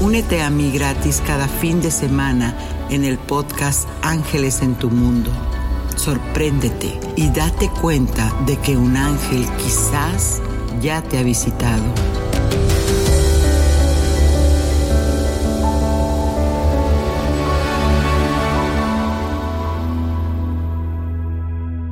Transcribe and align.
Únete 0.00 0.40
a 0.40 0.48
mí 0.48 0.70
gratis 0.72 1.22
cada 1.26 1.46
fin 1.46 1.82
de 1.82 1.90
semana 1.90 2.54
en 2.88 3.04
el 3.04 3.18
podcast 3.18 3.86
Ángeles 4.00 4.62
en 4.62 4.74
tu 4.74 4.88
Mundo. 4.88 5.30
Sorpréndete 5.94 6.98
y 7.16 7.28
date 7.28 7.68
cuenta 7.82 8.32
de 8.46 8.56
que 8.56 8.78
un 8.78 8.96
ángel 8.96 9.44
quizás 9.58 10.40
ya 10.80 11.02
te 11.02 11.18
ha 11.18 11.22
visitado. 11.22 11.84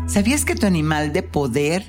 ¿Sabías 0.07 0.47
que 0.47 0.55
tu 0.55 0.67
animal 0.67 1.13
de 1.13 1.23
poder, 1.23 1.85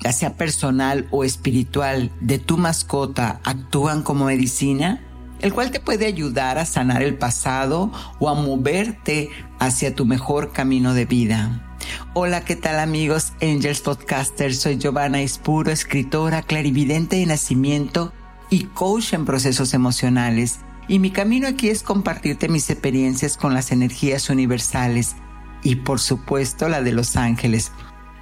ya 0.00 0.12
sea 0.12 0.34
personal 0.34 1.08
o 1.10 1.24
espiritual, 1.24 2.10
de 2.20 2.38
tu 2.38 2.58
mascota 2.58 3.40
actúan 3.44 4.02
como 4.02 4.26
medicina? 4.26 5.00
El 5.44 5.52
cual 5.52 5.70
te 5.70 5.78
puede 5.78 6.06
ayudar 6.06 6.56
a 6.56 6.64
sanar 6.64 7.02
el 7.02 7.18
pasado 7.18 7.92
o 8.18 8.30
a 8.30 8.34
moverte 8.34 9.28
hacia 9.58 9.94
tu 9.94 10.06
mejor 10.06 10.52
camino 10.52 10.94
de 10.94 11.04
vida. 11.04 11.76
Hola, 12.14 12.46
¿qué 12.46 12.56
tal 12.56 12.80
amigos 12.80 13.34
Angels 13.42 13.82
Podcasters? 13.82 14.58
Soy 14.58 14.78
Giovanna 14.78 15.20
Ispuro, 15.20 15.70
escritora, 15.70 16.40
clarividente 16.40 17.16
de 17.16 17.26
nacimiento 17.26 18.10
y 18.48 18.64
coach 18.64 19.12
en 19.12 19.26
procesos 19.26 19.74
emocionales. 19.74 20.60
Y 20.88 20.98
mi 20.98 21.10
camino 21.10 21.46
aquí 21.46 21.68
es 21.68 21.82
compartirte 21.82 22.48
mis 22.48 22.70
experiencias 22.70 23.36
con 23.36 23.52
las 23.52 23.70
energías 23.70 24.30
universales 24.30 25.14
y 25.62 25.76
por 25.76 26.00
supuesto 26.00 26.70
la 26.70 26.80
de 26.80 26.92
los 26.92 27.16
ángeles, 27.16 27.70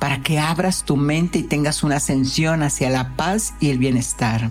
para 0.01 0.23
que 0.23 0.41
abras 0.41 0.83
tu 0.83 0.97
mente 0.97 1.39
y 1.39 1.43
tengas 1.45 1.85
una 1.85 1.99
ascensión 1.99 2.65
hacia 2.65 2.91
la 2.91 3.15
paz 3.15 3.55
y 3.61 3.71
el 3.71 3.79
bienestar. 3.79 4.51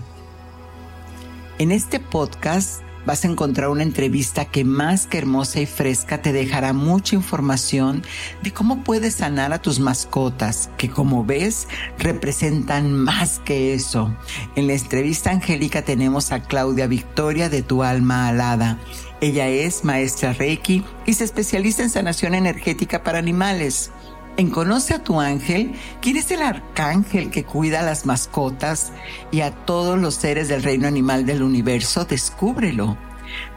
En 1.62 1.70
este 1.70 2.00
podcast 2.00 2.82
vas 3.06 3.24
a 3.24 3.28
encontrar 3.28 3.68
una 3.68 3.84
entrevista 3.84 4.46
que 4.46 4.64
más 4.64 5.06
que 5.06 5.18
hermosa 5.18 5.60
y 5.60 5.66
fresca 5.66 6.20
te 6.20 6.32
dejará 6.32 6.72
mucha 6.72 7.14
información 7.14 8.02
de 8.42 8.52
cómo 8.52 8.82
puedes 8.82 9.14
sanar 9.14 9.52
a 9.52 9.62
tus 9.62 9.78
mascotas, 9.78 10.70
que 10.76 10.90
como 10.90 11.24
ves 11.24 11.68
representan 12.00 12.92
más 12.92 13.38
que 13.38 13.74
eso. 13.74 14.12
En 14.56 14.66
la 14.66 14.72
entrevista 14.72 15.30
angélica 15.30 15.82
tenemos 15.82 16.32
a 16.32 16.42
Claudia 16.42 16.88
Victoria 16.88 17.48
de 17.48 17.62
Tu 17.62 17.84
Alma 17.84 18.26
Alada. 18.26 18.80
Ella 19.20 19.46
es 19.46 19.84
maestra 19.84 20.32
Reiki 20.32 20.82
y 21.06 21.14
se 21.14 21.22
especializa 21.22 21.84
en 21.84 21.90
sanación 21.90 22.34
energética 22.34 23.04
para 23.04 23.18
animales. 23.18 23.92
En 24.38 24.48
Conoce 24.48 24.94
a 24.94 25.04
tu 25.04 25.20
ángel, 25.20 25.74
¿quién 26.00 26.16
es 26.16 26.30
el 26.30 26.40
arcángel 26.42 27.30
que 27.30 27.44
cuida 27.44 27.80
a 27.80 27.82
las 27.82 28.06
mascotas 28.06 28.92
y 29.30 29.42
a 29.42 29.50
todos 29.50 29.98
los 29.98 30.14
seres 30.14 30.48
del 30.48 30.62
reino 30.62 30.88
animal 30.88 31.26
del 31.26 31.42
universo? 31.42 32.06
Descúbrelo. 32.06 32.96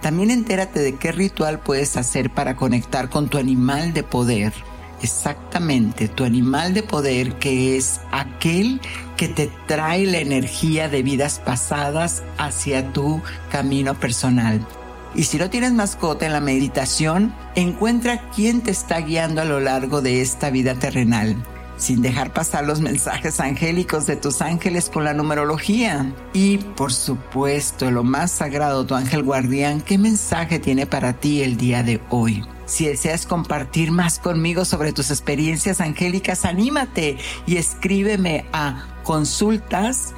También 0.02 0.31
entérate 0.31 0.81
de 0.81 0.96
qué 0.96 1.13
ritual 1.13 1.59
puedes 1.59 1.96
hacer 1.96 2.30
para 2.30 2.58
conectar 2.58 3.09
con 3.09 3.30
tu 3.30 3.38
animal 3.38 3.94
de 3.94 4.03
poder. 4.03 4.53
Exactamente, 5.02 6.08
tu 6.09 6.25
animal 6.25 6.74
de 6.74 6.84
poder 6.84 7.36
que 7.36 7.78
es 7.78 8.02
aquel 8.12 8.81
que 9.16 9.28
te 9.30 9.50
trae 9.68 10.06
la 10.06 10.19
energía 10.19 10.90
de 10.90 11.03
vidas 11.03 11.40
pasadas 11.40 12.24
hacia 12.38 12.92
tu 12.92 13.22
camino 13.50 13.94
personal. 13.94 14.66
Y 15.15 15.23
si 15.23 15.37
no 15.37 15.49
tienes 15.49 15.71
mascota 15.71 16.25
en 16.25 16.33
la 16.33 16.41
meditación, 16.41 17.33
encuentra 17.55 18.29
quién 18.31 18.61
te 18.61 18.71
está 18.71 18.99
guiando 18.99 19.41
a 19.41 19.45
lo 19.45 19.59
largo 19.59 20.01
de 20.01 20.21
esta 20.21 20.49
vida 20.49 20.75
terrenal 20.75 21.35
sin 21.77 22.01
dejar 22.01 22.33
pasar 22.33 22.65
los 22.65 22.81
mensajes 22.81 23.39
angélicos 23.39 24.05
de 24.05 24.15
tus 24.15 24.41
ángeles 24.41 24.89
con 24.89 25.03
la 25.03 25.13
numerología. 25.13 26.13
Y 26.33 26.57
por 26.57 26.93
supuesto, 26.93 27.91
lo 27.91 28.03
más 28.03 28.31
sagrado, 28.31 28.85
tu 28.85 28.95
ángel 28.95 29.23
guardián, 29.23 29.81
¿qué 29.81 29.97
mensaje 29.97 30.59
tiene 30.59 30.85
para 30.85 31.13
ti 31.13 31.41
el 31.43 31.57
día 31.57 31.83
de 31.83 31.99
hoy? 32.09 32.45
Si 32.65 32.85
deseas 32.85 33.25
compartir 33.25 33.91
más 33.91 34.19
conmigo 34.19 34.65
sobre 34.65 34.93
tus 34.93 35.11
experiencias 35.11 35.81
angélicas, 35.81 36.45
anímate 36.45 37.17
y 37.45 37.57
escríbeme 37.57 38.45
a 38.53 38.87
consultas 39.03 40.13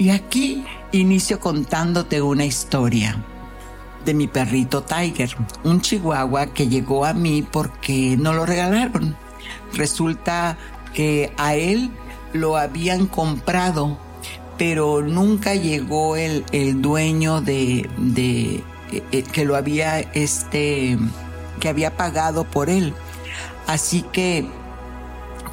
y 0.00 0.08
aquí 0.08 0.64
inicio 0.92 1.38
contándote 1.38 2.22
una 2.22 2.46
historia 2.46 3.22
de 4.06 4.14
mi 4.14 4.28
perrito 4.28 4.82
Tiger, 4.82 5.36
un 5.62 5.82
chihuahua 5.82 6.46
que 6.46 6.68
llegó 6.68 7.04
a 7.04 7.12
mí 7.12 7.42
porque 7.42 8.16
no 8.18 8.32
lo 8.32 8.46
regalaron. 8.46 9.14
Resulta 9.74 10.56
que 10.94 11.34
a 11.36 11.54
él 11.54 11.90
lo 12.32 12.56
habían 12.56 13.06
comprado, 13.08 13.98
pero 14.56 15.02
nunca 15.02 15.54
llegó 15.54 16.16
el, 16.16 16.44
dueño 16.80 17.42
de, 17.42 17.86
de 17.98 18.64
eh, 18.92 19.02
eh, 19.12 19.22
que 19.22 19.44
lo 19.44 19.54
había 19.54 20.00
este 20.00 20.96
que 21.60 21.68
había 21.68 21.98
pagado 21.98 22.44
por 22.44 22.70
él. 22.70 22.94
Así 23.66 24.00
que 24.00 24.48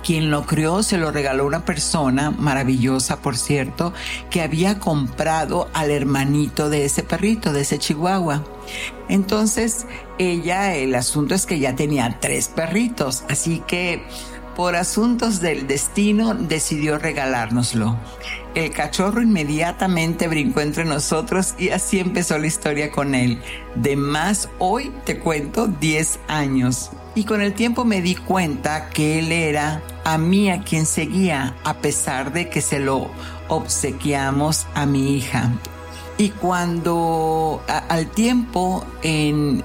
quien 0.03 0.31
lo 0.31 0.45
crió 0.45 0.83
se 0.83 0.97
lo 0.97 1.11
regaló 1.11 1.45
una 1.45 1.65
persona 1.65 2.31
maravillosa, 2.31 3.21
por 3.21 3.37
cierto, 3.37 3.93
que 4.29 4.41
había 4.41 4.79
comprado 4.79 5.69
al 5.73 5.91
hermanito 5.91 6.69
de 6.69 6.85
ese 6.85 7.03
perrito, 7.03 7.53
de 7.53 7.61
ese 7.61 7.77
chihuahua. 7.79 8.43
Entonces, 9.09 9.85
ella, 10.17 10.75
el 10.75 10.95
asunto 10.95 11.35
es 11.35 11.45
que 11.45 11.59
ya 11.59 11.75
tenía 11.75 12.17
tres 12.19 12.47
perritos, 12.47 13.23
así 13.29 13.63
que 13.67 14.03
por 14.55 14.75
asuntos 14.75 15.39
del 15.39 15.67
destino 15.67 16.33
decidió 16.33 16.97
regalárnoslo. 16.97 17.95
El 18.57 18.71
cachorro 18.71 19.21
inmediatamente 19.21 20.27
brincó 20.27 20.61
entre 20.61 20.83
nosotros 20.83 21.53
y 21.59 21.69
así 21.69 21.99
empezó 21.99 22.39
la 22.39 22.47
historia 22.47 22.91
con 22.91 23.13
él. 23.13 23.39
De 23.75 23.95
más, 23.95 24.49
hoy 24.57 24.91
te 25.05 25.19
cuento 25.19 25.67
10 25.67 26.21
años. 26.27 26.89
Y 27.13 27.25
con 27.25 27.41
el 27.41 27.53
tiempo 27.53 27.85
me 27.85 28.01
di 28.01 28.15
cuenta 28.15 28.89
que 28.89 29.19
él 29.19 29.31
era 29.31 29.83
a 30.03 30.17
mí 30.17 30.49
a 30.49 30.63
quien 30.63 30.87
seguía, 30.87 31.55
a 31.63 31.75
pesar 31.75 32.33
de 32.33 32.49
que 32.49 32.61
se 32.61 32.79
lo 32.79 33.11
obsequiamos 33.47 34.65
a 34.73 34.87
mi 34.87 35.15
hija. 35.15 35.51
Y 36.17 36.29
cuando 36.31 37.61
al 37.67 38.07
tiempo 38.07 38.83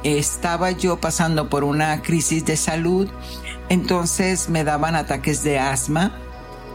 estaba 0.03 0.71
yo 0.73 1.00
pasando 1.00 1.49
por 1.49 1.65
una 1.65 2.03
crisis 2.03 2.44
de 2.44 2.59
salud, 2.59 3.09
entonces 3.71 4.50
me 4.50 4.65
daban 4.65 4.97
ataques 4.97 5.43
de 5.43 5.59
asma. 5.59 6.19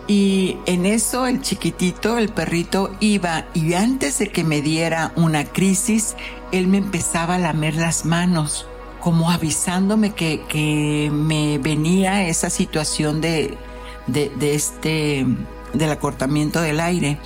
Y 0.07 0.57
en 0.65 0.85
eso 0.85 1.27
el 1.27 1.41
chiquitito, 1.41 2.17
el 2.17 2.29
perrito, 2.29 2.91
iba 3.01 3.45
y 3.53 3.73
antes 3.73 4.19
de 4.19 4.29
que 4.29 4.45
me 4.45 4.61
diera 4.61 5.11
una 5.17 5.43
crisis, 5.43 6.15
él 6.53 6.67
me 6.67 6.77
empezaba 6.77 7.35
a 7.35 7.39
lamer 7.39 7.75
las 7.75 8.05
manos 8.05 8.67
como 9.01 9.29
avisándome 9.29 10.13
que, 10.13 10.41
que 10.47 11.09
me 11.11 11.57
venía 11.57 12.25
esa 12.27 12.49
situación 12.49 13.19
de, 13.19 13.57
de, 14.07 14.29
de 14.37 14.55
este, 14.55 15.25
del 15.73 15.91
acortamiento 15.91 16.61
del 16.61 16.79
aire. 16.79 17.19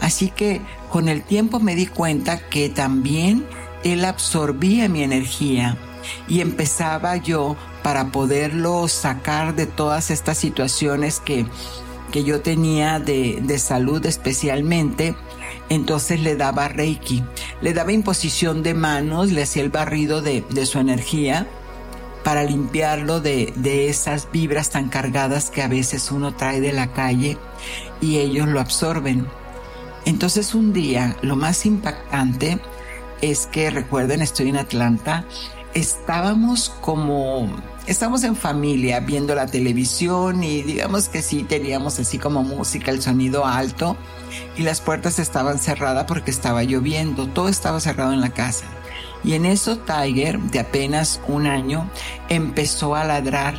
Así 0.00 0.30
que 0.30 0.60
con 0.90 1.08
el 1.08 1.22
tiempo 1.22 1.58
me 1.58 1.74
di 1.74 1.86
cuenta 1.86 2.38
que 2.48 2.68
también 2.68 3.44
él 3.82 4.04
absorbía 4.04 4.88
mi 4.88 5.02
energía 5.02 5.76
y 6.28 6.40
empezaba 6.40 7.16
yo 7.16 7.56
para 7.82 8.12
poderlo 8.12 8.86
sacar 8.88 9.54
de 9.54 9.66
todas 9.66 10.10
estas 10.10 10.38
situaciones 10.38 11.20
que, 11.20 11.46
que 12.14 12.22
yo 12.22 12.42
tenía 12.42 13.00
de, 13.00 13.40
de 13.42 13.58
salud 13.58 14.06
especialmente, 14.06 15.16
entonces 15.68 16.20
le 16.20 16.36
daba 16.36 16.68
reiki, 16.68 17.24
le 17.60 17.74
daba 17.74 17.90
imposición 17.90 18.62
de 18.62 18.72
manos, 18.72 19.32
le 19.32 19.42
hacía 19.42 19.64
el 19.64 19.70
barrido 19.70 20.22
de, 20.22 20.44
de 20.48 20.64
su 20.64 20.78
energía 20.78 21.48
para 22.22 22.44
limpiarlo 22.44 23.20
de, 23.20 23.52
de 23.56 23.88
esas 23.88 24.30
vibras 24.30 24.70
tan 24.70 24.90
cargadas 24.90 25.50
que 25.50 25.60
a 25.60 25.66
veces 25.66 26.12
uno 26.12 26.36
trae 26.36 26.60
de 26.60 26.72
la 26.72 26.92
calle 26.92 27.36
y 28.00 28.18
ellos 28.18 28.46
lo 28.46 28.60
absorben. 28.60 29.26
Entonces 30.04 30.54
un 30.54 30.72
día 30.72 31.16
lo 31.20 31.34
más 31.34 31.66
impactante 31.66 32.60
es 33.22 33.46
que 33.46 33.70
recuerden, 33.70 34.22
estoy 34.22 34.50
en 34.50 34.56
Atlanta, 34.58 35.24
estábamos 35.74 36.68
como, 36.80 37.50
estábamos 37.86 38.24
en 38.24 38.36
familia 38.36 39.00
viendo 39.00 39.34
la 39.34 39.46
televisión 39.46 40.42
y 40.42 40.62
digamos 40.62 41.08
que 41.08 41.22
sí 41.22 41.44
teníamos 41.44 41.98
así 41.98 42.18
como 42.18 42.42
música, 42.42 42.90
el 42.90 43.02
sonido 43.02 43.44
alto 43.44 43.96
y 44.56 44.62
las 44.62 44.80
puertas 44.80 45.18
estaban 45.18 45.58
cerradas 45.58 46.04
porque 46.04 46.30
estaba 46.30 46.62
lloviendo, 46.64 47.26
todo 47.28 47.48
estaba 47.48 47.80
cerrado 47.80 48.12
en 48.12 48.20
la 48.20 48.30
casa. 48.30 48.64
Y 49.22 49.32
en 49.32 49.46
eso 49.46 49.78
Tiger, 49.78 50.38
de 50.38 50.60
apenas 50.60 51.20
un 51.28 51.46
año, 51.46 51.88
empezó 52.28 52.94
a 52.94 53.04
ladrar 53.04 53.54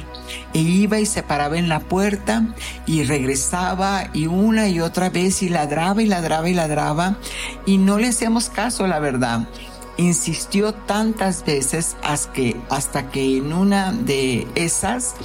e 0.54 0.60
iba 0.60 1.00
y 1.00 1.06
se 1.06 1.24
paraba 1.24 1.58
en 1.58 1.70
la 1.70 1.80
puerta 1.80 2.54
y 2.86 3.04
regresaba 3.04 4.10
y 4.14 4.28
una 4.28 4.68
y 4.70 4.80
otra 4.80 5.10
vez 5.10 5.42
y 5.42 5.50
ladraba 5.50 6.04
y 6.04 6.06
ladraba 6.06 6.50
y 6.50 6.54
ladraba 6.54 7.18
y 7.66 7.78
no 7.78 7.98
le 7.98 8.10
hacíamos 8.10 8.50
caso, 8.50 8.86
la 8.86 9.00
verdad. 9.00 9.48
Insistió 9.98 10.74
tantas 10.74 11.46
veces 11.46 11.96
hasta 12.04 12.34
que, 12.34 12.56
hasta 12.70 13.10
que 13.10 13.38
en 13.38 13.54
una 13.54 13.92
de 13.94 14.48
esas 14.56 15.16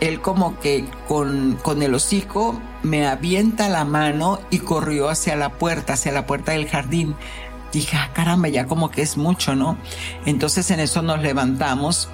él 0.00 0.20
como 0.20 0.58
que 0.58 0.84
con, 1.06 1.58
con 1.62 1.82
el 1.82 1.94
hocico 1.94 2.60
me 2.82 3.06
avienta 3.06 3.68
la 3.68 3.84
mano 3.84 4.40
y 4.50 4.58
corrió 4.58 5.08
hacia 5.08 5.36
la 5.36 5.50
puerta, 5.50 5.92
hacia 5.92 6.10
la 6.10 6.26
puerta 6.26 6.52
del 6.52 6.68
jardín 6.68 7.14
dije, 7.72 7.96
ah, 7.96 8.10
caramba, 8.12 8.48
ya 8.48 8.66
como 8.66 8.90
que 8.90 9.02
es 9.02 9.16
mucho, 9.16 9.54
¿no? 9.54 9.78
Entonces 10.26 10.70
en 10.70 10.80
eso 10.80 11.02
nos 11.02 11.22
levantamos 11.22 12.08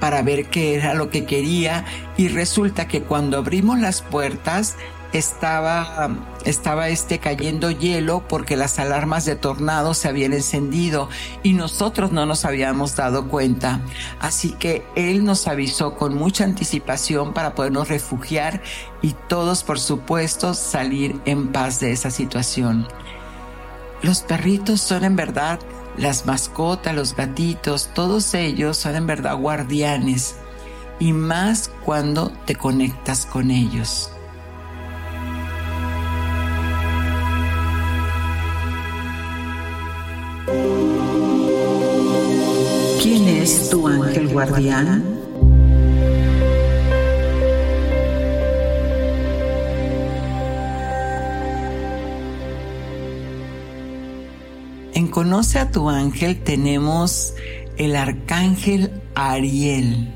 para 0.00 0.22
ver 0.22 0.46
qué 0.46 0.74
era 0.74 0.94
lo 0.94 1.10
que 1.10 1.24
quería 1.24 1.84
y 2.16 2.28
resulta 2.28 2.88
que 2.88 3.02
cuando 3.02 3.38
abrimos 3.38 3.78
las 3.78 4.02
puertas 4.02 4.76
estaba, 5.12 6.10
estaba 6.44 6.88
este 6.88 7.18
cayendo 7.18 7.70
hielo 7.70 8.24
porque 8.28 8.56
las 8.56 8.78
alarmas 8.78 9.24
de 9.24 9.36
tornado 9.36 9.94
se 9.94 10.08
habían 10.08 10.32
encendido 10.32 11.08
y 11.42 11.52
nosotros 11.52 12.12
no 12.12 12.26
nos 12.26 12.44
habíamos 12.44 12.96
dado 12.96 13.28
cuenta. 13.28 13.80
Así 14.20 14.52
que 14.52 14.84
él 14.96 15.24
nos 15.24 15.48
avisó 15.48 15.94
con 15.96 16.14
mucha 16.14 16.44
anticipación 16.44 17.34
para 17.34 17.54
podernos 17.54 17.88
refugiar 17.88 18.62
y 19.02 19.14
todos, 19.28 19.62
por 19.64 19.78
supuesto, 19.78 20.54
salir 20.54 21.20
en 21.24 21.52
paz 21.52 21.80
de 21.80 21.92
esa 21.92 22.10
situación. 22.10 22.86
Los 24.02 24.22
perritos 24.22 24.80
son 24.80 25.04
en 25.04 25.16
verdad 25.16 25.60
las 25.96 26.26
mascotas, 26.26 26.94
los 26.94 27.14
gatitos, 27.14 27.90
todos 27.94 28.34
ellos 28.34 28.78
son 28.78 28.96
en 28.96 29.06
verdad 29.06 29.36
guardianes 29.36 30.36
y 30.98 31.12
más 31.12 31.70
cuando 31.84 32.30
te 32.46 32.54
conectas 32.54 33.26
con 33.26 33.50
ellos. 33.50 34.10
Guardián? 44.50 45.22
Conoce 55.12 55.58
a 55.58 55.70
tu 55.70 55.90
ángel 55.90 56.40
tenemos 56.42 57.34
el 57.76 57.96
arcángel 57.96 58.90
Ariel. 59.14 60.10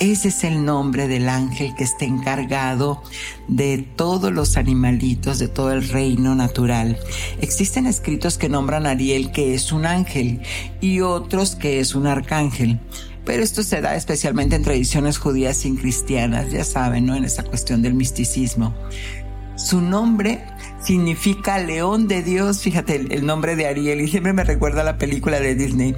Ese 0.00 0.28
es 0.28 0.42
el 0.42 0.64
nombre 0.64 1.06
del 1.06 1.28
ángel 1.28 1.76
que 1.76 1.84
está 1.84 2.06
encargado 2.06 3.02
de 3.46 3.78
todos 3.78 4.32
los 4.32 4.56
animalitos, 4.56 5.38
de 5.38 5.46
todo 5.46 5.72
el 5.72 5.88
reino 5.88 6.34
natural. 6.34 6.98
Existen 7.40 7.86
escritos 7.86 8.36
que 8.36 8.48
nombran 8.48 8.84
a 8.84 8.90
Ariel 8.90 9.30
que 9.30 9.54
es 9.54 9.70
un 9.70 9.86
ángel 9.86 10.42
y 10.80 11.02
otros 11.02 11.54
que 11.54 11.78
es 11.78 11.94
un 11.94 12.08
arcángel. 12.08 12.80
Pero 13.24 13.42
esto 13.42 13.62
se 13.62 13.80
da 13.80 13.96
especialmente 13.96 14.56
en 14.56 14.62
tradiciones 14.62 15.18
judías 15.18 15.64
y 15.64 15.74
cristianas, 15.74 16.50
ya 16.50 16.64
saben, 16.64 17.06
¿no? 17.06 17.14
En 17.14 17.24
esa 17.24 17.42
cuestión 17.42 17.82
del 17.82 17.94
misticismo. 17.94 18.74
Su 19.56 19.80
nombre 19.80 20.40
significa 20.82 21.58
león 21.58 22.08
de 22.08 22.22
Dios, 22.22 22.62
fíjate 22.62 22.96
el, 22.96 23.26
nombre 23.26 23.56
de 23.56 23.66
Ariel, 23.66 24.00
y 24.00 24.08
siempre 24.08 24.32
me 24.32 24.42
recuerda 24.42 24.80
a 24.80 24.84
la 24.84 24.96
película 24.96 25.38
de 25.38 25.54
Disney, 25.54 25.94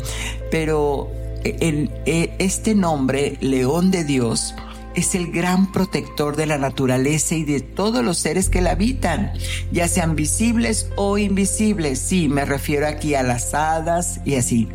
pero 0.51 1.11
el, 1.45 1.91
e, 2.05 2.35
este 2.39 2.75
nombre, 2.75 3.37
león 3.41 3.93
de 3.93 4.03
Dios, 4.03 4.55
es 4.94 5.15
el 5.15 5.31
gran 5.31 5.73
protector 5.73 6.37
de 6.37 6.47
la 6.47 6.59
naturaleza 6.59 7.35
y 7.35 7.44
de 7.44 7.61
todos 7.61 8.05
los 8.05 8.19
seres 8.19 8.49
que 8.49 8.61
la 8.61 8.73
habitan, 8.73 9.33
ya 9.71 9.89
sean 9.89 10.17
visibles 10.17 10.89
o 10.97 11.19
invisibles. 11.19 11.99
Sí, 11.99 12.29
me 12.29 12.44
refiero 12.44 12.87
aquí 12.87 13.15
a 13.15 13.23
las 13.23 13.55
hadas 13.55 14.21
y 14.25 14.37
así. 14.37 14.69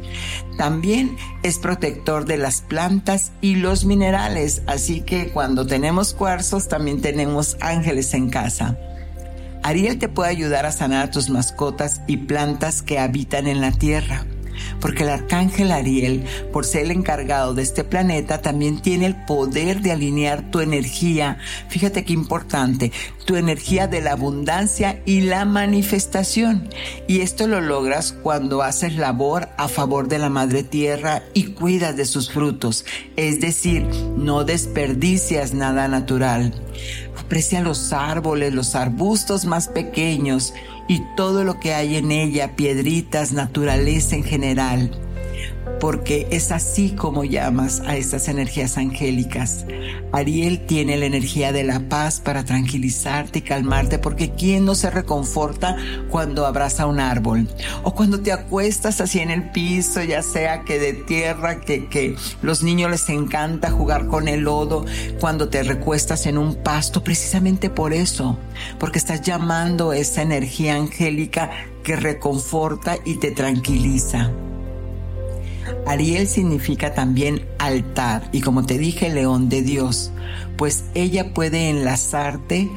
También 0.57 1.15
es 1.43 1.59
protector 1.59 2.25
de 2.25 2.37
las 2.37 2.61
plantas 2.61 3.31
y 3.41 3.55
los 3.55 3.85
minerales, 3.85 4.63
así 4.67 5.01
que 5.01 5.29
cuando 5.29 5.67
tenemos 5.67 6.13
cuarzos 6.13 6.67
también 6.67 7.01
tenemos 7.01 7.57
ángeles 7.61 8.13
en 8.13 8.29
casa. 8.29 8.77
Ariel 9.63 9.99
te 9.99 10.07
puede 10.07 10.29
ayudar 10.29 10.65
a 10.65 10.71
sanar 10.71 11.07
a 11.07 11.11
tus 11.11 11.29
mascotas 11.29 12.01
y 12.07 12.17
plantas 12.17 12.81
que 12.81 12.99
habitan 12.99 13.47
en 13.47 13.61
la 13.61 13.71
tierra. 13.71 14.25
Porque 14.79 15.03
el 15.03 15.09
arcángel 15.09 15.71
Ariel, 15.71 16.23
por 16.51 16.65
ser 16.65 16.83
el 16.85 16.91
encargado 16.91 17.53
de 17.53 17.63
este 17.63 17.83
planeta, 17.83 18.41
también 18.41 18.81
tiene 18.81 19.05
el 19.05 19.15
poder 19.25 19.81
de 19.81 19.91
alinear 19.91 20.51
tu 20.51 20.59
energía. 20.59 21.37
Fíjate 21.69 22.03
qué 22.03 22.13
importante, 22.13 22.91
tu 23.25 23.35
energía 23.35 23.87
de 23.87 24.01
la 24.01 24.13
abundancia 24.13 25.01
y 25.05 25.21
la 25.21 25.45
manifestación. 25.45 26.69
Y 27.07 27.21
esto 27.21 27.47
lo 27.47 27.61
logras 27.61 28.13
cuando 28.13 28.61
haces 28.61 28.95
labor 28.95 29.49
a 29.57 29.67
favor 29.67 30.07
de 30.07 30.19
la 30.19 30.29
madre 30.29 30.63
tierra 30.63 31.23
y 31.33 31.47
cuidas 31.47 31.97
de 31.97 32.05
sus 32.05 32.31
frutos. 32.31 32.85
Es 33.15 33.39
decir, 33.39 33.83
no 34.17 34.43
desperdicias 34.43 35.53
nada 35.53 35.87
natural. 35.87 36.53
Aprecia 37.19 37.61
los 37.61 37.91
árboles, 37.91 38.53
los 38.53 38.75
arbustos 38.75 39.45
más 39.45 39.67
pequeños 39.67 40.53
y 40.87 40.99
todo 41.15 41.43
lo 41.43 41.59
que 41.59 41.73
hay 41.73 41.97
en 41.97 42.11
ella, 42.11 42.55
piedritas, 42.55 43.33
naturaleza 43.33 44.15
en 44.15 44.23
general 44.23 45.06
porque 45.79 46.27
es 46.31 46.51
así 46.51 46.91
como 46.91 47.23
llamas 47.23 47.81
a 47.81 47.95
estas 47.95 48.27
energías 48.27 48.77
angélicas. 48.77 49.65
Ariel 50.11 50.65
tiene 50.65 50.97
la 50.97 51.05
energía 51.05 51.51
de 51.51 51.63
la 51.63 51.81
paz 51.89 52.19
para 52.19 52.45
tranquilizarte 52.45 53.39
y 53.39 53.41
calmarte, 53.41 53.99
porque 53.99 54.31
¿quién 54.31 54.65
no 54.65 54.75
se 54.75 54.89
reconforta 54.89 55.77
cuando 56.09 56.45
abraza 56.45 56.85
un 56.85 56.99
árbol? 56.99 57.47
O 57.83 57.93
cuando 57.93 58.19
te 58.19 58.31
acuestas 58.31 59.01
así 59.01 59.19
en 59.19 59.31
el 59.31 59.51
piso, 59.51 60.01
ya 60.03 60.21
sea 60.21 60.63
que 60.63 60.79
de 60.79 60.93
tierra, 60.93 61.61
que, 61.61 61.87
que 61.87 62.15
los 62.41 62.63
niños 62.63 62.91
les 62.91 63.09
encanta 63.09 63.71
jugar 63.71 64.07
con 64.07 64.27
el 64.27 64.41
lodo, 64.41 64.85
cuando 65.19 65.49
te 65.49 65.63
recuestas 65.63 66.25
en 66.25 66.37
un 66.37 66.55
pasto, 66.55 67.03
precisamente 67.03 67.69
por 67.69 67.93
eso, 67.93 68.37
porque 68.79 68.99
estás 68.99 69.21
llamando 69.21 69.93
esa 69.93 70.21
energía 70.21 70.75
angélica 70.75 71.51
que 71.83 71.95
reconforta 71.95 72.97
y 73.05 73.15
te 73.15 73.31
tranquiliza. 73.31 74.31
Ariel 75.85 76.27
significa 76.27 76.93
también 76.93 77.45
altar 77.59 78.29
y 78.31 78.41
como 78.41 78.65
te 78.65 78.77
dije, 78.77 79.09
león 79.09 79.49
de 79.49 79.61
Dios, 79.61 80.11
pues 80.57 80.85
ella 80.95 81.33
puede 81.33 81.69
enlazarte 81.69 82.69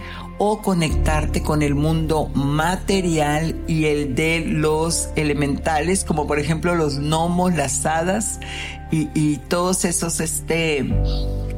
o 0.42 0.62
conectarte 0.62 1.42
con 1.42 1.61
el 1.61 1.75
mundo 1.75 2.30
material 2.35 3.54
y 3.68 3.85
el 3.85 4.14
de 4.14 4.40
los 4.47 5.11
elementales, 5.14 6.02
como 6.02 6.26
por 6.26 6.38
ejemplo 6.38 6.75
los 6.75 6.99
gnomos, 6.99 7.54
las 7.54 7.85
hadas 7.85 8.40
y, 8.90 9.37
todos 9.49 9.85
esos 9.85 10.18
este, 10.18 10.85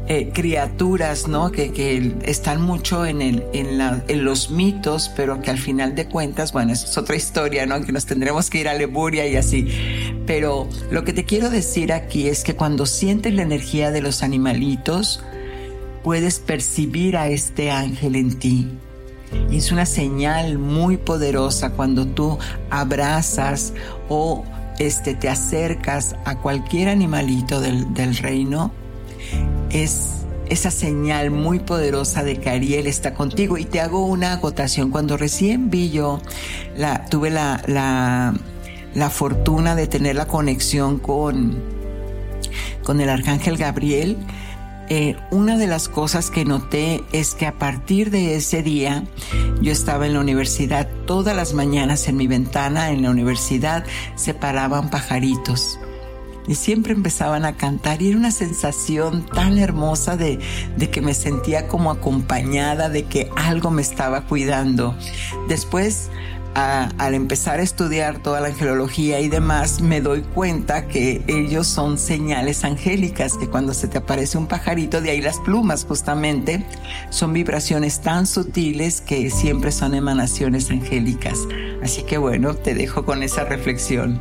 eh, 0.08 0.30
criaturas, 0.32 1.28
¿no? 1.28 1.52
Que, 1.52 1.72
que, 1.72 2.16
están 2.24 2.60
mucho 2.60 3.06
en, 3.06 3.22
el, 3.22 3.44
en, 3.52 3.78
la, 3.78 4.02
en, 4.08 4.24
los 4.24 4.50
mitos, 4.50 5.10
pero 5.16 5.40
que 5.40 5.50
al 5.50 5.58
final 5.58 5.94
de 5.94 6.08
cuentas, 6.08 6.52
bueno, 6.52 6.72
es 6.72 6.98
otra 6.98 7.14
historia, 7.14 7.66
¿no? 7.66 7.80
Que 7.84 7.92
nos 7.92 8.04
tendremos 8.04 8.50
que 8.50 8.58
ir 8.58 8.68
a 8.68 8.74
Lemuria 8.74 9.28
y 9.28 9.36
así. 9.36 9.68
Pero 10.26 10.68
lo 10.90 11.04
que 11.04 11.12
te 11.12 11.24
quiero 11.24 11.50
decir 11.50 11.92
aquí 11.92 12.26
es 12.26 12.42
que 12.42 12.56
cuando 12.56 12.84
sientes 12.84 13.32
la 13.32 13.42
energía 13.42 13.92
de 13.92 14.02
los 14.02 14.24
animalitos, 14.24 15.22
puedes 16.02 16.40
percibir 16.40 17.16
a 17.16 17.28
este 17.28 17.70
ángel 17.70 18.16
en 18.16 18.38
ti. 18.38 18.68
Y 19.50 19.58
es 19.58 19.70
una 19.70 19.86
señal 19.86 20.58
muy 20.58 20.96
poderosa 20.96 21.70
cuando 21.70 22.06
tú 22.06 22.38
abrazas 22.70 23.72
o 24.08 24.44
este, 24.80 25.14
te 25.14 25.28
acercas 25.28 26.16
a 26.24 26.38
cualquier 26.38 26.88
animalito 26.88 27.60
del, 27.60 27.94
del 27.94 28.16
reino 28.16 28.72
es 29.70 30.22
esa 30.48 30.70
señal 30.70 31.30
muy 31.30 31.60
poderosa 31.60 32.22
de 32.22 32.36
que 32.38 32.50
Ariel 32.50 32.86
está 32.86 33.14
contigo. 33.14 33.56
Y 33.58 33.64
te 33.64 33.80
hago 33.80 34.06
una 34.06 34.34
agotación. 34.34 34.90
Cuando 34.90 35.16
recién 35.16 35.70
vi 35.70 35.90
yo, 35.90 36.20
la, 36.76 37.06
tuve 37.06 37.30
la, 37.30 37.62
la, 37.66 38.34
la 38.94 39.10
fortuna 39.10 39.74
de 39.74 39.86
tener 39.86 40.16
la 40.16 40.26
conexión 40.26 40.98
con, 40.98 41.62
con 42.82 43.00
el 43.00 43.08
arcángel 43.08 43.56
Gabriel, 43.56 44.18
eh, 44.88 45.16
una 45.30 45.56
de 45.56 45.66
las 45.66 45.88
cosas 45.88 46.30
que 46.30 46.44
noté 46.44 47.02
es 47.12 47.34
que 47.34 47.46
a 47.46 47.58
partir 47.58 48.10
de 48.10 48.36
ese 48.36 48.62
día 48.62 49.04
yo 49.62 49.72
estaba 49.72 50.06
en 50.06 50.12
la 50.12 50.20
universidad 50.20 50.86
todas 51.06 51.34
las 51.34 51.54
mañanas 51.54 52.08
en 52.08 52.16
mi 52.16 52.26
ventana 52.26 52.90
en 52.90 53.00
la 53.00 53.10
universidad 53.10 53.84
se 54.16 54.34
paraban 54.34 54.90
pajaritos 54.90 55.78
y 56.46 56.54
siempre 56.54 56.92
empezaban 56.92 57.44
a 57.44 57.56
cantar 57.56 58.02
y 58.02 58.08
era 58.08 58.18
una 58.18 58.30
sensación 58.30 59.26
tan 59.26 59.58
hermosa 59.58 60.16
de, 60.16 60.38
de, 60.76 60.90
que 60.90 61.00
me 61.00 61.14
sentía 61.14 61.68
como 61.68 61.90
acompañada, 61.90 62.88
de 62.88 63.04
que 63.04 63.30
algo 63.36 63.70
me 63.70 63.82
estaba 63.82 64.22
cuidando. 64.22 64.94
Después, 65.48 66.10
al 66.54 67.14
empezar 67.14 67.60
a 67.60 67.62
estudiar 67.62 68.18
toda 68.18 68.40
la 68.40 68.48
angelología 68.48 69.20
y 69.20 69.28
demás, 69.28 69.80
me 69.80 70.00
doy 70.00 70.22
cuenta 70.22 70.86
que 70.86 71.22
ellos 71.26 71.66
son 71.66 71.98
señales 71.98 72.64
angélicas, 72.64 73.36
que 73.38 73.48
cuando 73.48 73.72
se 73.72 73.88
te 73.88 73.98
aparece 73.98 74.36
un 74.36 74.46
pajarito, 74.46 75.00
de 75.00 75.10
ahí 75.10 75.20
las 75.20 75.38
plumas 75.40 75.84
justamente, 75.84 76.66
son 77.10 77.32
vibraciones 77.32 78.00
tan 78.00 78.26
sutiles 78.26 79.00
que 79.00 79.30
siempre 79.30 79.72
son 79.72 79.94
emanaciones 79.94 80.70
angélicas. 80.70 81.38
Así 81.82 82.02
que 82.02 82.18
bueno, 82.18 82.54
te 82.54 82.74
dejo 82.74 83.04
con 83.04 83.22
esa 83.22 83.44
reflexión. 83.44 84.20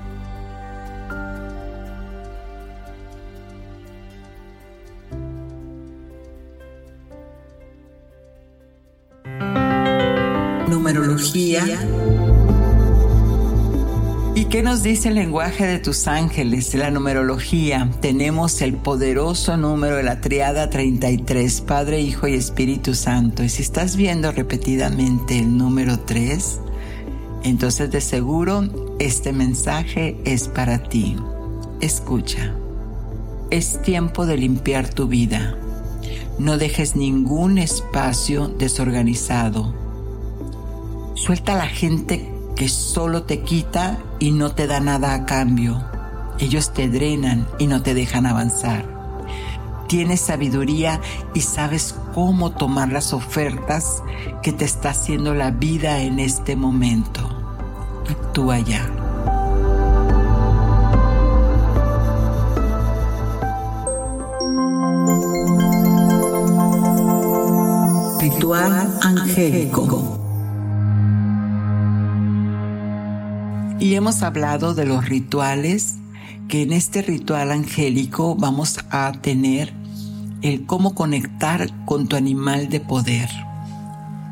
¿Y 14.34 14.46
qué 14.46 14.64
nos 14.64 14.82
dice 14.82 15.10
el 15.10 15.16
lenguaje 15.16 15.68
de 15.68 15.78
tus 15.78 16.08
ángeles, 16.08 16.74
la 16.74 16.90
numerología? 16.90 17.92
Tenemos 18.02 18.62
el 18.64 18.74
poderoso 18.74 19.56
número 19.56 19.98
de 19.98 20.04
la 20.04 20.20
triada 20.20 20.72
33, 20.72 21.62
Padre, 21.62 22.02
Hijo 22.02 22.28
y 22.28 22.34
Espíritu 22.34 22.96
Santo. 22.96 23.44
Y 23.44 23.50
si 23.50 23.62
estás 23.62 23.96
viendo 23.96 24.32
repetidamente 24.32 25.38
el 25.38 25.58
número 25.58 26.00
3, 26.00 26.60
entonces 27.44 27.92
de 27.92 28.02
seguro 28.02 28.96
este 28.98 29.32
mensaje 29.32 30.18
es 30.26 30.48
para 30.48 30.82
ti. 30.82 31.18
Escucha. 31.82 32.56
Es 33.52 33.80
tiempo 33.84 34.26
de 34.26 34.38
limpiar 34.38 34.90
tu 34.90 35.08
vida. 35.08 35.56
No 36.40 36.58
dejes 36.58 36.96
ningún 36.96 37.60
espacio 37.60 38.48
desorganizado 38.48 39.81
Suelta 41.22 41.54
a 41.54 41.58
la 41.58 41.68
gente 41.68 42.28
que 42.56 42.68
solo 42.68 43.22
te 43.22 43.42
quita 43.42 44.00
y 44.18 44.32
no 44.32 44.56
te 44.56 44.66
da 44.66 44.80
nada 44.80 45.14
a 45.14 45.28
cambio. 45.28 45.80
Ellos 46.40 46.74
te 46.74 46.90
drenan 46.90 47.48
y 47.60 47.68
no 47.68 47.84
te 47.84 47.94
dejan 47.94 48.26
avanzar. 48.26 48.88
Tienes 49.88 50.20
sabiduría 50.20 51.00
y 51.36 51.42
sabes 51.42 51.94
cómo 52.16 52.50
tomar 52.50 52.92
las 52.92 53.14
ofertas 53.14 54.02
que 54.42 54.52
te 54.52 54.66
está 54.66 54.90
haciendo 54.90 55.36
la 55.36 55.52
vida 55.52 56.02
en 56.02 56.18
este 56.18 56.56
momento. 56.56 57.22
Actúa 58.10 58.58
ya. 58.58 58.90
Ritual 68.20 69.00
angélico. 69.04 70.11
Y 73.82 73.96
hemos 73.96 74.22
hablado 74.22 74.76
de 74.76 74.86
los 74.86 75.10
rituales, 75.10 75.96
que 76.48 76.62
en 76.62 76.72
este 76.72 77.02
ritual 77.02 77.50
angélico 77.50 78.36
vamos 78.36 78.78
a 78.92 79.12
tener 79.24 79.74
el 80.44 80.68
cómo 80.68 80.94
conectar 80.94 81.68
con 81.86 82.08
tu 82.08 82.16
animal 82.16 82.70
de 82.70 82.80
poder. 82.80 83.28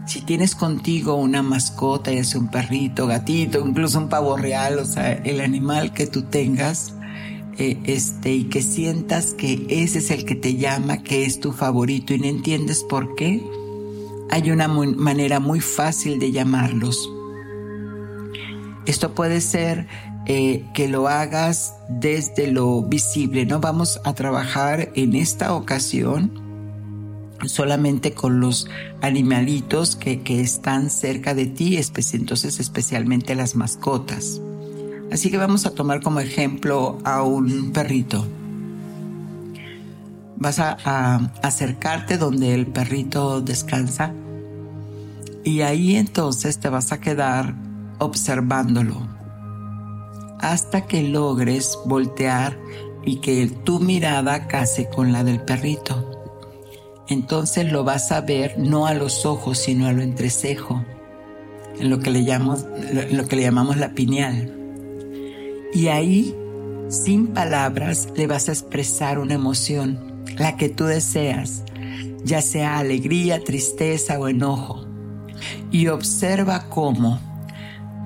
Si 0.05 0.21
tienes 0.21 0.53
contigo 0.53 1.15
una 1.15 1.41
mascota, 1.41 2.11
ya 2.11 2.23
sea 2.23 2.41
un 2.41 2.51
perrito, 2.51 3.07
gatito, 3.07 3.65
incluso 3.67 3.97
un 3.97 4.07
pavo 4.07 4.37
real, 4.37 4.77
o 4.77 4.85
sea, 4.85 5.13
el 5.13 5.41
animal 5.41 5.93
que 5.93 6.05
tú 6.05 6.21
tengas, 6.21 6.93
eh, 7.57 7.79
este, 7.85 8.31
y 8.31 8.43
que 8.43 8.61
sientas 8.61 9.33
que 9.33 9.65
ese 9.67 9.97
es 9.97 10.11
el 10.11 10.25
que 10.25 10.35
te 10.35 10.57
llama, 10.57 11.01
que 11.01 11.25
es 11.25 11.39
tu 11.39 11.53
favorito 11.53 12.13
y 12.13 12.19
no 12.19 12.27
entiendes 12.27 12.83
por 12.83 13.15
qué, 13.15 13.43
hay 14.29 14.51
una 14.51 14.67
manera 14.67 15.39
muy 15.39 15.59
fácil 15.59 16.19
de 16.19 16.31
llamarlos. 16.31 17.09
Esto 18.89 19.13
puede 19.13 19.39
ser 19.39 19.85
eh, 20.25 20.65
que 20.73 20.87
lo 20.87 21.07
hagas 21.07 21.75
desde 21.89 22.51
lo 22.51 22.81
visible. 22.81 23.45
No 23.45 23.59
vamos 23.59 24.01
a 24.03 24.15
trabajar 24.15 24.89
en 24.95 25.13
esta 25.13 25.53
ocasión 25.53 26.31
solamente 27.45 28.15
con 28.15 28.39
los 28.39 28.67
animalitos 29.01 29.95
que, 29.95 30.23
están 30.41 30.89
cerca 30.89 31.35
de 31.35 31.45
ti, 31.45 31.79
entonces 32.13 32.59
especialmente 32.59 33.35
las 33.35 33.55
mascotas. 33.55 34.41
Así 35.11 35.29
que 35.29 35.37
vamos 35.37 35.67
a 35.67 35.75
tomar 35.75 36.01
como 36.01 36.19
ejemplo 36.19 36.97
a 37.03 37.21
un 37.21 37.71
perrito. 37.71 38.25
Vas 40.35 40.57
a 40.57 41.31
acercarte 41.43 42.17
donde 42.17 42.55
el 42.55 42.65
perrito 42.65 43.39
descansa 43.41 44.13
y 45.43 45.61
ahí 45.61 45.95
entonces 45.95 46.57
te 46.57 46.69
vas 46.69 46.91
a 46.91 46.99
quedar 46.99 47.68
observándolo 47.99 49.19
hasta 50.39 50.87
que 50.87 51.03
logres 51.03 51.77
voltear 51.85 52.57
y 53.05 53.17
que 53.17 53.47
tu 53.47 53.79
mirada 53.79 54.47
case 54.47 54.89
con 54.89 55.11
la 55.11 55.23
del 55.23 55.41
perrito. 55.41 56.05
Entonces 57.07 57.71
lo 57.71 57.83
vas 57.83 58.11
a 58.11 58.21
ver 58.21 58.57
no 58.57 58.87
a 58.87 58.93
los 58.93 59.25
ojos, 59.25 59.57
sino 59.57 59.87
a 59.87 59.93
lo 59.93 60.01
entrecejo, 60.01 60.83
en 61.79 61.89
lo 61.89 61.99
que 61.99 62.11
le 62.11 62.23
lo 63.11 63.27
que 63.27 63.35
le 63.35 63.41
llamamos 63.41 63.77
la 63.77 63.93
pineal. 63.93 64.55
Y 65.73 65.87
ahí, 65.87 66.35
sin 66.87 67.27
palabras, 67.27 68.09
le 68.15 68.27
vas 68.27 68.47
a 68.47 68.51
expresar 68.51 69.19
una 69.19 69.33
emoción, 69.33 70.23
la 70.37 70.55
que 70.55 70.69
tú 70.69 70.85
deseas, 70.85 71.63
ya 72.23 72.41
sea 72.41 72.77
alegría, 72.77 73.43
tristeza 73.43 74.19
o 74.19 74.27
enojo. 74.27 74.85
Y 75.71 75.87
observa 75.87 76.69
cómo 76.69 77.19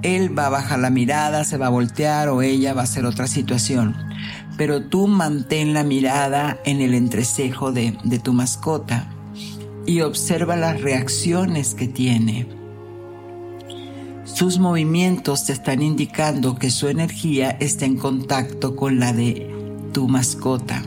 él 0.04 0.38
va 0.38 0.48
a 0.48 0.50
bajar 0.50 0.80
la 0.80 0.90
mirada, 0.90 1.44
se 1.44 1.58
va 1.58 1.68
a 1.68 1.70
voltear 1.70 2.30
o 2.30 2.42
ella 2.42 2.74
va 2.74 2.82
a 2.82 2.84
hacer 2.84 3.06
otra 3.06 3.28
situación. 3.28 3.96
Pero 4.58 4.84
tú 4.84 5.08
mantén 5.08 5.74
la 5.74 5.84
mirada 5.84 6.60
en 6.66 6.82
el 6.82 6.94
entrecejo 6.94 7.72
de, 7.72 7.98
de 8.04 8.20
tu 8.20 8.34
mascota 8.34 9.10
y 9.86 10.02
observa 10.02 10.56
las 10.56 10.82
reacciones 10.82 11.74
que 11.74 11.88
tiene. 11.88 12.48
Sus 14.26 14.60
movimientos 14.60 15.46
te 15.46 15.54
están 15.54 15.82
indicando 15.82 16.56
que 16.56 16.72
su 16.72 16.88
energía 16.88 17.52
está 17.60 17.86
en 17.86 17.98
contacto 17.98 18.76
con 18.76 19.00
la 19.00 19.14
de 19.14 19.52
tu 19.92 20.08
mascota. 20.08 20.82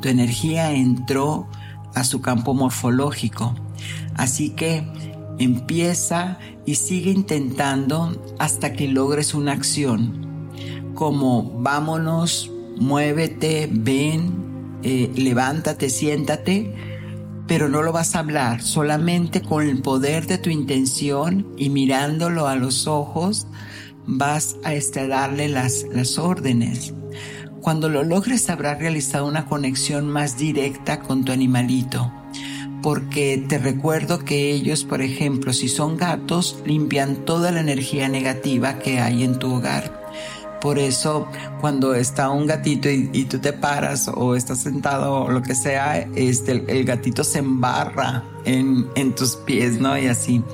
Tu 0.00 0.08
energía 0.08 0.72
entró 0.72 1.48
a 1.94 2.04
su 2.04 2.20
campo 2.20 2.54
morfológico. 2.54 3.54
Así 4.16 4.50
que 4.50 5.13
empieza 5.38 6.38
y 6.66 6.76
sigue 6.76 7.10
intentando 7.10 8.34
hasta 8.38 8.72
que 8.72 8.88
logres 8.88 9.34
una 9.34 9.52
acción, 9.52 10.50
como 10.94 11.50
vámonos, 11.60 12.50
muévete, 12.76 13.68
ven, 13.70 14.78
eh, 14.82 15.10
levántate, 15.14 15.90
siéntate, 15.90 16.74
pero 17.46 17.68
no 17.68 17.82
lo 17.82 17.92
vas 17.92 18.14
a 18.14 18.20
hablar, 18.20 18.62
solamente 18.62 19.42
con 19.42 19.68
el 19.68 19.82
poder 19.82 20.26
de 20.26 20.38
tu 20.38 20.50
intención 20.50 21.46
y 21.56 21.68
mirándolo 21.68 22.46
a 22.46 22.56
los 22.56 22.86
ojos 22.86 23.46
vas 24.06 24.56
a 24.64 24.74
este, 24.74 25.08
darle 25.08 25.48
las, 25.48 25.84
las 25.92 26.18
órdenes. 26.18 26.94
cuando 27.60 27.88
lo 27.88 28.04
logres 28.04 28.50
habrás 28.50 28.78
realizado 28.78 29.26
una 29.26 29.46
conexión 29.46 30.06
más 30.06 30.36
directa 30.36 31.00
con 31.00 31.24
tu 31.24 31.32
animalito. 31.32 32.12
Porque 32.84 33.42
te 33.48 33.56
recuerdo 33.56 34.26
que 34.26 34.52
ellos, 34.52 34.84
por 34.84 35.00
ejemplo, 35.00 35.54
si 35.54 35.70
son 35.70 35.96
gatos, 35.96 36.58
limpian 36.66 37.24
toda 37.24 37.50
la 37.50 37.60
energía 37.60 38.10
negativa 38.10 38.78
que 38.78 39.00
hay 39.00 39.24
en 39.24 39.38
tu 39.38 39.54
hogar. 39.54 40.04
Por 40.60 40.78
eso, 40.78 41.26
cuando 41.62 41.94
está 41.94 42.28
un 42.28 42.46
gatito 42.46 42.90
y, 42.90 43.24
tú 43.24 43.38
te 43.38 43.54
paras 43.54 44.10
o 44.14 44.36
estás 44.36 44.58
sentado 44.58 45.22
o 45.24 45.30
lo 45.30 45.40
que 45.40 45.54
sea, 45.54 45.98
este, 46.14 46.52
el, 46.52 46.64
el 46.68 46.84
gatito 46.84 47.24
se 47.24 47.38
embarra 47.38 48.22
en, 48.44 48.86
en 48.96 49.14
tus 49.14 49.36
pies, 49.36 49.80
¿no? 49.80 49.96
Y 49.96 50.06
así. 50.06 50.44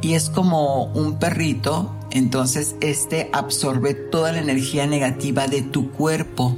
Y 0.00 0.14
es 0.14 0.30
como 0.30 0.84
un 0.84 1.18
perrito 1.18 1.96
entonces, 2.16 2.76
este 2.80 3.28
absorbe 3.34 3.92
toda 3.92 4.32
la 4.32 4.38
energía 4.38 4.86
negativa 4.86 5.48
de 5.48 5.60
tu 5.60 5.90
cuerpo. 5.90 6.56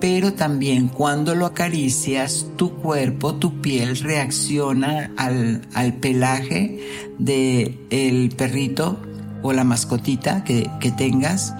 Pero 0.00 0.32
también 0.32 0.88
cuando 0.88 1.34
lo 1.34 1.46
acaricias, 1.46 2.46
tu 2.56 2.74
cuerpo, 2.76 3.34
tu 3.34 3.60
piel 3.60 3.98
reacciona 3.98 5.12
al, 5.16 5.60
pelaje 6.00 6.80
del 7.18 7.78
el 7.90 8.30
perrito 8.36 8.98
o 9.42 9.52
la 9.52 9.64
mascotita 9.64 10.42
que, 10.44 10.70
que 10.80 10.90
tengas 10.90 11.52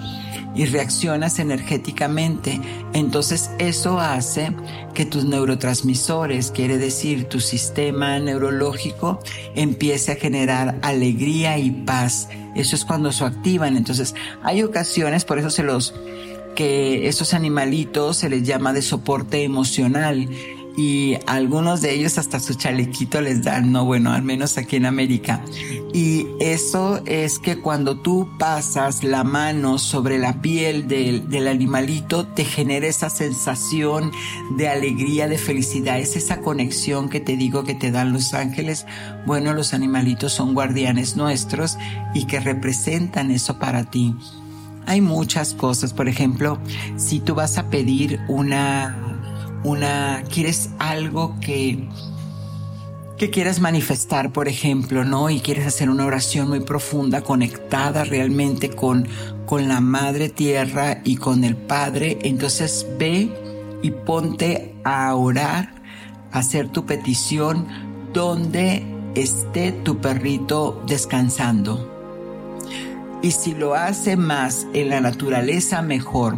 y 0.55 0.65
reaccionas 0.65 1.39
energéticamente. 1.39 2.59
Entonces 2.93 3.51
eso 3.59 3.99
hace 3.99 4.51
que 4.93 5.05
tus 5.05 5.25
neurotransmisores, 5.25 6.51
quiere 6.51 6.77
decir 6.77 7.25
tu 7.25 7.39
sistema 7.39 8.19
neurológico, 8.19 9.19
empiece 9.55 10.13
a 10.13 10.15
generar 10.15 10.77
alegría 10.81 11.57
y 11.57 11.71
paz. 11.71 12.27
Eso 12.55 12.75
es 12.75 12.85
cuando 12.85 13.11
se 13.11 13.23
activan. 13.23 13.77
Entonces 13.77 14.13
hay 14.43 14.63
ocasiones, 14.63 15.25
por 15.25 15.39
eso 15.39 15.49
se 15.49 15.63
los 15.63 15.93
que 16.55 17.07
esos 17.07 17.33
animalitos 17.33 18.17
se 18.17 18.29
les 18.29 18.43
llama 18.43 18.73
de 18.73 18.81
soporte 18.81 19.43
emocional 19.43 20.29
y 20.77 21.17
algunos 21.27 21.81
de 21.81 21.93
ellos 21.93 22.17
hasta 22.17 22.39
su 22.39 22.53
chalequito 22.53 23.21
les 23.21 23.43
dan, 23.43 23.71
no 23.71 23.83
bueno, 23.85 24.13
al 24.13 24.23
menos 24.23 24.57
aquí 24.57 24.77
en 24.77 24.85
América. 24.85 25.43
Y 25.93 26.27
eso 26.39 27.01
es 27.05 27.39
que 27.39 27.57
cuando 27.57 27.99
tú 27.99 28.29
pasas 28.39 29.03
la 29.03 29.23
mano 29.23 29.77
sobre 29.77 30.17
la 30.17 30.41
piel 30.41 30.87
del, 30.87 31.29
del 31.29 31.47
animalito, 31.47 32.25
te 32.25 32.45
genera 32.45 32.87
esa 32.87 33.09
sensación 33.09 34.11
de 34.55 34.69
alegría, 34.69 35.27
de 35.27 35.37
felicidad, 35.37 35.99
es 35.99 36.15
esa 36.15 36.39
conexión 36.39 37.09
que 37.09 37.19
te 37.19 37.35
digo 37.35 37.63
que 37.63 37.75
te 37.75 37.91
dan 37.91 38.13
los 38.13 38.33
ángeles. 38.33 38.85
Bueno, 39.25 39.53
los 39.53 39.73
animalitos 39.73 40.31
son 40.31 40.53
guardianes 40.53 41.17
nuestros 41.17 41.77
y 42.13 42.25
que 42.25 42.39
representan 42.39 43.31
eso 43.31 43.59
para 43.59 43.83
ti. 43.83 44.15
Hay 44.85 45.01
muchas 45.01 45.53
cosas, 45.53 45.93
por 45.93 46.07
ejemplo, 46.09 46.59
si 46.97 47.19
tú 47.19 47.35
vas 47.35 47.57
a 47.57 47.69
pedir 47.69 48.19
una 48.27 49.11
una, 49.63 50.23
quieres 50.29 50.71
algo 50.79 51.35
que, 51.39 51.87
que 53.17 53.29
quieras 53.29 53.59
manifestar, 53.59 54.31
por 54.31 54.47
ejemplo, 54.47 55.03
¿no? 55.03 55.29
Y 55.29 55.39
quieres 55.39 55.67
hacer 55.67 55.89
una 55.89 56.05
oración 56.05 56.49
muy 56.49 56.61
profunda, 56.61 57.21
conectada 57.21 58.03
realmente 58.03 58.69
con, 58.69 59.07
con 59.45 59.67
la 59.67 59.81
Madre 59.81 60.29
Tierra 60.29 61.01
y 61.03 61.17
con 61.17 61.43
el 61.43 61.55
Padre, 61.55 62.19
entonces 62.23 62.85
ve 62.97 63.31
y 63.83 63.91
ponte 63.91 64.75
a 64.83 65.13
orar, 65.15 65.73
hacer 66.31 66.69
tu 66.69 66.85
petición 66.85 67.67
donde 68.13 68.83
esté 69.15 69.71
tu 69.71 69.99
perrito 69.99 70.81
descansando. 70.87 71.90
Y 73.21 73.31
si 73.31 73.53
lo 73.53 73.75
hace 73.75 74.17
más 74.17 74.67
en 74.73 74.89
la 74.89 75.01
naturaleza, 75.01 75.81
mejor. 75.81 76.37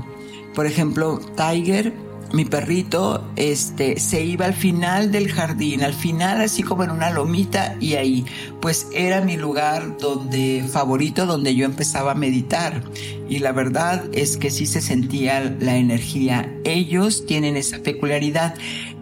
Por 0.53 0.65
ejemplo, 0.65 1.19
Tiger 1.35 1.93
mi 2.33 2.45
perrito 2.45 3.23
este, 3.35 3.99
se 3.99 4.25
iba 4.25 4.45
al 4.45 4.55
final 4.55 5.11
del 5.11 5.31
jardín, 5.31 5.83
al 5.83 5.93
final 5.93 6.41
así 6.41 6.63
como 6.63 6.83
en 6.83 6.89
una 6.89 7.11
lomita 7.11 7.77
y 7.79 7.93
ahí 7.93 8.25
pues 8.59 8.87
era 8.91 9.21
mi 9.21 9.37
lugar 9.37 9.97
donde 9.99 10.65
favorito 10.67 11.27
donde 11.27 11.53
yo 11.53 11.65
empezaba 11.65 12.13
a 12.13 12.15
meditar 12.15 12.81
y 13.29 13.37
la 13.37 13.51
verdad 13.51 14.05
es 14.13 14.37
que 14.37 14.49
sí 14.49 14.65
se 14.65 14.81
sentía 14.81 15.55
la 15.59 15.77
energía. 15.77 16.51
Ellos 16.65 17.27
tienen 17.27 17.55
esa 17.55 17.77
peculiaridad, 17.77 18.55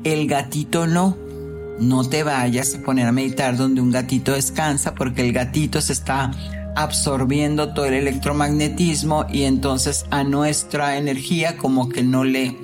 el 0.03 0.27
gatito 0.27 0.85
no. 0.85 1.17
No 1.79 2.07
te 2.07 2.21
vayas 2.21 2.75
a 2.75 2.81
poner 2.81 3.07
a 3.07 3.11
meditar 3.11 3.57
donde 3.57 3.81
un 3.81 3.91
gatito 3.91 4.33
descansa 4.33 4.93
porque 4.93 5.21
el 5.21 5.33
gatito 5.33 5.81
se 5.81 5.93
está 5.93 6.31
absorbiendo 6.75 7.73
todo 7.73 7.85
el 7.85 7.93
electromagnetismo 7.93 9.25
y 9.29 9.43
entonces 9.43 10.05
a 10.09 10.23
nuestra 10.23 10.97
energía 10.97 11.57
como 11.57 11.89
que 11.89 12.03
no 12.03 12.23
le 12.23 12.55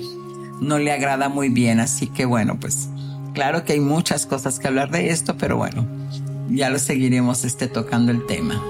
no 0.59 0.79
le 0.79 0.91
agrada 0.91 1.29
muy 1.29 1.49
bien. 1.49 1.79
Así 1.79 2.07
que 2.07 2.25
bueno, 2.25 2.59
pues 2.59 2.89
claro 3.33 3.63
que 3.63 3.73
hay 3.73 3.79
muchas 3.79 4.25
cosas 4.25 4.59
que 4.59 4.67
hablar 4.67 4.91
de 4.91 5.09
esto, 5.09 5.37
pero 5.37 5.57
bueno, 5.57 5.87
ya 6.49 6.69
lo 6.69 6.79
seguiremos 6.79 7.45
este, 7.45 7.67
tocando 7.67 8.11
el 8.11 8.25
tema. 8.25 8.61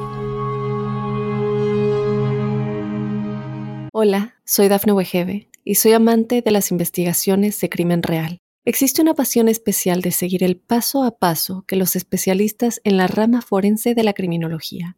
Hola, 3.94 4.36
soy 4.46 4.68
Dafne 4.68 4.94
Wegebe 4.94 5.50
y 5.64 5.76
soy 5.76 5.94
amante 5.94 6.42
de 6.42 6.52
las 6.52 6.72
investigaciones 6.72 7.60
de 7.60 7.70
crimen 7.70 8.04
real. 8.04 8.38
Existe 8.64 9.02
una 9.02 9.14
pasión 9.14 9.48
especial 9.48 10.02
de 10.02 10.12
seguir 10.12 10.44
el 10.44 10.58
paso 10.58 11.04
a 11.04 11.18
paso 11.18 11.64
que 11.68 11.78
los 11.78 11.96
especialistas 11.96 12.82
en 12.84 12.98
la 12.98 13.08
rama 13.08 13.42
forense 13.42 13.96
de 13.96 14.04
la 14.04 14.14
criminología 14.14 14.98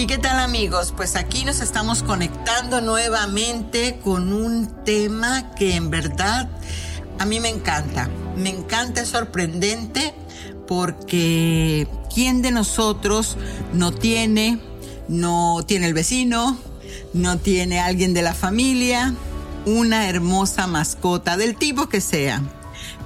¿Y 0.00 0.06
qué 0.06 0.16
tal 0.16 0.38
amigos? 0.38 0.94
Pues 0.96 1.14
aquí 1.14 1.44
nos 1.44 1.60
estamos 1.60 2.02
conectando 2.02 2.80
nuevamente 2.80 4.00
con 4.02 4.32
un 4.32 4.82
tema 4.82 5.54
que 5.54 5.74
en 5.74 5.90
verdad 5.90 6.48
a 7.18 7.26
mí 7.26 7.38
me 7.38 7.50
encanta. 7.50 8.08
Me 8.34 8.48
encanta, 8.48 9.02
es 9.02 9.08
sorprendente 9.08 10.14
porque 10.66 11.86
¿quién 12.14 12.40
de 12.40 12.50
nosotros 12.50 13.36
no 13.74 13.92
tiene, 13.92 14.58
no 15.08 15.64
tiene 15.66 15.88
el 15.88 15.92
vecino, 15.92 16.56
no 17.12 17.36
tiene 17.36 17.78
alguien 17.78 18.14
de 18.14 18.22
la 18.22 18.32
familia, 18.32 19.14
una 19.66 20.08
hermosa 20.08 20.66
mascota 20.66 21.36
del 21.36 21.56
tipo 21.56 21.90
que 21.90 22.00
sea? 22.00 22.42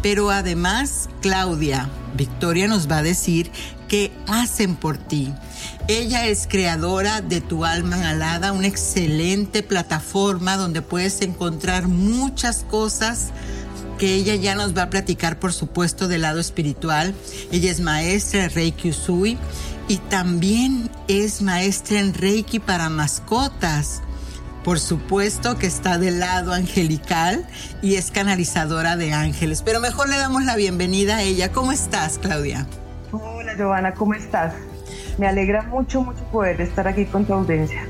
Pero 0.00 0.30
además, 0.30 1.08
Claudia, 1.20 1.90
Victoria 2.16 2.68
nos 2.68 2.88
va 2.88 2.98
a 2.98 3.02
decir 3.02 3.50
qué 3.88 4.12
hacen 4.28 4.76
por 4.76 4.96
ti 4.96 5.34
ella 5.88 6.26
es 6.26 6.46
creadora 6.46 7.20
de 7.20 7.40
Tu 7.40 7.64
Alma 7.64 8.08
Alada, 8.08 8.52
una 8.52 8.66
excelente 8.66 9.62
plataforma 9.62 10.56
donde 10.56 10.80
puedes 10.80 11.20
encontrar 11.20 11.88
muchas 11.88 12.64
cosas 12.64 13.28
que 13.98 14.14
ella 14.14 14.34
ya 14.34 14.54
nos 14.54 14.76
va 14.76 14.84
a 14.84 14.90
platicar, 14.90 15.38
por 15.38 15.52
supuesto, 15.52 16.08
del 16.08 16.22
lado 16.22 16.40
espiritual. 16.40 17.14
Ella 17.52 17.70
es 17.70 17.80
maestra 17.80 18.42
de 18.42 18.48
Reiki 18.48 18.90
Usui 18.90 19.38
y 19.86 19.98
también 19.98 20.90
es 21.06 21.42
maestra 21.42 22.00
en 22.00 22.14
Reiki 22.14 22.60
para 22.60 22.88
mascotas. 22.88 24.00
Por 24.64 24.80
supuesto 24.80 25.58
que 25.58 25.66
está 25.66 25.98
del 25.98 26.20
lado 26.20 26.54
angelical 26.54 27.46
y 27.82 27.96
es 27.96 28.10
canalizadora 28.10 28.96
de 28.96 29.12
ángeles. 29.12 29.60
Pero 29.62 29.80
mejor 29.80 30.08
le 30.08 30.16
damos 30.16 30.44
la 30.44 30.56
bienvenida 30.56 31.16
a 31.16 31.22
ella. 31.22 31.52
¿Cómo 31.52 31.70
estás, 31.70 32.18
Claudia? 32.18 32.66
Hola, 33.12 33.54
Giovanna, 33.54 33.92
¿cómo 33.92 34.14
estás? 34.14 34.54
Me 35.18 35.26
alegra 35.26 35.62
mucho, 35.62 36.02
mucho 36.02 36.24
poder 36.24 36.60
estar 36.60 36.88
aquí 36.88 37.04
con 37.06 37.24
tu 37.24 37.34
audiencia. 37.34 37.86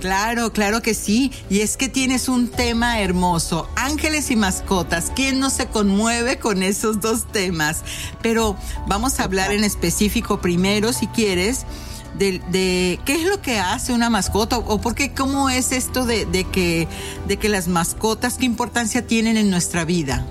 Claro, 0.00 0.52
claro 0.52 0.82
que 0.82 0.94
sí. 0.94 1.32
Y 1.48 1.60
es 1.60 1.76
que 1.76 1.88
tienes 1.88 2.28
un 2.28 2.48
tema 2.48 3.00
hermoso, 3.00 3.68
ángeles 3.76 4.30
y 4.30 4.36
mascotas. 4.36 5.10
¿Quién 5.14 5.40
no 5.40 5.50
se 5.50 5.66
conmueve 5.66 6.38
con 6.38 6.62
esos 6.62 7.00
dos 7.00 7.26
temas? 7.32 7.82
Pero 8.22 8.56
vamos 8.86 9.20
a 9.20 9.24
hablar 9.24 9.52
en 9.52 9.64
específico 9.64 10.40
primero, 10.40 10.92
si 10.92 11.06
quieres, 11.06 11.64
de, 12.18 12.98
qué 13.04 13.14
es 13.14 13.24
lo 13.24 13.40
que 13.40 13.58
hace 13.58 13.92
una 13.92 14.10
mascota 14.10 14.58
o 14.58 14.80
por 14.80 14.94
qué, 14.94 15.12
cómo 15.12 15.50
es 15.50 15.72
esto 15.72 16.06
de, 16.06 16.24
de, 16.26 16.44
que, 16.44 16.88
de 17.26 17.36
que 17.36 17.48
las 17.48 17.68
mascotas, 17.68 18.38
qué 18.38 18.46
importancia 18.46 19.06
tienen 19.06 19.36
en 19.36 19.50
nuestra 19.50 19.84
vida. 19.84 20.24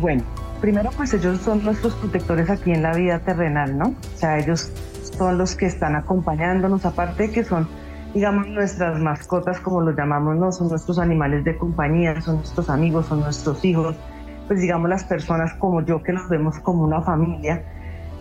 Bueno, 0.00 0.24
primero 0.60 0.90
pues 0.96 1.12
ellos 1.14 1.40
son 1.44 1.64
nuestros 1.64 1.94
protectores 1.94 2.50
aquí 2.50 2.72
en 2.72 2.82
la 2.82 2.94
vida 2.94 3.20
terrenal, 3.20 3.76
¿no? 3.76 3.94
O 4.14 4.18
sea, 4.18 4.38
ellos 4.38 4.70
son 5.16 5.38
los 5.38 5.54
que 5.54 5.66
están 5.66 5.96
acompañándonos, 5.96 6.84
aparte 6.84 7.30
que 7.30 7.44
son 7.44 7.68
digamos, 8.14 8.46
nuestras 8.46 9.00
mascotas, 9.00 9.58
como 9.58 9.80
los 9.80 9.96
llamamos, 9.96 10.36
no 10.36 10.52
son 10.52 10.68
nuestros 10.68 10.98
animales 11.00 11.44
de 11.44 11.58
compañía, 11.58 12.20
son 12.20 12.36
nuestros 12.36 12.70
amigos, 12.70 13.06
son 13.06 13.20
nuestros 13.20 13.64
hijos, 13.64 13.96
pues 14.46 14.60
digamos 14.60 14.88
las 14.88 15.04
personas 15.04 15.52
como 15.54 15.84
yo 15.84 16.00
que 16.02 16.12
los 16.12 16.28
vemos 16.28 16.58
como 16.60 16.84
una 16.84 17.02
familia, 17.02 17.64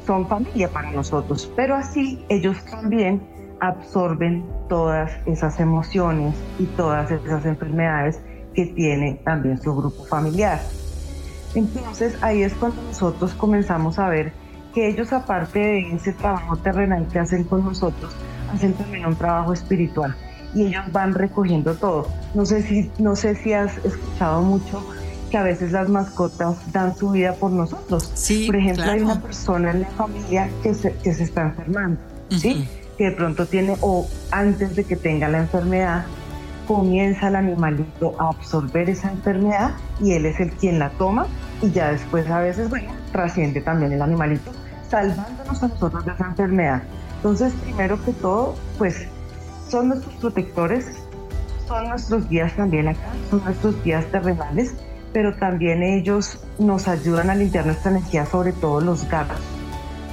son 0.06 0.28
familia 0.28 0.68
para 0.70 0.92
nosotros, 0.92 1.50
pero 1.56 1.76
así 1.76 2.26
ellos 2.28 2.58
también 2.66 3.22
absorben 3.62 4.44
todas 4.68 5.12
esas 5.28 5.60
emociones 5.60 6.36
y 6.58 6.66
todas 6.66 7.12
esas 7.12 7.46
enfermedades 7.46 8.20
que 8.56 8.66
tiene 8.66 9.22
también 9.24 9.62
su 9.62 9.76
grupo 9.76 10.04
familiar. 10.06 10.60
Entonces 11.54 12.18
ahí 12.24 12.42
es 12.42 12.54
cuando 12.56 12.82
nosotros 12.82 13.34
comenzamos 13.36 14.00
a 14.00 14.10
ver 14.10 14.34
que 14.74 14.88
ellos 14.88 15.14
aparte 15.14 15.60
de 15.60 15.96
ese 15.96 16.14
trabajo 16.14 16.58
terrenal 16.58 17.08
que 17.12 17.20
hacen 17.20 17.44
con 17.44 17.64
nosotros, 17.64 18.12
hacen 18.54 18.74
también 18.74 19.06
un 19.06 19.16
trabajo 19.16 19.54
espiritual 19.54 20.16
y 20.56 20.68
ellos 20.68 20.84
van 20.92 21.14
recogiendo 21.14 21.76
todo. 21.76 22.08
No 22.34 22.46
sé 22.46 22.64
si, 22.64 22.92
no 23.00 23.16
sé 23.16 23.36
si 23.36 23.54
has 23.54 23.78
escuchado 23.86 24.42
mucho 24.42 24.86
que 25.32 25.38
a 25.38 25.44
veces 25.44 25.72
las 25.72 25.90
mascotas 25.90 26.72
dan 26.72 26.96
su 26.96 27.10
vida 27.12 27.34
por 27.34 27.52
nosotros. 27.52 28.12
Sí, 28.14 28.46
por 28.46 28.56
ejemplo, 28.56 28.84
hay 28.84 29.02
una 29.02 29.20
persona 29.20 29.72
en 29.72 29.82
la 29.82 29.90
familia 29.90 30.50
que 30.62 30.74
se, 30.74 30.94
que 30.94 31.14
se 31.14 31.24
está 31.24 31.42
enfermando, 31.42 32.00
¿sí? 32.30 32.68
que 32.98 33.06
de 33.06 33.12
pronto 33.12 33.48
tiene, 33.48 33.76
o 33.82 34.08
antes 34.32 34.76
de 34.76 34.84
que 34.84 34.96
tenga 34.96 35.28
la 35.28 35.40
enfermedad, 35.40 36.06
comienza 36.68 37.28
el 37.28 37.36
animalito 37.36 38.16
a 38.20 38.30
absorber 38.30 38.90
esa 38.90 39.12
enfermedad 39.12 39.72
y 40.00 40.14
él 40.14 40.26
es 40.26 40.40
el 40.40 40.52
quien 40.52 40.80
la 40.80 40.90
toma 40.92 41.28
y 41.62 41.72
ya 41.72 41.92
después 41.92 42.30
a 42.30 42.40
veces, 42.40 42.70
bueno, 42.70 42.92
trasciende 43.12 43.62
también 43.62 43.92
el 43.92 44.02
animalito, 44.02 44.52
salvándonos 44.94 45.64
a 45.64 45.68
nosotros 45.70 46.06
de 46.06 46.12
esa 46.12 46.26
enfermedad. 46.28 46.84
Entonces, 47.16 47.52
primero 47.64 48.04
que 48.06 48.14
todo, 48.14 48.56
pues 48.78 49.08
son 49.68 49.88
nuestros 49.88 50.14
protectores, 50.16 50.86
son 51.68 51.90
nuestros 51.90 52.30
guías 52.30 52.56
también 52.56 52.90
acá, 52.90 53.08
son 53.32 53.44
nuestros 53.44 53.84
guías 53.84 54.06
terrenales, 54.12 54.76
pero 55.12 55.36
también 55.38 55.82
ellos 55.82 56.40
nos 56.60 56.88
ayudan 56.88 57.32
a 57.32 57.36
limpiar 57.36 57.66
nuestra 57.66 57.90
energía, 57.90 58.28
sobre 58.28 58.54
todo 58.54 58.82
los 58.82 59.10
gatos. 59.10 59.40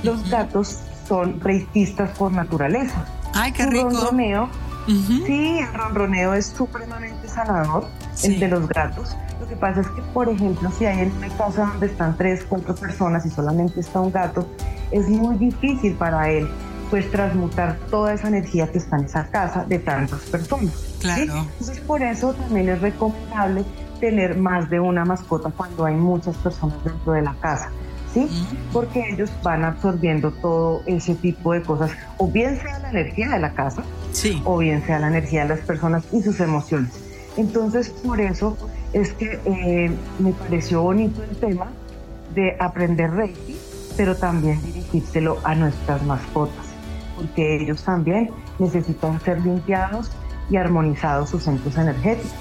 Los 0.03 0.31
gatos 0.31 0.79
son 1.07 1.39
reitistas 1.41 2.17
por 2.17 2.33
naturaleza. 2.33 3.05
¡Ay, 3.35 3.53
qué 3.53 3.67
rico! 3.67 3.91
Ronroneo, 3.91 4.49
Sí, 4.87 5.59
el 5.61 5.73
ronroneo 5.75 6.35
es 6.35 6.47
supremamente 6.47 7.29
sanador, 7.29 7.87
el 8.25 8.41
de 8.41 8.49
los 8.49 8.67
gatos. 8.67 9.15
Que 9.51 9.57
pasa 9.57 9.81
es 9.81 9.89
que, 9.89 10.01
por 10.15 10.29
ejemplo, 10.29 10.71
si 10.71 10.87
hay 10.87 11.01
en 11.01 11.13
una 11.17 11.29
casa 11.37 11.67
donde 11.67 11.87
están 11.87 12.17
tres, 12.17 12.47
cuatro 12.49 12.73
personas 12.75 13.27
y 13.27 13.31
solamente 13.31 13.81
está 13.81 14.01
un 14.01 14.13
gato, 14.13 14.47
es 14.93 15.09
muy 15.09 15.37
difícil 15.37 15.95
para 15.95 16.31
él 16.31 16.49
pues 16.89 17.11
transmutar 17.11 17.77
toda 17.91 18.15
esa 18.15 18.29
energía 18.29 18.71
que 18.71 18.79
está 18.79 18.97
en 18.97 19.05
esa 19.05 19.27
casa 19.27 19.65
de 19.65 19.81
tantas 19.81 20.21
personas. 20.21 20.73
Claro. 21.01 21.47
Entonces 21.59 21.81
por 21.81 22.03
eso 22.03 22.33
también 22.35 22.69
es 22.69 22.81
recomendable 22.81 23.65
tener 24.01 24.37
más 24.37 24.71
de 24.71 24.81
una 24.81 25.05
mascota 25.05 25.51
cuando 25.57 25.85
hay 25.85 25.95
muchas 25.95 26.37
personas 26.37 26.83
dentro 26.85 27.13
de 27.13 27.23
la 27.23 27.35
casa. 27.41 27.71
¿Sí? 28.15 28.29
Porque 28.73 29.09
ellos 29.09 29.31
van 29.45 29.65
absorbiendo 29.65 30.33
todo 30.33 30.83
ese 30.87 31.15
tipo 31.15 31.53
de 31.53 31.63
cosas, 31.63 31.93
o 32.19 32.27
bien 32.27 32.61
sea 32.61 32.81
la 32.81 32.91
energía 32.91 33.29
de 33.31 33.39
la 33.39 33.53
casa, 33.53 33.85
sí. 34.11 34.43
o 34.45 34.59
bien 34.59 34.85
sea 34.85 34.99
la 34.99 35.07
energía 35.07 35.43
de 35.43 35.51
las 35.51 35.61
personas 35.61 36.03
y 36.13 36.21
sus 36.21 36.41
emociones. 36.41 36.91
Entonces, 37.37 37.91
por 37.91 38.21
eso 38.21 38.57
es 38.93 39.13
que 39.15 39.41
eh, 39.45 39.91
me 40.19 40.33
pareció 40.33 40.83
bonito 40.83 41.23
el 41.23 41.37
tema 41.37 41.69
de 42.35 42.57
aprender 42.59 43.11
Reiki, 43.11 43.57
pero 43.97 44.17
también 44.17 44.61
dirigírselo 44.63 45.39
a 45.45 45.55
nuestras 45.55 46.03
mascotas 46.05 46.71
porque 47.21 47.63
ellos 47.63 47.83
también 47.83 48.31
necesitan 48.59 49.21
ser 49.21 49.41
limpiados 49.43 50.09
y 50.49 50.57
armonizados 50.57 51.31
sus 51.31 51.45
centros 51.45 51.77
energéticos. 51.77 52.33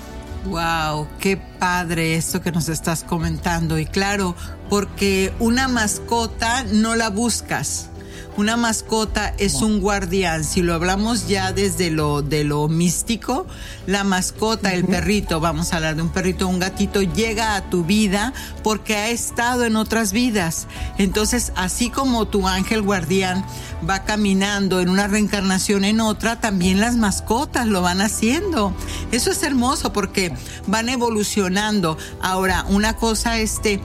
Wow, 0.46 1.06
qué 1.20 1.36
padre 1.36 2.16
esto 2.16 2.42
que 2.42 2.52
nos 2.52 2.70
estás 2.70 3.04
comentando. 3.04 3.78
Y 3.78 3.86
claro, 3.86 4.36
porque 4.70 5.34
una 5.40 5.68
mascota 5.68 6.64
no 6.64 6.96
la 6.96 7.10
buscas, 7.10 7.90
una 8.40 8.56
mascota 8.56 9.34
es 9.38 9.56
un 9.56 9.82
guardián. 9.82 10.46
Si 10.46 10.62
lo 10.62 10.74
hablamos 10.74 11.28
ya 11.28 11.52
desde 11.52 11.92
lo 11.92 12.22
de 12.22 12.46
lo 12.46 12.70
místico, 12.70 13.46
la 13.86 14.06
mascota, 14.06 14.74
el 14.74 14.86
perrito, 14.86 15.42
vamos 15.42 15.74
a 15.74 15.76
hablar 15.76 15.98
de 15.98 16.04
un 16.04 16.10
perrito, 16.10 16.48
un 16.48 16.58
gatito, 16.58 17.02
llega 17.02 17.58
a 17.58 17.70
tu 17.70 17.84
vida 17.84 18.32
porque 18.64 18.96
ha 18.96 19.10
estado 19.10 19.66
en 19.66 19.76
otras 19.76 20.14
vidas. 20.14 20.68
Entonces, 20.98 21.52
así 21.58 21.90
como 21.90 22.30
tu 22.30 22.48
ángel 22.48 22.82
guardián 22.82 23.44
va 23.88 24.06
caminando 24.06 24.80
en 24.80 24.88
una 24.88 25.08
reencarnación 25.08 25.84
en 25.84 26.00
otra, 26.00 26.40
también 26.40 26.80
las 26.80 26.96
mascotas 26.96 27.68
lo 27.68 27.82
van 27.82 28.00
haciendo. 28.00 28.74
Eso 29.12 29.32
es 29.32 29.44
hermoso 29.44 29.92
porque 29.92 30.34
van 30.66 30.88
evolucionando. 30.88 31.98
Ahora, 32.22 32.64
una 32.70 32.96
cosa, 32.96 33.38
este, 33.40 33.82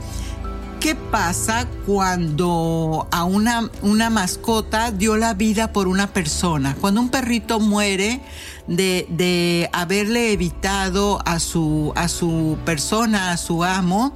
¿Qué 0.85 0.95
pasa 0.95 1.67
cuando 1.87 3.09
a 3.11 3.25
una, 3.25 3.71
una 3.81 4.11
mascota 4.11 4.91
dio 4.91 5.17
la 5.17 5.33
vida 5.33 5.73
por 5.73 5.89
una 5.89 6.09
persona? 6.09 6.77
Cuando 6.79 7.01
un 7.01 7.09
perrito 7.09 7.59
muere 7.59 8.21
de, 8.67 9.07
de 9.09 9.71
haberle 9.73 10.33
evitado 10.33 11.21
a 11.25 11.39
su, 11.39 11.95
a 11.97 12.09
su 12.09 12.59
persona, 12.67 13.33
a 13.33 13.39
su 13.39 13.65
amo, 13.65 14.13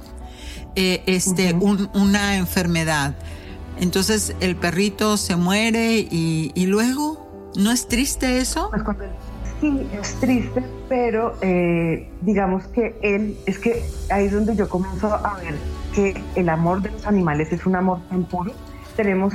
eh, 0.75 1.01
este, 1.07 1.55
un, 1.55 1.89
una 1.95 2.37
enfermedad. 2.37 3.15
Entonces 3.79 4.35
el 4.39 4.55
perrito 4.55 5.17
se 5.17 5.35
muere 5.37 5.97
y, 5.97 6.51
y 6.53 6.67
luego, 6.67 7.51
¿no 7.55 7.71
es 7.71 7.87
triste 7.87 8.37
eso? 8.37 8.69
Pues 8.69 8.83
sí, 9.59 9.87
es 9.99 10.13
triste, 10.19 10.63
pero 10.87 11.35
eh, 11.41 12.07
digamos 12.21 12.67
que 12.67 12.95
él, 13.01 13.39
es 13.47 13.57
que 13.57 13.83
ahí 14.11 14.27
es 14.27 14.33
donde 14.33 14.55
yo 14.55 14.69
comienzo 14.69 15.11
a 15.11 15.33
ver 15.39 15.55
que 15.99 16.21
el 16.35 16.49
amor 16.49 16.81
de 16.81 16.91
los 16.91 17.05
animales 17.05 17.51
es 17.51 17.65
un 17.65 17.75
amor 17.75 17.99
tan 18.09 18.23
puro. 18.23 18.53
Tenemos 18.95 19.33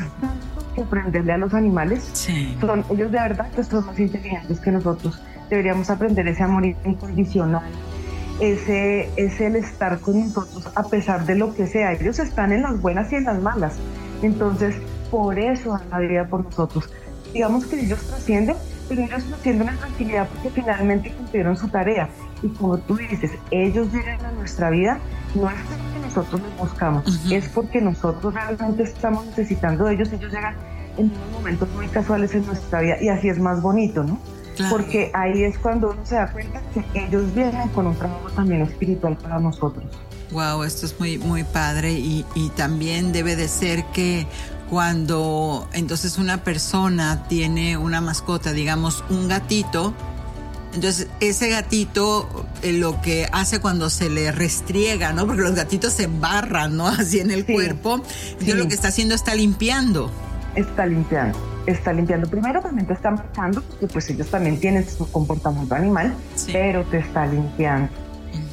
que 0.74 0.82
aprenderle 0.82 1.32
a 1.32 1.38
los 1.38 1.52
animales. 1.52 2.28
Son 2.60 2.84
ellos 2.90 3.12
de 3.12 3.18
verdad 3.18 3.50
que 3.52 3.62
son 3.62 3.86
más 3.86 3.98
inteligentes 3.98 4.60
que 4.60 4.70
nosotros. 4.70 5.20
Deberíamos 5.50 5.90
aprender 5.90 6.26
ese 6.26 6.42
amor 6.42 6.64
incondicional. 6.64 7.62
Ese 8.40 9.10
es 9.16 9.40
el 9.40 9.56
estar 9.56 10.00
con 10.00 10.20
nosotros 10.20 10.68
a 10.74 10.82
pesar 10.84 11.24
de 11.26 11.36
lo 11.36 11.54
que 11.54 11.66
sea. 11.66 11.92
Ellos 11.92 12.18
están 12.18 12.52
en 12.52 12.62
las 12.62 12.80
buenas 12.80 13.12
y 13.12 13.16
en 13.16 13.24
las 13.24 13.40
malas. 13.40 13.76
Entonces, 14.22 14.74
por 15.10 15.38
eso 15.38 15.72
dan 15.72 15.90
la 15.90 15.98
vida 15.98 16.26
por 16.26 16.44
nosotros. 16.44 16.90
Digamos 17.32 17.66
que 17.66 17.80
ellos 17.80 18.00
trascienden, 18.06 18.56
pero 18.88 19.02
ellos 19.02 19.24
trascienden 19.24 19.68
en 19.68 19.76
tranquilidad 19.76 20.28
porque 20.28 20.50
finalmente 20.50 21.12
cumplieron 21.12 21.56
su 21.56 21.68
tarea. 21.68 22.08
Y 22.42 22.48
como 22.48 22.78
tú 22.78 22.96
dices, 22.96 23.32
ellos 23.50 23.92
llegan 23.92 24.24
a 24.24 24.32
nuestra 24.32 24.70
vida 24.70 24.98
no 25.34 25.50
es 25.50 25.56
nosotros 26.14 26.40
los 26.40 26.70
buscamos, 26.70 27.04
es 27.30 27.48
porque 27.48 27.80
nosotros 27.80 28.34
realmente 28.34 28.84
estamos 28.84 29.26
necesitando 29.26 29.84
de 29.84 29.94
ellos, 29.94 30.12
ellos 30.12 30.32
llegan 30.32 30.54
en 30.96 31.06
unos 31.06 31.30
momentos 31.32 31.68
muy 31.74 31.88
casuales 31.88 32.34
en 32.34 32.46
nuestra 32.46 32.80
vida 32.80 32.96
y 33.00 33.08
así 33.08 33.28
es 33.28 33.38
más 33.38 33.60
bonito, 33.60 34.04
¿no? 34.04 34.18
Porque 34.70 35.10
ahí 35.14 35.42
es 35.42 35.58
cuando 35.58 35.90
uno 35.90 36.06
se 36.06 36.14
da 36.14 36.30
cuenta 36.30 36.60
que 36.72 36.84
ellos 36.94 37.34
vienen 37.34 37.68
con 37.70 37.88
un 37.88 37.96
trabajo 37.96 38.30
también 38.30 38.62
espiritual 38.62 39.16
para 39.16 39.40
nosotros. 39.40 39.84
Wow, 40.30 40.62
esto 40.62 40.86
es 40.86 40.98
muy, 41.00 41.18
muy 41.18 41.42
padre 41.42 41.92
y, 41.92 42.24
y 42.36 42.50
también 42.50 43.12
debe 43.12 43.34
de 43.34 43.48
ser 43.48 43.84
que 43.86 44.28
cuando 44.70 45.68
entonces 45.72 46.18
una 46.18 46.44
persona 46.44 47.24
tiene 47.28 47.76
una 47.76 48.00
mascota, 48.00 48.52
digamos 48.52 49.04
un 49.10 49.26
gatito, 49.28 49.92
entonces, 50.74 51.08
ese 51.20 51.50
gatito 51.50 52.46
eh, 52.62 52.72
lo 52.72 53.00
que 53.00 53.28
hace 53.32 53.60
cuando 53.60 53.90
se 53.90 54.10
le 54.10 54.32
restriega, 54.32 55.12
¿no? 55.12 55.26
Porque 55.26 55.42
los 55.42 55.54
gatitos 55.54 55.92
se 55.92 56.04
embarran, 56.04 56.76
¿no? 56.76 56.88
Así 56.88 57.20
en 57.20 57.30
el 57.30 57.46
cuerpo. 57.46 58.00
Entonces, 58.30 58.56
lo 58.56 58.68
que 58.68 58.74
está 58.74 58.88
haciendo 58.88 59.14
está 59.14 59.34
limpiando. 59.34 60.10
Está 60.54 60.86
limpiando. 60.86 61.38
Está 61.66 61.92
limpiando. 61.92 62.28
Primero 62.28 62.60
también 62.60 62.86
te 62.86 62.92
está 62.92 63.10
marcando, 63.10 63.62
porque 63.62 63.86
pues 63.86 64.10
ellos 64.10 64.28
también 64.28 64.58
tienen 64.60 64.86
su 64.86 65.10
comportamiento 65.10 65.74
animal, 65.74 66.14
pero 66.52 66.84
te 66.84 66.98
está 66.98 67.26
limpiando. 67.26 67.88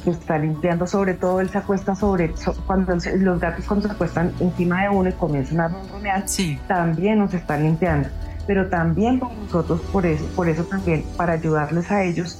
Te 0.04 0.10
está 0.10 0.38
limpiando, 0.38 0.86
sobre 0.86 1.14
todo 1.14 1.40
él 1.40 1.50
se 1.50 1.58
acuesta 1.58 1.94
sobre, 1.94 2.32
cuando 2.66 2.96
los 3.16 3.40
gatos 3.40 3.64
cuando 3.66 3.88
se 3.88 3.94
acuestan 3.94 4.32
encima 4.40 4.82
de 4.82 4.88
uno 4.88 5.08
y 5.08 5.12
comienzan 5.12 5.60
a 5.60 5.68
ronronear, 5.68 6.24
también 6.68 7.18
nos 7.18 7.34
está 7.34 7.56
limpiando 7.56 8.08
pero 8.46 8.68
también 8.68 9.18
para 9.20 9.34
nosotros, 9.34 9.80
por 9.92 10.06
eso, 10.06 10.24
por 10.34 10.48
eso 10.48 10.64
también, 10.64 11.04
para 11.16 11.34
ayudarles 11.34 11.90
a 11.90 12.04
ellos, 12.04 12.38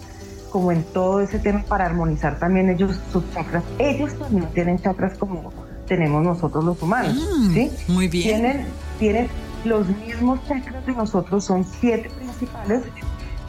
como 0.51 0.73
en 0.73 0.83
todo 0.85 1.21
ese 1.21 1.38
tema, 1.38 1.62
para 1.62 1.87
armonizar 1.87 2.38
también 2.38 2.69
ellos 2.69 2.99
sus 3.12 3.29
chakras. 3.33 3.65
Ellos 3.79 4.15
también 4.19 4.47
tienen 4.53 4.79
chakras 4.79 5.17
como 5.17 5.53
tenemos 5.87 6.23
nosotros 6.23 6.65
los 6.65 6.83
humanos, 6.83 7.15
mm, 7.15 7.55
¿sí? 7.55 7.71
Muy 7.88 8.09
bien. 8.09 8.25
Tienen, 8.25 8.67
tienen 8.99 9.29
los 9.65 9.87
mismos 9.88 10.41
chakras 10.47 10.85
de 10.87 10.93
nosotros, 10.93 11.45
son 11.45 11.65
siete 11.65 12.09
principales, 12.11 12.83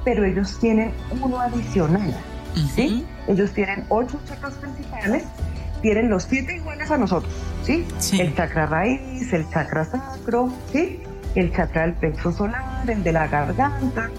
pero 0.03 0.25
ellos 0.25 0.57
tienen 0.59 0.91
uno 1.21 1.39
adicional, 1.39 2.13
¿sí? 2.75 3.05
Ellos 3.27 3.51
tienen 3.51 3.85
ocho 3.89 4.19
chakras 4.27 4.53
principales, 4.55 5.23
tienen 5.81 6.09
los 6.09 6.23
siete 6.23 6.55
iguales 6.55 6.91
a 6.91 6.97
nosotros, 6.97 7.33
¿sí? 7.63 7.85
sí. 7.97 8.19
El 8.19 8.35
chakra 8.35 8.65
raíz, 8.65 9.31
el 9.33 9.49
chakra 9.49 9.85
sacro, 9.85 10.51
¿sí? 10.71 10.99
El 11.35 11.53
chakra 11.53 11.83
del 11.83 11.93
pecho 11.93 12.31
solar, 12.31 12.89
el 12.89 13.03
de 13.03 13.11
la 13.11 13.27
garganta, 13.27 14.09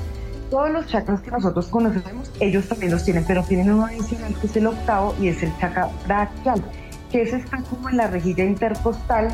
todos 0.50 0.70
los 0.70 0.86
chakras 0.86 1.20
que 1.20 1.30
nosotros 1.30 1.66
conocemos, 1.68 2.30
ellos 2.40 2.68
también 2.68 2.92
los 2.92 3.04
tienen, 3.04 3.24
pero 3.26 3.42
tienen 3.42 3.72
uno 3.72 3.86
adicional 3.86 4.34
que 4.40 4.46
es 4.46 4.56
el 4.56 4.66
octavo 4.66 5.14
y 5.20 5.28
es 5.28 5.42
el 5.42 5.56
chakra 5.58 5.88
brachial, 6.06 6.62
que 7.10 7.22
ese 7.22 7.36
está 7.36 7.58
como 7.62 7.90
en 7.90 7.96
la 7.96 8.06
rejilla 8.06 8.44
intercostal 8.44 9.28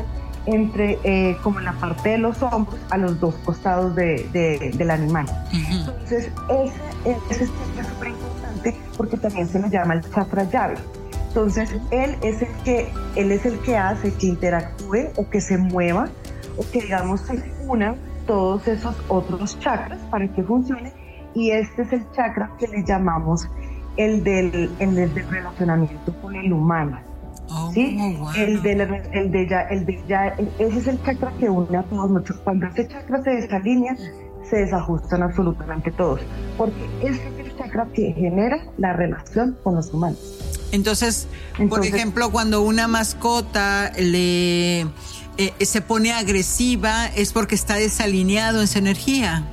entre 0.47 0.97
eh, 1.03 1.37
como 1.43 1.59
en 1.59 1.65
la 1.65 1.73
parte 1.73 2.09
de 2.09 2.17
los 2.17 2.41
hombros 2.41 2.79
a 2.89 2.97
los 2.97 3.19
dos 3.19 3.35
costados 3.45 3.95
de, 3.95 4.71
del 4.75 4.91
animal. 4.91 5.25
Entonces, 5.51 6.31
ese, 6.49 7.17
ese 7.29 7.43
es 7.43 7.49
súper 7.87 8.07
importante 8.09 8.75
porque 8.97 9.17
también 9.17 9.47
se 9.47 9.59
le 9.59 9.69
llama 9.69 9.95
el 9.95 10.11
chakra 10.11 10.43
llave. 10.49 10.75
Entonces, 11.27 11.69
él 11.91 12.17
es 12.23 12.41
el 12.41 12.51
que 12.63 12.91
él 13.15 13.31
es 13.31 13.45
el 13.45 13.59
que 13.59 13.77
hace 13.77 14.13
que 14.13 14.27
interactúe 14.27 15.11
o 15.15 15.29
que 15.29 15.39
se 15.39 15.57
mueva 15.57 16.09
o 16.57 16.69
que 16.71 16.81
digamos 16.81 17.21
se 17.21 17.41
una 17.71 17.95
todos 18.27 18.67
esos 18.67 18.95
otros 19.07 19.57
chakras 19.59 19.99
para 20.09 20.27
que 20.27 20.43
funcione 20.43 20.93
y 21.33 21.51
este 21.51 21.83
es 21.83 21.93
el 21.93 22.11
chakra 22.11 22.51
que 22.59 22.67
le 22.67 22.83
llamamos 22.85 23.47
el 23.97 24.23
del, 24.23 24.69
el 24.79 24.95
del 24.95 25.27
relacionamiento 25.29 26.13
con 26.21 26.35
el 26.35 26.51
humano. 26.51 26.99
Oh, 27.49 27.71
¿sí? 27.73 27.97
El 28.37 28.61
del, 28.61 28.81
el 28.81 29.31
de 29.31 29.47
ya, 29.49 29.61
el 29.61 29.85
de 29.85 30.01
ya, 30.07 30.27
ese 30.59 30.77
es 30.77 30.87
el 30.87 31.01
chakra 31.03 31.31
que 31.39 31.49
une 31.49 31.77
a 31.77 31.83
todos 31.83 32.09
nosotros. 32.09 32.39
Cuando 32.43 32.67
ese 32.67 32.87
chakra 32.87 33.21
se 33.23 33.31
desalinea, 33.31 33.95
se 34.49 34.57
desajustan 34.57 35.23
absolutamente 35.23 35.91
todos, 35.91 36.21
porque 36.57 36.85
ese 37.01 37.27
es 37.27 37.45
el 37.45 37.57
chakra 37.57 37.87
que 37.93 38.13
genera 38.13 38.65
la 38.77 38.93
relación 38.93 39.57
con 39.63 39.75
los 39.75 39.93
humanos. 39.93 40.59
Entonces, 40.71 41.27
por 41.69 41.85
ejemplo, 41.85 42.31
cuando 42.31 42.61
una 42.61 42.87
mascota 42.87 43.91
le 43.97 44.87
eh, 45.37 45.53
se 45.65 45.81
pone 45.81 46.11
agresiva, 46.11 47.07
es 47.07 47.33
porque 47.33 47.55
está 47.55 47.75
desalineado 47.75 48.61
en 48.61 48.67
su 48.67 48.77
energía. 48.77 49.43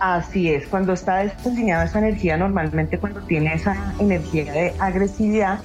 Así 0.00 0.50
es, 0.50 0.66
cuando 0.66 0.92
está 0.92 1.16
desalineada 1.16 1.84
esa 1.84 1.98
energía, 1.98 2.36
normalmente 2.36 2.98
cuando 2.98 3.20
tiene 3.22 3.54
esa 3.54 3.94
energía 3.98 4.52
de 4.52 4.74
agresividad, 4.78 5.60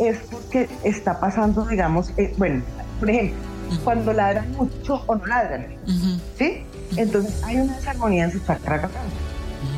es 0.00 0.18
porque 0.30 0.68
está 0.84 1.20
pasando, 1.20 1.64
digamos, 1.66 2.12
eh, 2.16 2.34
bueno, 2.36 2.62
por 2.98 3.10
ejemplo, 3.10 3.38
cuando 3.84 4.12
ladran 4.12 4.50
mucho 4.52 5.02
o 5.06 5.16
no 5.16 5.26
ladran, 5.26 5.66
¿sí? 6.38 6.62
Entonces 6.96 7.42
hay 7.44 7.56
una 7.56 7.76
desarmonía 7.76 8.24
en 8.24 8.32
su 8.32 8.40
chakra 8.40 8.88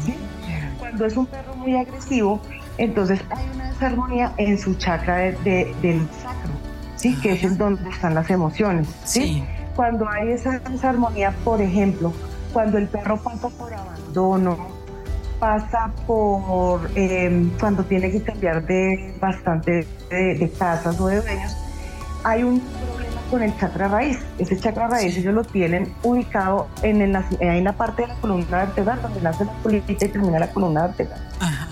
¿sí? 0.05 0.15
Cuando 0.79 1.07
es 1.07 1.17
un 1.17 1.27
perro 1.27 1.55
muy 1.57 1.77
agresivo, 1.77 2.41
entonces 2.79 3.21
hay 3.31 3.45
una 3.55 3.71
desarmonía 3.71 4.33
en 4.37 4.59
su 4.59 4.75
chakra 4.75 5.17
de, 5.17 5.75
del 5.83 6.09
sacro, 6.23 6.53
¿sí? 7.01 7.17
Que 7.17 7.33
es 7.33 7.57
donde 7.57 7.89
están 7.89 8.15
las 8.15 8.29
emociones, 8.31 8.87
¿sí? 9.05 9.43
Cuando 9.75 10.09
hay 10.09 10.33
esa 10.33 10.59
desarmonía, 10.59 11.33
por 11.45 11.63
ejemplo, 11.63 12.13
cuando 12.53 12.77
el 12.77 12.89
perro 12.89 13.17
pasa 13.17 13.49
por 13.49 13.73
abandono, 13.73 14.59
pasa 15.39 15.91
por 16.07 16.91
em, 16.95 17.51
cuando 17.59 17.83
tiene 17.85 18.11
que 18.11 18.23
cambiar 18.23 18.67
de 18.67 19.15
bastante 19.19 19.87
de, 20.11 20.53
casas 20.59 21.01
o 21.01 21.07
de 21.07 21.23
dueños, 21.23 21.57
hay 22.25 22.43
un 22.43 22.61
problema 22.61 23.21
con 23.31 23.43
el 23.43 23.57
chakra 23.57 23.89
raíz. 23.89 24.19
Ese 24.39 24.59
chakra 24.59 24.89
raíz 24.89 25.17
ellos 25.17 25.33
lo 25.33 25.45
tienen 25.45 25.91
ubicado 26.03 26.69
en, 26.83 27.01
el, 27.01 27.17
en 27.39 27.65
la 27.65 27.73
parte 27.73 28.03
de 28.03 28.09
la 28.09 28.15
columna 28.17 28.59
vertebral, 28.59 29.01
donde 29.01 29.23
nace 29.23 29.47
la 29.47 29.53
colita 29.63 29.93
y 29.93 29.97
termina 29.97 30.39
la 30.39 30.51
columna 30.51 30.89
vertebral. 30.89 31.21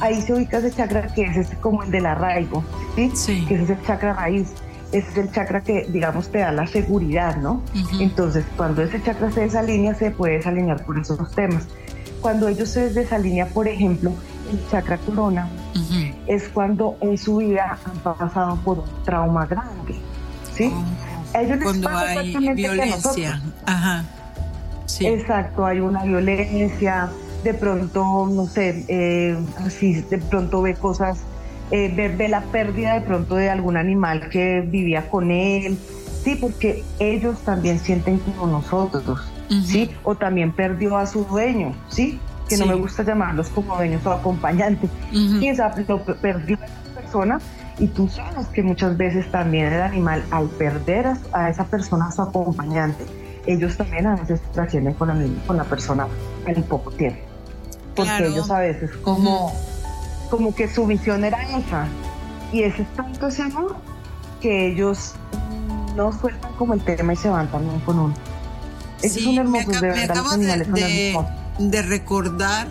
Ahí 0.01 0.23
se 0.23 0.33
ubica 0.33 0.57
ese 0.59 0.71
chakra 0.71 1.09
que 1.09 1.25
es 1.25 1.37
este, 1.37 1.57
como 1.57 1.83
el 1.83 1.91
del 1.91 2.07
arraigo, 2.07 2.65
¿sí? 2.97 3.13
que 3.47 3.57
ese 3.57 3.65
es 3.65 3.71
el 3.71 3.83
chakra 3.83 4.15
raíz 4.15 4.55
ese 4.93 5.11
es 5.11 5.17
el 5.19 5.33
chakra 5.33 5.63
que, 5.63 5.87
digamos, 5.89 6.29
te 6.31 6.39
da 6.39 6.53
la 6.53 6.67
seguridad, 6.67 7.37
¿no? 7.37 7.63
Entonces, 8.01 8.45
cuando 8.57 8.83
ese 8.83 9.03
chakra 9.03 9.31
se 9.31 9.43
desalinea, 9.43 9.95
se 9.95 10.11
puede 10.11 10.35
desalinear 10.35 10.85
por 10.85 10.99
esos 10.99 11.31
temas. 11.35 11.67
Cuando 12.21 12.49
ellos 12.49 12.69
se 12.71 12.91
desalinean, 12.91 13.49
por 13.51 13.69
ejemplo, 13.69 14.13
el 14.51 14.61
chakra 14.71 14.99
corona, 14.99 15.49
es 16.27 16.49
cuando 16.49 16.97
en 17.01 17.17
su 17.17 17.37
vida 17.37 17.79
han 17.85 17.99
pasado 17.99 18.57
por 18.65 18.81
un 18.81 19.05
trauma 19.05 19.47
grande, 19.47 19.95
¿sí? 20.55 20.73
Oh, 20.75 21.39
ellos 21.39 21.59
cuando 21.63 21.89
hay 21.89 22.55
violencia. 22.55 23.41
Ajá. 23.67 24.05
Sí. 24.87 25.07
Exacto, 25.07 25.67
hay 25.67 25.81
una 25.81 26.03
violencia, 26.05 27.11
de 27.45 27.55
pronto, 27.55 28.27
no 28.27 28.47
sé, 28.47 28.85
eh, 28.89 29.39
así, 29.59 30.01
de 30.01 30.19
pronto 30.19 30.63
ve 30.63 30.75
cosas 30.75 31.19
eh, 31.71 31.93
ver, 31.95 32.31
la 32.31 32.41
pérdida 32.43 32.95
de 32.95 33.03
pronto 33.03 33.35
de 33.35 33.51
algún 33.51 33.77
animal 33.77 34.29
que 34.31 34.63
vivía 34.63 35.09
con 35.11 35.31
él, 35.31 35.79
sí, 36.25 36.37
porque 36.37 36.83
ellos 36.99 37.39
también 37.41 37.79
sienten 37.79 38.19
como 38.19 38.47
nosotros, 38.47 39.21
sí, 39.65 39.91
o 40.03 40.15
también 40.15 40.53
perdió 40.53 40.97
a 40.97 41.07
su 41.07 41.25
dueño, 41.25 41.75
sí, 41.89 42.19
que 42.49 42.57
no 42.57 42.67
me 42.67 42.75
gusta 42.75 43.03
llamarlos 43.03 43.49
como 43.51 43.77
dueños 43.77 44.05
o 44.07 44.13
acompañantes, 44.13 44.91
y 45.13 45.47
esa, 45.49 45.75
lo 45.87 46.03
perdió 46.05 46.59
a 46.61 46.65
esa 46.65 47.01
persona 47.01 47.39
y 47.79 47.87
tú 47.87 48.09
sabes 48.09 48.47
que 48.49 48.63
muchas 48.63 48.97
veces 48.97 49.31
también 49.31 49.67
el 49.67 49.83
animal 49.83 50.25
al 50.31 50.49
perder 50.49 51.07
a, 51.33 51.51
esa 51.51 51.65
persona 51.65 52.11
su 52.11 52.23
acompañante, 52.23 53.05
ellos 53.47 53.77
también 53.77 54.07
a 54.07 54.17
veces 54.17 54.41
trascienden 54.53 54.95
con 54.95 55.09
la, 55.09 55.17
con 55.47 55.57
la 55.57 55.65
persona 55.65 56.07
al 56.47 56.65
poco 56.65 56.91
tiempo, 56.93 57.21
porque 57.95 58.27
ellos 58.27 58.51
a 58.51 58.61
veces 58.61 58.91
como 59.03 59.53
como 60.29 60.55
que 60.55 60.69
su 60.69 60.87
visión 60.87 61.25
era 61.25 61.43
esa. 61.59 61.87
Y 62.53 62.63
ese 62.63 62.83
es 62.83 62.89
tanto 62.95 63.29
ese 63.29 63.43
amor 63.43 63.77
que 64.41 64.73
ellos 64.73 65.15
no 65.97 66.13
sueltan 66.19 66.53
como 66.55 66.75
el 66.75 66.81
tema 66.81 67.13
y 67.13 67.17
se 67.17 67.29
van 67.29 67.51
también 67.51 67.81
con 67.81 67.99
uno. 67.99 68.15
sí, 68.99 69.39
un 69.39 69.51
me, 69.51 69.61
acabo 69.61 70.37
de, 70.37 71.17
de, 71.59 71.83
recordar, 71.83 72.69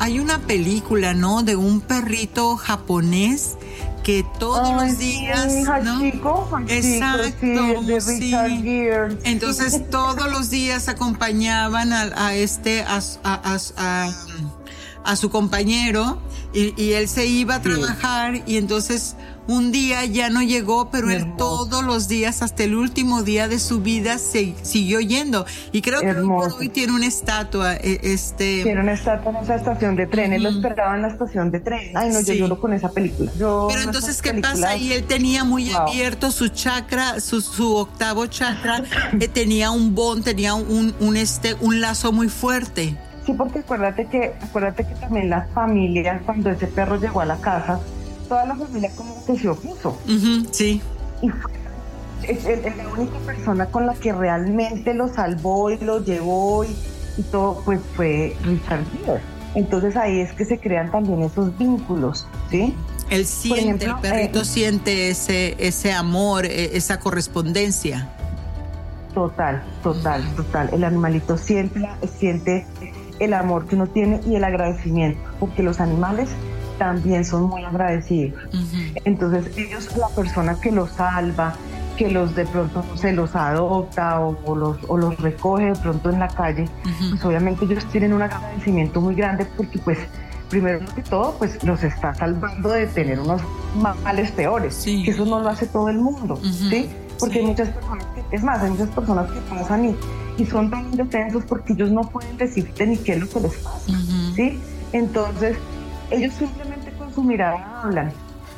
hay 0.00 0.18
una 0.18 0.40
película, 0.40 1.14
¿no? 1.14 1.42
De 1.42 1.56
un 1.56 1.80
perrito 1.80 2.56
japonés 2.56 3.56
que 4.02 4.26
todos 4.38 4.70
los 4.70 4.98
días, 4.98 5.50
sí, 5.50 5.62
¿no? 5.82 6.04
Exacto, 6.68 7.22
sí, 8.00 8.34
Entonces 9.24 9.88
todos 9.88 10.30
los 10.30 10.50
días 10.50 10.88
acompañaban 10.88 11.92
a, 11.92 12.26
a 12.26 12.34
este 12.34 12.82
a, 12.82 13.00
a, 13.24 14.10
a 15.04 15.16
su 15.16 15.30
compañero 15.30 16.18
y, 16.54 16.92
él 16.92 17.08
se 17.08 17.26
iba 17.26 17.56
a 17.56 17.62
trabajar 17.62 18.42
y 18.46 18.56
entonces 18.56 19.16
un 19.46 19.72
día 19.72 20.04
ya 20.04 20.30
no 20.30 20.42
llegó, 20.42 20.90
pero 20.90 21.10
él 21.10 21.36
todos 21.36 21.84
los 21.84 22.08
días, 22.08 22.42
hasta 22.42 22.64
el 22.64 22.74
último 22.74 23.22
día 23.22 23.48
de 23.48 23.58
su 23.58 23.80
vida, 23.80 24.18
se 24.18 24.54
siguió 24.62 25.00
yendo. 25.00 25.44
Y 25.72 25.82
creo 25.82 26.00
que 26.00 26.14
hoy 26.14 26.68
tiene 26.70 26.94
una 26.94 27.06
estatua. 27.06 27.74
E, 27.74 28.00
este... 28.02 28.62
Tiene 28.62 28.80
una 28.80 28.92
estatua 28.92 29.32
en 29.32 29.36
esa 29.44 29.56
estación 29.56 29.96
de 29.96 30.06
tren. 30.06 30.32
Él 30.32 30.44
lo 30.44 30.48
esperaba 30.48 30.94
en 30.94 31.02
la 31.02 31.08
estación 31.08 31.50
de 31.50 31.60
tren. 31.60 31.94
Ay, 31.94 32.10
no, 32.10 32.20
yo 32.20 32.34
lloro 32.34 32.58
con 32.58 32.72
esa 32.72 32.90
película. 32.90 33.30
pero 33.36 33.80
entonces, 33.82 34.22
¿qué 34.22 34.34
pasa? 34.34 34.76
Y 34.76 34.92
él 34.92 35.04
tenía 35.04 35.44
muy 35.44 35.70
abierto 35.72 36.30
su 36.30 36.48
chakra, 36.48 37.20
su, 37.20 37.40
su 37.40 37.76
octavo 37.76 38.26
chakra, 38.26 38.82
que 39.18 39.28
tenía 39.28 39.70
un 39.70 39.94
bond, 39.94 40.24
tenía 40.24 40.54
un, 40.54 40.94
un, 41.00 41.16
este, 41.16 41.54
un 41.60 41.80
lazo 41.80 42.12
muy 42.12 42.28
fuerte. 42.28 42.96
Sí, 43.24 43.32
porque 43.32 43.60
acuérdate 43.60 44.06
que, 44.06 44.34
acuérdate 44.42 44.86
que 44.86 44.94
también 44.96 45.30
la 45.30 45.46
familia, 45.54 46.20
cuando 46.26 46.50
ese 46.50 46.66
perro 46.66 46.96
llegó 46.96 47.20
a 47.20 47.24
la 47.24 47.36
casa, 47.36 47.80
toda 48.28 48.44
la 48.44 48.56
familia 48.56 48.90
como 48.94 49.24
que 49.24 49.38
se 49.38 49.48
opuso. 49.48 49.98
sí. 50.50 50.82
Y 51.22 51.28
fue 51.30 51.52
la 52.26 52.88
única 52.88 53.18
persona 53.20 53.66
con 53.66 53.86
la 53.86 53.94
que 53.94 54.12
realmente 54.12 54.94
lo 54.94 55.08
salvó 55.08 55.70
y 55.70 55.78
lo 55.78 56.02
llevó 56.04 56.64
y, 56.64 56.74
todo, 57.30 57.62
pues 57.64 57.80
fue 57.94 58.36
Richard 58.42 58.84
Gere. 58.92 59.20
Entonces 59.54 59.96
ahí 59.96 60.20
es 60.20 60.32
que 60.32 60.44
se 60.44 60.58
crean 60.58 60.90
también 60.90 61.22
esos 61.22 61.56
vínculos, 61.56 62.26
¿sí? 62.50 62.74
Él 63.10 63.24
siente, 63.26 63.84
el 63.84 63.96
perrito 63.96 64.40
eh, 64.40 64.44
siente 64.44 65.10
ese, 65.10 65.54
ese 65.58 65.92
amor, 65.92 66.44
e, 66.46 66.76
esa 66.76 66.98
correspondencia. 66.98 68.08
Total, 69.12 69.62
total, 69.82 70.24
total. 70.34 70.70
El 70.72 70.82
animalito 70.82 71.38
siente, 71.38 71.86
siente 72.18 72.66
el 73.18 73.32
amor 73.32 73.66
que 73.66 73.76
uno 73.76 73.86
tiene 73.86 74.20
y 74.26 74.36
el 74.36 74.44
agradecimiento, 74.44 75.20
porque 75.40 75.62
los 75.62 75.80
animales 75.80 76.30
también 76.78 77.24
son 77.24 77.44
muy 77.44 77.64
agradecidos. 77.64 78.40
Entonces 79.04 79.56
ellos, 79.56 79.96
la 79.96 80.08
persona 80.08 80.60
que 80.60 80.72
los 80.72 80.90
salva, 80.90 81.54
que 81.96 82.10
los 82.10 82.34
de 82.34 82.44
pronto 82.46 82.84
se 82.96 83.12
los 83.12 83.36
adopta 83.36 84.20
o, 84.20 84.56
los, 84.56 84.78
o 84.88 84.96
los 84.96 85.16
recoge 85.20 85.66
de 85.66 85.76
pronto 85.76 86.10
en 86.10 86.18
la 86.18 86.28
calle, 86.28 86.68
pues 87.10 87.24
obviamente 87.24 87.64
ellos 87.64 87.84
tienen 87.86 88.12
un 88.12 88.22
agradecimiento 88.22 89.00
muy 89.00 89.14
grande 89.14 89.46
porque 89.56 89.78
pues 89.78 89.98
primero 90.50 90.80
que 90.94 91.02
todo 91.02 91.34
pues 91.38 91.62
los 91.64 91.82
está 91.82 92.14
salvando 92.14 92.68
de 92.70 92.86
tener 92.86 93.20
unos 93.20 93.42
males 94.02 94.30
peores, 94.32 94.82
que 94.84 95.10
eso 95.10 95.24
no 95.24 95.40
lo 95.40 95.48
hace 95.48 95.66
todo 95.66 95.88
el 95.88 95.98
mundo, 95.98 96.38
¿sí? 96.42 96.90
Porque 97.18 97.38
hay 97.38 97.46
muchas 97.46 97.68
personas 97.68 98.04
que, 98.06 98.36
es 98.36 98.42
más, 98.42 98.60
hay 98.60 98.70
muchas 98.70 98.88
personas 98.90 99.30
que 99.30 99.40
pasan 99.40 99.84
y 99.84 99.96
y 100.36 100.44
son 100.46 100.70
tan 100.70 100.86
indefensos 100.86 101.44
porque 101.44 101.72
ellos 101.74 101.90
no 101.90 102.02
pueden 102.02 102.36
decirte 102.36 102.86
ni 102.86 102.96
qué 102.96 103.12
es 103.12 103.20
lo 103.20 103.28
que 103.28 103.40
les 103.40 103.54
pasa, 103.56 103.80
¿sí? 104.34 104.58
Entonces, 104.92 105.56
ellos 106.10 106.34
simplemente 106.34 106.92
con 106.92 107.12
su 107.12 107.22
mirada 107.22 107.82
hablan 107.82 108.12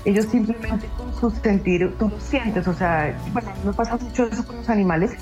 Ellos 0.05 0.27
simplemente 0.31 0.87
con 0.97 1.15
su 1.19 1.31
sentir, 1.43 1.93
tú 1.99 2.09
lo 2.09 2.21
sientes, 2.21 2.67
o 2.67 2.75
sea, 2.75 3.19
bueno, 3.33 3.51
me 3.65 3.73
pasa 3.73 3.97
mucho 3.97 4.27
eso 4.27 4.47
con 4.47 4.57
los 4.57 4.69
animales, 4.69 5.13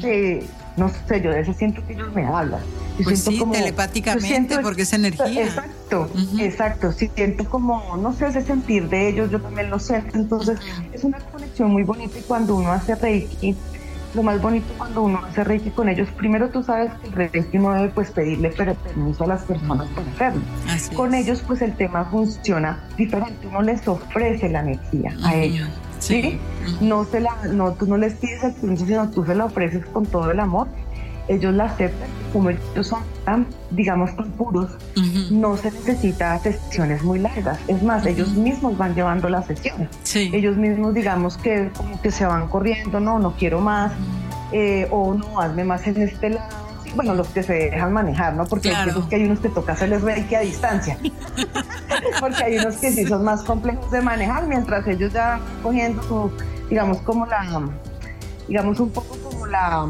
que 0.00 0.46
no 0.76 0.90
sé, 1.08 1.22
yo 1.22 1.30
a 1.30 1.36
veces 1.36 1.56
siento 1.56 1.84
que 1.86 1.94
ellos 1.94 2.12
me 2.14 2.26
hablan. 2.26 2.60
pues 3.02 3.20
sí, 3.20 3.40
telepáticamente, 3.50 4.58
porque 4.58 4.82
es 4.82 4.92
energía. 4.92 5.44
Exacto, 5.44 6.10
exacto. 6.38 6.92
Si 6.92 7.08
siento 7.08 7.48
como, 7.48 7.96
no 7.96 8.12
sé, 8.12 8.26
ese 8.26 8.42
sentir 8.42 8.88
de 8.88 9.08
ellos, 9.08 9.30
yo 9.30 9.40
también 9.40 9.70
lo 9.70 9.78
siento. 9.78 10.18
Entonces, 10.18 10.58
es 10.92 11.02
una 11.02 11.18
conexión 11.18 11.70
muy 11.70 11.82
bonita 11.82 12.18
y 12.18 12.22
cuando 12.22 12.56
uno 12.56 12.72
hace 12.72 12.94
Reiki, 12.94 13.56
lo 14.14 14.22
más 14.22 14.40
bonito 14.40 14.66
cuando 14.78 15.02
uno 15.02 15.20
hace 15.24 15.44
Reiki 15.44 15.70
con 15.70 15.88
ellos, 15.88 16.08
primero 16.16 16.48
tú 16.48 16.62
sabes 16.62 16.92
que 17.00 17.08
el 17.08 17.12
Reiki 17.12 17.58
no 17.58 17.72
debe 17.72 17.88
pues 17.90 18.10
pedirle 18.10 18.50
permiso 18.50 19.24
a 19.24 19.26
las 19.26 19.42
personas 19.42 19.88
para 19.88 20.10
hacerlo. 20.10 20.96
con 20.96 21.14
ellos 21.14 21.42
pues 21.46 21.62
el 21.62 21.74
tema 21.76 22.04
funciona 22.06 22.84
diferente, 22.96 23.46
uno 23.46 23.62
les 23.62 23.86
ofrece 23.86 24.48
la 24.48 24.60
energía 24.60 25.14
a 25.22 25.34
ellos. 25.34 25.68
¿sí? 25.98 26.38
No, 26.80 27.04
se 27.04 27.20
la, 27.20 27.34
no, 27.52 27.72
tú 27.72 27.86
no 27.86 27.96
les 27.96 28.14
pides 28.14 28.42
el 28.44 28.52
permiso, 28.54 28.86
sino 28.86 29.10
tú 29.10 29.24
se 29.24 29.34
la 29.34 29.46
ofreces 29.46 29.84
con 29.86 30.06
todo 30.06 30.30
el 30.30 30.40
amor. 30.40 30.68
Ellos 31.28 31.54
la 31.54 31.64
aceptan, 31.64 32.08
como 32.32 32.50
ellos 32.50 32.86
son 32.86 33.02
tan, 33.24 33.46
digamos, 33.70 34.14
tan 34.16 34.30
puros, 34.32 34.70
no 35.30 35.56
se 35.56 35.70
necesita 35.72 36.38
sesiones 36.38 37.02
muy 37.02 37.18
largas. 37.18 37.58
Es 37.66 37.82
más, 37.82 38.06
ellos 38.06 38.34
mismos 38.34 38.78
van 38.78 38.94
llevando 38.94 39.28
las 39.28 39.46
sesiones. 39.46 39.88
Ellos 40.14 40.56
mismos, 40.56 40.94
digamos, 40.94 41.36
que 41.36 41.70
como 41.76 42.00
que 42.00 42.10
se 42.10 42.26
van 42.26 42.48
corriendo, 42.48 43.00
no, 43.00 43.18
no 43.18 43.32
quiero 43.32 43.60
más, 43.60 43.92
eh, 44.52 44.86
o 44.90 45.14
no, 45.14 45.40
hazme 45.40 45.64
más 45.64 45.86
en 45.86 46.02
este 46.02 46.30
lado 46.30 46.66
bueno, 46.96 47.14
los 47.14 47.28
que 47.28 47.42
se 47.42 47.52
dejan 47.52 47.92
manejar, 47.92 48.34
¿no? 48.34 48.46
Porque 48.46 48.74
hay, 48.74 48.90
que 49.08 49.16
hay 49.16 49.24
unos 49.24 49.40
que 49.40 49.50
toca 49.50 49.72
hacerles 49.72 50.02
reiki 50.02 50.34
a 50.34 50.40
distancia. 50.40 50.98
Porque 52.20 52.42
hay 52.42 52.56
unos 52.56 52.76
que 52.76 52.90
sí 52.90 53.06
son 53.06 53.22
más 53.22 53.42
complejos 53.42 53.90
de 53.90 54.00
manejar, 54.00 54.46
mientras 54.46 54.86
ellos 54.88 55.12
ya 55.12 55.38
cogiendo 55.62 56.02
su, 56.02 56.32
digamos, 56.70 56.98
como 57.02 57.26
la, 57.26 57.68
digamos, 58.48 58.80
un 58.80 58.90
poco 58.90 59.16
como 59.18 59.46
la, 59.46 59.86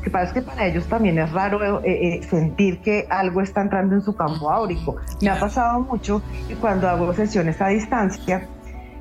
que 0.00 0.10
pasa 0.10 0.26
es 0.26 0.32
que 0.32 0.42
para 0.42 0.66
ellos 0.66 0.86
también 0.86 1.18
es 1.18 1.30
raro 1.32 1.82
eh, 1.82 2.18
eh, 2.18 2.22
sentir 2.22 2.80
que 2.80 3.06
algo 3.10 3.40
está 3.40 3.62
entrando 3.62 3.94
en 3.94 4.02
su 4.02 4.14
campo 4.14 4.50
áurico. 4.50 4.96
Me 5.20 5.30
ha 5.30 5.38
pasado 5.38 5.80
mucho 5.80 6.22
y 6.48 6.54
cuando 6.54 6.88
hago 6.88 7.12
sesiones 7.12 7.60
a 7.60 7.68
distancia, 7.68 8.46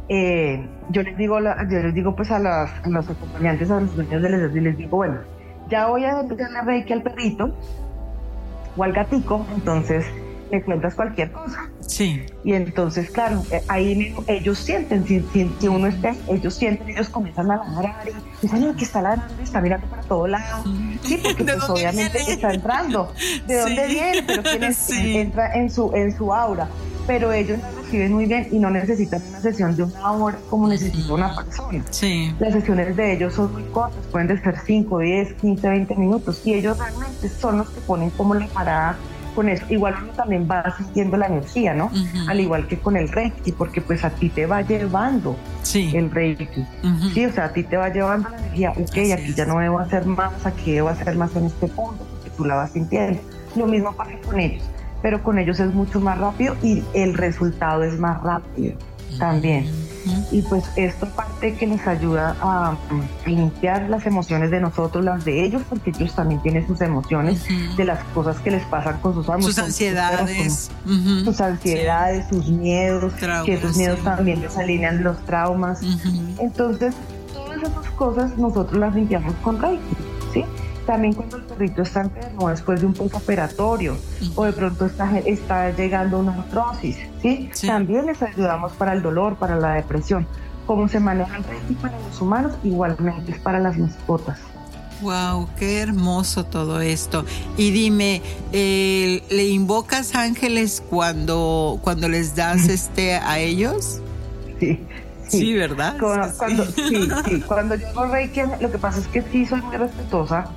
eh, 0.08 0.66
yo 0.90 1.04
les 1.04 1.18
digo, 1.18 1.40
yo 1.40 1.80
les 1.80 1.94
digo 1.94 2.16
pues 2.16 2.32
a, 2.32 2.40
las, 2.40 2.72
a 2.84 2.90
los 2.90 3.10
acompañantes, 3.10 3.70
a 3.72 3.80
los 3.80 3.96
dueños 3.96 4.22
de 4.22 4.30
les, 4.30 4.54
les 4.54 4.78
digo, 4.78 4.98
bueno, 4.98 5.20
ya 5.70 5.88
voy 5.88 6.04
a 6.06 6.24
darle 6.24 6.62
reiki 6.66 6.94
al 6.94 7.04
perrito 7.04 7.56
o 8.76 8.84
al 8.84 8.92
gatico, 8.92 9.46
entonces 9.56 10.06
le 10.52 10.62
cuentas 10.64 10.96
cualquier 10.96 11.32
cosa. 11.32 11.70
Sí. 11.86 12.26
Y 12.44 12.54
entonces, 12.54 13.10
claro, 13.10 13.44
eh, 13.52 13.62
ahí 13.68 14.16
ellos 14.28 14.58
sienten, 14.58 15.06
si, 15.06 15.24
si, 15.60 15.68
uno 15.68 15.88
está, 15.88 16.16
ellos 16.28 16.54
sienten, 16.54 16.90
ellos 16.90 17.10
comienzan 17.10 17.52
a 17.52 17.58
ladrar 17.58 18.08
y 18.08 18.42
dicen, 18.42 18.62
no, 18.62 18.72
aquí 18.72 18.84
está 18.84 19.02
ladrando, 19.02 19.44
está 19.44 19.62
mirando 19.62 19.88
para 19.88 20.02
todo 20.04 20.28
lado. 20.28 20.64
Sí, 21.04 21.20
porque 21.22 21.44
pues 21.44 21.70
obviamente 21.70 22.20
está 22.20 22.54
entrando. 22.54 23.14
¿De 23.48 23.60
dónde 23.60 23.88
viene? 23.88 24.24
Pero 24.24 24.44
quién 24.88 25.16
entra 25.16 25.54
en 25.56 25.70
su, 25.70 25.92
en 25.94 26.16
su 26.16 26.34
aura. 26.34 26.68
Pero 27.08 27.34
ellos 27.34 27.58
reciben 27.76 28.14
muy 28.14 28.26
bien 28.26 28.50
y 28.52 28.60
no 28.60 28.70
necesitan 28.70 29.20
una 29.30 29.40
sesión 29.40 29.76
de 29.76 29.82
una 29.82 30.12
hora 30.12 30.38
como 30.48 30.68
necesita 30.68 31.12
una 31.12 31.36
persona. 31.36 31.84
Sí. 31.90 32.32
Las 32.40 32.54
sesiones 32.54 32.96
de 32.96 33.14
ellos 33.14 33.34
son 33.34 33.52
muy 33.52 33.64
cortas, 33.64 34.00
pueden 34.12 34.28
ser 34.44 34.56
5, 34.64 35.00
10, 35.00 35.34
15, 35.34 35.70
20 35.70 35.96
minutos 35.96 36.42
y 36.46 36.54
ellos 36.54 36.78
realmente 36.78 37.28
son 37.30 37.58
los 37.58 37.70
que 37.72 37.82
ponen 37.82 38.12
como 38.12 38.36
la 38.36 38.46
parada 38.48 38.96
con 39.30 39.50
eso. 39.50 39.66
Igual 39.70 39.96
uno 40.04 40.12
también 40.14 40.48
va 40.50 40.64
sintiendo 40.78 41.18
la 41.18 41.28
energía, 41.28 41.74
¿no? 41.74 41.92
Al 42.28 42.40
igual 42.40 42.68
que 42.68 42.78
con 42.78 42.96
el 42.98 43.10
Reiki, 43.10 43.52
porque 43.52 43.82
pues 43.82 44.04
a 44.04 44.10
ti 44.10 44.30
te 44.30 44.46
va 44.46 44.62
llevando 44.62 45.38
el 45.76 46.12
Reiki. 46.12 46.66
Sí, 47.14 47.26
o 47.26 47.32
sea, 47.32 47.46
a 47.46 47.54
ti 47.54 47.64
te 47.64 47.78
va 47.78 47.90
llevando 47.90 48.30
la 48.30 48.38
energía, 48.38 48.72
ok, 48.72 48.98
aquí 49.14 49.34
ya 49.36 49.46
no 49.46 49.60
debo 49.60 49.80
hacer 49.80 50.06
más, 50.06 50.46
aquí 50.46 50.74
debo 50.74 50.90
hacer 50.90 51.16
más 51.16 51.36
en 51.36 51.46
este 51.46 51.68
punto, 51.68 52.06
porque 52.10 52.30
tú 52.36 52.46
la 52.46 52.56
vas 52.56 52.72
sintiendo. 52.72 53.20
Lo 53.56 53.66
mismo 53.68 53.94
pasa 53.94 54.12
con 54.26 54.40
ellos 54.40 54.64
pero 55.02 55.24
con 55.24 55.40
ellos 55.40 55.60
es 55.60 55.74
mucho 55.74 56.00
más 56.02 56.18
rápido 56.18 56.56
y 56.62 56.84
el 56.94 57.14
resultado 57.14 57.84
es 57.84 57.98
más 58.00 58.22
rápido 58.22 58.76
también. 59.18 59.70
Y 60.32 60.42
pues 60.44 60.64
esto 60.76 61.08
parte 61.10 61.56
que 61.56 61.68
nos 61.68 61.86
ayuda 61.86 62.36
a, 62.42 62.78
limpiar 63.26 63.90
las 63.90 64.06
emociones 64.06 64.50
de 64.50 64.60
nosotros, 64.60 65.04
las 65.04 65.26
de 65.26 65.44
ellos, 65.44 65.62
porque 65.70 65.92
ellos 65.92 66.16
también 66.16 66.42
tienen 66.42 66.66
sus 66.68 66.82
emociones 66.82 67.44
de 67.76 67.86
las 67.86 68.04
cosas 68.06 68.40
que 68.40 68.52
les 68.52 68.64
pasan 68.66 69.00
con 69.02 69.14
sus 69.14 69.30
amos. 69.30 69.46
Sus 69.46 69.60
ansiedades. 69.60 70.72
Sus 71.24 71.42
ansiedades, 71.42 72.28
sus 72.30 72.48
miedos, 72.48 73.14
que 73.46 73.54
esos 73.54 73.78
miedos 73.78 74.00
también 74.04 74.42
les 74.42 74.58
alinean 74.58 75.04
los 75.04 75.18
traumas. 75.26 75.82
Entonces, 76.40 76.96
todas 77.34 77.58
esas 77.58 77.90
cosas 77.92 78.38
nosotros 78.38 78.80
las 78.80 78.96
limpiamos 78.96 79.34
con 79.44 79.62
Reiki, 79.62 79.84
¿sí? 80.34 80.46
También 80.90 81.14
cuando 81.14 81.38
el 81.38 81.44
perrito 81.44 81.84
está 81.84 82.02
enfermo 82.02 82.50
después 82.50 82.82
de 82.82 82.88
un 82.88 82.96
postoperatorio 82.96 83.96
o 84.34 84.46
de 84.46 84.54
pronto 84.54 84.88
está, 84.88 85.20
está 85.20 85.70
llegando 85.70 86.18
una 86.18 86.34
artrosis, 86.34 86.98
¿sí? 87.22 87.52
También 87.64 88.08
les 88.08 88.20
ayudamos 88.24 88.72
para 88.72 88.94
el 88.94 89.04
dolor, 89.04 89.36
para 89.36 89.56
la 89.58 89.74
depresión. 89.74 90.26
Cómo 90.66 90.88
se 90.88 91.00
maneja 91.00 91.38
el 91.38 91.44
reiki 91.44 91.76
para 91.76 91.96
los 92.00 92.20
humanos, 92.20 92.54
igualmente 92.64 93.34
es 93.34 93.38
para 93.38 93.60
las 93.60 93.78
mascotas. 93.78 94.40
Wow, 95.02 95.48
qué 95.60 95.80
hermoso 95.80 96.44
todo 96.44 96.82
esto. 96.82 97.24
Y 97.56 97.70
dime, 97.70 98.24
eh, 98.52 99.22
¿le 99.30 99.46
invocas 99.46 100.16
ángeles 100.16 100.82
cuando, 100.90 101.80
cuando 101.84 102.10
les 102.10 102.36
das 102.36 102.68
este 102.68 103.14
a 103.14 103.38
ellos? 103.38 104.02
Sí. 104.60 104.84
Sí, 105.28 105.54
¿verdad? 105.54 105.98
Cuando, 106.00 106.66
sí. 106.66 107.08
sí, 107.26 107.42
Cuando 107.48 107.76
yo 107.76 107.88
hago 107.90 108.08
Reiki, 108.08 108.42
lo 108.60 108.72
que 108.72 108.80
pasa 108.80 108.98
es 108.98 109.08
que 109.10 109.22
sí 109.22 109.46
soy 109.46 109.62
muy 109.62 109.78
respetuosa 109.78 110.50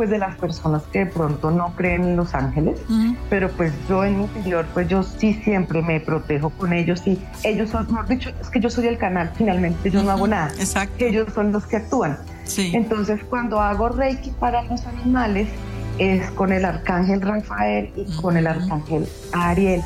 pues 0.00 0.08
de 0.08 0.16
las 0.16 0.34
personas 0.36 0.82
que 0.90 1.00
de 1.00 1.06
pronto 1.06 1.50
no 1.50 1.74
creen 1.76 2.04
en 2.04 2.16
los 2.16 2.34
ángeles, 2.34 2.80
pero 3.28 3.50
pues 3.50 3.70
yo 3.86 4.02
en 4.02 4.16
mi 4.16 4.24
interior 4.24 4.64
pues 4.72 4.88
yo 4.88 5.02
sí 5.02 5.34
siempre 5.44 5.82
me 5.82 6.00
protejo 6.00 6.48
con 6.48 6.72
ellos 6.72 7.06
y 7.06 7.18
ellos 7.44 7.68
son, 7.68 7.86
mejor 7.88 8.08
dicho, 8.08 8.30
es 8.40 8.48
que 8.48 8.60
yo 8.60 8.70
soy 8.70 8.86
el 8.86 8.96
canal, 8.96 9.30
finalmente 9.36 9.90
yo 9.90 10.02
no 10.02 10.10
hago 10.10 10.26
nada, 10.26 10.50
Exacto. 10.58 11.04
ellos 11.04 11.28
son 11.34 11.52
los 11.52 11.66
que 11.66 11.76
actúan. 11.76 12.18
Sí. 12.44 12.72
Entonces 12.74 13.20
cuando 13.28 13.60
hago 13.60 13.90
Reiki 13.90 14.30
para 14.30 14.62
los 14.62 14.86
animales 14.86 15.48
es 15.98 16.30
con 16.30 16.50
el 16.50 16.64
arcángel 16.64 17.20
Rafael 17.20 17.92
y 17.94 18.10
con 18.16 18.38
el 18.38 18.46
arcángel 18.46 19.06
Ariel, 19.34 19.82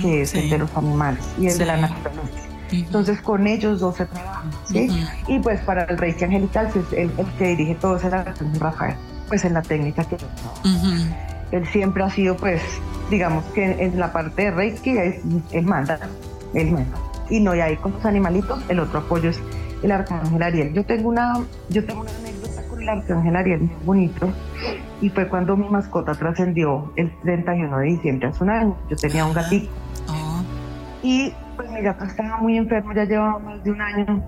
que 0.00 0.22
es 0.22 0.34
el 0.34 0.50
de 0.50 0.58
los 0.58 0.76
animales 0.76 1.24
y 1.38 1.46
el 1.46 1.56
de 1.56 1.66
la 1.66 1.76
naturaleza. 1.76 2.48
Entonces 2.72 3.20
con 3.20 3.46
ellos 3.46 3.78
dos 3.78 3.94
se 3.94 4.06
trabajan, 4.06 4.50
¿sí? 4.66 4.88
Y 5.28 5.38
pues 5.38 5.60
para 5.60 5.84
el 5.84 5.98
Reiki 5.98 6.24
angelical, 6.24 6.68
pues, 6.72 6.84
el, 6.94 7.12
el 7.16 7.26
que 7.38 7.44
dirige 7.44 7.76
todo 7.76 7.94
es 7.94 8.02
el 8.02 8.14
arcángel 8.14 8.58
Rafael 8.58 8.96
pues 9.28 9.44
en 9.44 9.54
la 9.54 9.62
técnica 9.62 10.04
que 10.04 10.16
yo 10.16 10.26
Él 11.50 11.66
siempre 11.66 12.02
ha 12.02 12.10
sido 12.10 12.36
pues, 12.36 12.62
digamos 13.10 13.44
que 13.46 13.64
en, 13.64 13.98
la 13.98 14.12
parte 14.12 14.42
de 14.42 14.50
Reiki 14.50 14.96
es, 14.98 15.20
él 15.52 15.64
manda, 15.64 15.98
él 16.54 16.70
manda. 16.70 16.98
Y 17.30 17.40
no, 17.40 17.54
y 17.54 17.60
ahí 17.60 17.76
con 17.76 17.92
los 17.92 18.04
animalitos, 18.04 18.62
el 18.68 18.80
otro 18.80 19.00
apoyo 19.00 19.30
es 19.30 19.40
el 19.82 19.92
arcángel 19.92 20.42
Ariel. 20.42 20.72
Yo 20.72 20.84
tengo 20.84 21.08
una, 21.08 21.34
yo 21.68 21.84
tengo 21.84 22.02
una 22.02 22.10
anécdota 22.16 22.62
con 22.68 22.82
el 22.82 22.88
arcángel 22.88 23.36
Ariel 23.36 23.60
muy 23.60 23.84
bonito 23.84 24.28
y 25.00 25.08
fue 25.08 25.28
cuando 25.28 25.56
mi 25.56 25.68
mascota 25.68 26.14
trascendió 26.14 26.92
el 26.96 27.10
31 27.22 27.78
de 27.78 27.86
diciembre 27.86 28.28
hace 28.28 28.44
un 28.44 28.50
año. 28.50 28.76
Yo 28.88 28.96
tenía 28.96 29.24
un 29.24 29.32
gatito. 29.32 29.70
Oh. 30.08 30.42
Y 31.02 31.32
pues 31.56 31.70
mi 31.70 31.82
gato 31.82 32.04
estaba 32.04 32.38
muy 32.38 32.56
enfermo, 32.56 32.92
ya 32.92 33.04
llevaba 33.04 33.38
más 33.38 33.64
de 33.64 33.70
un 33.70 33.80
año 33.80 34.22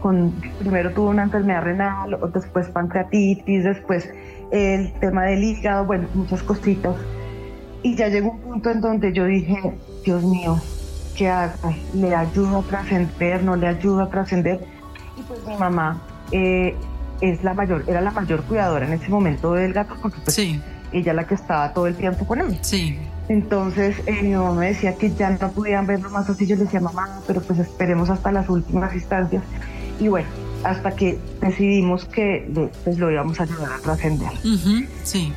con, 0.00 0.32
primero 0.58 0.92
tuvo 0.92 1.10
una 1.10 1.24
enfermedad 1.24 1.62
renal, 1.62 2.18
después 2.32 2.68
pancreatitis, 2.68 3.64
después 3.64 4.10
el 4.50 4.92
tema 5.00 5.24
del 5.24 5.44
hígado, 5.44 5.84
bueno, 5.84 6.08
muchas 6.14 6.42
cositas. 6.42 6.96
Y 7.82 7.94
ya 7.94 8.08
llegó 8.08 8.30
un 8.30 8.40
punto 8.40 8.70
en 8.70 8.80
donde 8.80 9.12
yo 9.12 9.24
dije, 9.26 9.74
Dios 10.04 10.24
mío, 10.24 10.60
¿qué 11.16 11.28
hago? 11.28 11.74
¿Le 11.94 12.14
ayudo 12.14 12.58
a 12.58 12.62
trascender? 12.62 13.42
¿No 13.44 13.56
le 13.56 13.68
ayudo 13.68 14.02
a 14.02 14.10
trascender? 14.10 14.60
Y 15.16 15.22
pues 15.22 15.46
mi 15.46 15.56
mamá 15.56 16.02
eh, 16.32 16.74
es 17.20 17.44
la 17.44 17.54
mayor, 17.54 17.84
era 17.86 18.00
la 18.00 18.10
mayor 18.10 18.42
cuidadora 18.44 18.86
en 18.86 18.94
ese 18.94 19.08
momento 19.08 19.54
del 19.54 19.72
gato, 19.72 19.94
porque 20.02 20.18
pues 20.24 20.38
ella 20.90 21.12
la 21.12 21.26
que 21.26 21.34
estaba 21.34 21.72
todo 21.72 21.86
el 21.86 21.96
tiempo 21.96 22.26
con 22.26 22.40
él. 22.40 22.58
Sí. 22.62 22.98
Entonces 23.28 23.96
eh, 24.06 24.22
mi 24.22 24.34
mamá 24.34 24.52
me 24.54 24.68
decía 24.68 24.94
que 24.96 25.10
ya 25.14 25.30
no 25.30 25.50
podían 25.52 25.86
verlo 25.86 26.10
más 26.10 26.28
así. 26.30 26.46
Yo 26.46 26.56
le 26.56 26.64
decía, 26.64 26.80
mamá, 26.80 27.20
pero 27.26 27.40
pues 27.42 27.58
esperemos 27.58 28.10
hasta 28.10 28.32
las 28.32 28.48
últimas 28.48 28.94
instancias. 28.94 29.42
Y 30.00 30.08
bueno, 30.08 30.28
hasta 30.64 30.92
que 30.92 31.18
decidimos 31.40 32.04
que 32.06 32.50
pues 32.84 32.98
lo 32.98 33.10
íbamos 33.10 33.38
a 33.40 33.42
ayudar 33.44 33.72
a 33.72 33.78
trascender. 33.78 34.30
sí. 35.02 35.32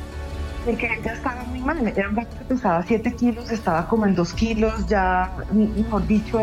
Porque 0.64 0.88
ya 1.04 1.12
estaba 1.12 1.42
muy 1.44 1.58
mal. 1.60 1.84
Era 1.88 2.08
un 2.08 2.14
que 2.14 2.24
pesaba 2.48 2.84
7 2.86 3.12
kilos, 3.16 3.50
estaba 3.50 3.88
como 3.88 4.06
en 4.06 4.14
2 4.14 4.32
kilos, 4.34 4.86
ya, 4.86 5.32
mejor 5.52 6.06
dicho, 6.06 6.38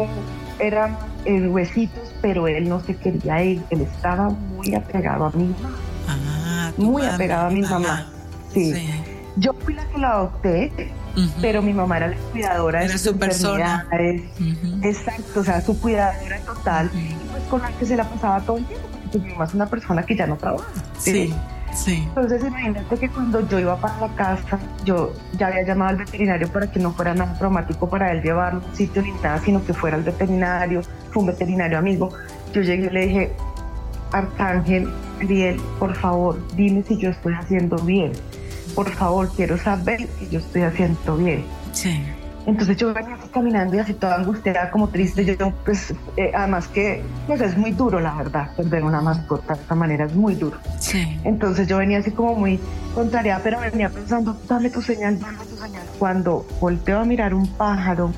eran 0.60 0.98
eh, 1.24 1.48
huesitos, 1.48 2.14
pero 2.22 2.46
él 2.48 2.68
no 2.68 2.82
se 2.82 2.98
quería 2.98 3.42
ir. 3.42 3.64
Él 3.70 3.82
estaba 3.82 4.30
muy 4.30 4.76
apegado 4.76 5.26
a 5.26 5.32
mi 5.32 5.48
mamá. 5.48 5.76
Ah, 6.10 6.72
muy 6.76 7.06
apegado 7.06 7.48
a 7.48 7.50
mi 7.50 7.62
mamá. 7.62 8.08
sí. 8.54 8.74
Yo 9.38 9.54
fui 9.54 9.74
la 9.74 9.86
que 9.88 9.98
la 9.98 10.12
adopté 10.12 10.92
pero 11.42 11.62
mi 11.62 11.74
mamá 11.74 11.98
era 11.98 12.08
la 12.10 12.18
cuidadora 12.32 12.84
era 12.84 12.94
de 12.94 13.00
su 13.00 13.18
persona. 13.18 13.88
Exacto, 14.82 15.40
o 15.42 15.44
sea, 15.44 15.62
su 15.62 15.80
cuidadora 15.80 16.40
total, 16.40 16.90
y 16.94 17.16
pues 17.32 17.44
con 17.44 17.62
la 17.62 17.70
que 17.70 17.86
se 17.86 17.96
la 17.96 18.04
pasaba 18.10 18.40
todo 18.42 18.58
el 18.58 18.66
tiempo, 18.66 18.88
porque 19.04 19.20
mi 19.20 19.32
mamá 19.34 19.46
es 19.46 19.54
una 19.54 19.68
persona 19.68 20.04
que 20.04 20.16
ya 20.16 20.28
no 20.28 20.38
trabaja. 20.38 20.68
Sí. 20.98 21.34
Sí. 21.74 22.04
Entonces 22.08 22.44
imagínate 22.44 22.98
que 22.98 23.10
cuando 23.10 23.48
yo 23.48 23.60
iba 23.60 23.78
para 23.78 24.00
la 24.00 24.08
casa, 24.16 24.60
yo 24.86 25.14
ya 25.38 25.48
había 25.48 25.64
llamado 25.64 25.92
al 25.92 25.98
veterinario 25.98 26.52
para 26.52 26.72
que 26.72 26.80
no 26.80 26.92
fuera 26.94 27.14
nada 27.14 27.38
traumático 27.38 27.88
para 27.88 28.12
él 28.12 28.24
llevarlo 28.24 28.62
a 28.62 28.66
un 28.66 28.76
sitio 28.76 29.04
ni 29.04 29.12
nada, 29.12 29.40
sino 29.40 29.64
que 29.64 29.74
fuera 29.74 29.96
el 29.96 30.04
veterinario, 30.04 30.82
fue 31.12 31.22
un 31.22 31.28
veterinario 31.28 31.78
amigo. 31.78 32.10
Yo 32.54 32.64
llegué 32.64 32.88
y 32.88 32.90
le 32.90 33.06
dije, 33.06 33.34
Arcángel, 34.12 34.92
Ariel, 35.22 35.62
por 35.78 35.96
favor, 35.96 36.40
dime 36.56 36.84
si 36.88 36.98
yo 36.98 37.12
estoy 37.12 37.34
haciendo 37.34 37.78
bien. 37.78 38.14
Por 38.80 38.92
favor, 38.92 39.30
quiero 39.36 39.58
saber 39.58 40.08
si 40.18 40.30
yo 40.30 40.40
estoy 40.40 40.62
haciendo 40.62 41.18
bien. 41.18 41.44
Sí. 41.74 42.02
Entonces 42.46 42.78
yo 42.78 42.94
venía 42.94 43.16
así 43.16 43.28
caminando 43.28 43.76
y 43.76 43.80
así 43.80 43.94
toda 43.94 44.16
angustiada, 44.16 44.72
como 44.72 44.88
triste. 44.88 45.26
Yo, 45.26 45.52
pues, 45.66 45.94
eh, 46.16 46.32
además 46.34 46.70
que, 46.70 47.04
pues 47.28 47.42
es 47.42 47.58
muy 47.58 47.72
duro, 47.72 48.00
la 48.00 48.14
verdad, 48.14 48.56
perder 48.56 48.86
una 48.86 49.02
mascota 49.02 49.56
de 49.56 49.62
esta 49.64 49.76
manera 49.76 50.06
es 50.06 50.16
muy 50.16 50.34
duro. 50.36 50.58
Sí. 50.80 51.20
Entonces 51.26 51.68
yo 51.68 51.76
venía 51.76 51.98
así 51.98 52.12
como 52.12 52.36
muy 52.36 52.58
contrariada, 52.96 53.42
pero 53.44 53.60
venía 53.60 53.90
pensando, 53.90 54.40
dame 54.48 54.70
tu 54.70 54.82
señal, 54.82 55.20
dame 55.20 55.40
tu 55.40 55.58
señal. 55.58 55.84
Cuando 56.00 56.48
volteo 56.62 57.00
a 57.02 57.04
mirar 57.04 57.34
un 57.34 57.48
pájaro, 57.48 58.14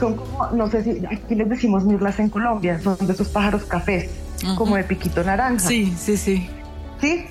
son 0.00 0.16
como, 0.16 0.50
no 0.56 0.68
sé 0.72 0.82
si 0.82 1.06
aquí 1.06 1.36
les 1.36 1.48
decimos 1.48 1.84
mirlas 1.84 2.18
en 2.18 2.30
Colombia, 2.30 2.80
son 2.80 2.96
de 2.98 3.12
esos 3.12 3.28
pájaros 3.28 3.64
cafés, 3.66 4.10
como 4.56 4.74
de 4.74 4.82
piquito 4.82 5.22
naranja. 5.22 5.60
Sí, 5.60 5.94
sí, 5.96 6.16
sí. 6.16 6.50
Sí, 7.00 7.26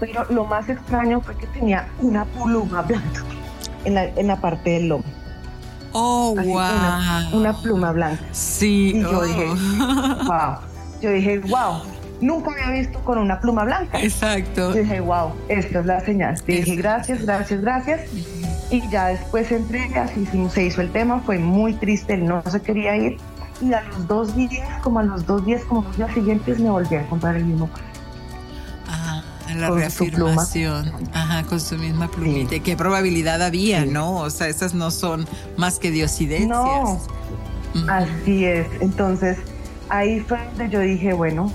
pero 0.00 0.24
lo 0.30 0.44
más 0.44 0.68
extraño 0.68 1.20
fue 1.20 1.36
que 1.36 1.46
tenía 1.48 1.88
una 2.00 2.24
pluma 2.24 2.82
blanca 2.82 3.22
en 3.84 3.94
la, 3.94 4.04
en 4.04 4.26
la 4.26 4.40
parte 4.40 4.70
del 4.70 4.88
lomo. 4.88 5.04
Oh, 5.92 6.34
Así, 6.38 6.48
wow. 6.48 6.58
Una, 6.58 7.30
una 7.32 7.52
pluma 7.62 7.92
blanca. 7.92 8.22
Sí. 8.32 8.92
Y 8.94 9.00
yo 9.00 9.18
oh. 9.18 9.24
dije, 9.24 9.46
wow. 10.26 10.58
Yo 11.00 11.10
dije, 11.10 11.38
wow. 11.38 11.82
Nunca 12.20 12.50
había 12.52 12.80
visto 12.80 12.98
con 13.00 13.18
una 13.18 13.40
pluma 13.40 13.64
blanca. 13.64 14.00
Exacto. 14.00 14.72
Yo 14.74 14.80
dije, 14.80 15.00
wow, 15.00 15.32
esta 15.48 15.80
es 15.80 15.86
la 15.86 16.00
señal. 16.00 16.34
Dije, 16.46 16.76
gracias, 16.76 17.24
gracias, 17.24 17.60
gracias. 17.60 18.00
Y 18.70 18.88
ya 18.90 19.08
después 19.08 19.52
entré, 19.52 19.84
así 19.98 20.26
se 20.50 20.64
hizo 20.64 20.80
el 20.80 20.90
tema, 20.90 21.20
fue 21.20 21.38
muy 21.38 21.74
triste, 21.74 22.14
él 22.14 22.26
no 22.26 22.42
se 22.42 22.60
quería 22.60 22.96
ir. 22.96 23.18
Y 23.60 23.72
a 23.72 23.82
los 23.82 24.08
dos 24.08 24.34
días, 24.34 24.68
como 24.82 24.98
a 24.98 25.02
los 25.02 25.24
dos 25.24 25.44
días, 25.46 25.62
como 25.64 25.82
los 25.82 25.96
días 25.96 26.12
siguientes, 26.12 26.58
me 26.58 26.68
volví 26.68 26.96
a 26.96 27.06
comprar 27.06 27.36
el 27.36 27.44
mismo. 27.44 27.70
La 29.54 29.68
Con 29.68 29.90
su 29.90 30.06
pluma. 30.06 30.44
reafirmación. 30.44 30.92
Ajá, 31.12 31.42
con 31.44 31.60
su 31.60 31.76
misma 31.78 32.08
plumita. 32.10 32.58
¿Qué 32.58 32.76
probabilidad 32.76 33.42
había, 33.42 33.82
Sí. 33.84 33.88
no? 33.90 34.16
O 34.16 34.30
sea, 34.30 34.48
esas 34.48 34.74
no 34.74 34.90
son 34.90 35.26
más 35.56 35.78
que 35.78 35.90
diosidencias. 35.90 36.48
No, 36.48 37.00
así 37.88 38.44
es. 38.44 38.66
Entonces, 38.80 39.38
ahí 39.88 40.20
fue 40.20 40.38
donde 40.48 40.68
yo 40.70 40.80
dije, 40.80 41.12
bueno, 41.12 41.52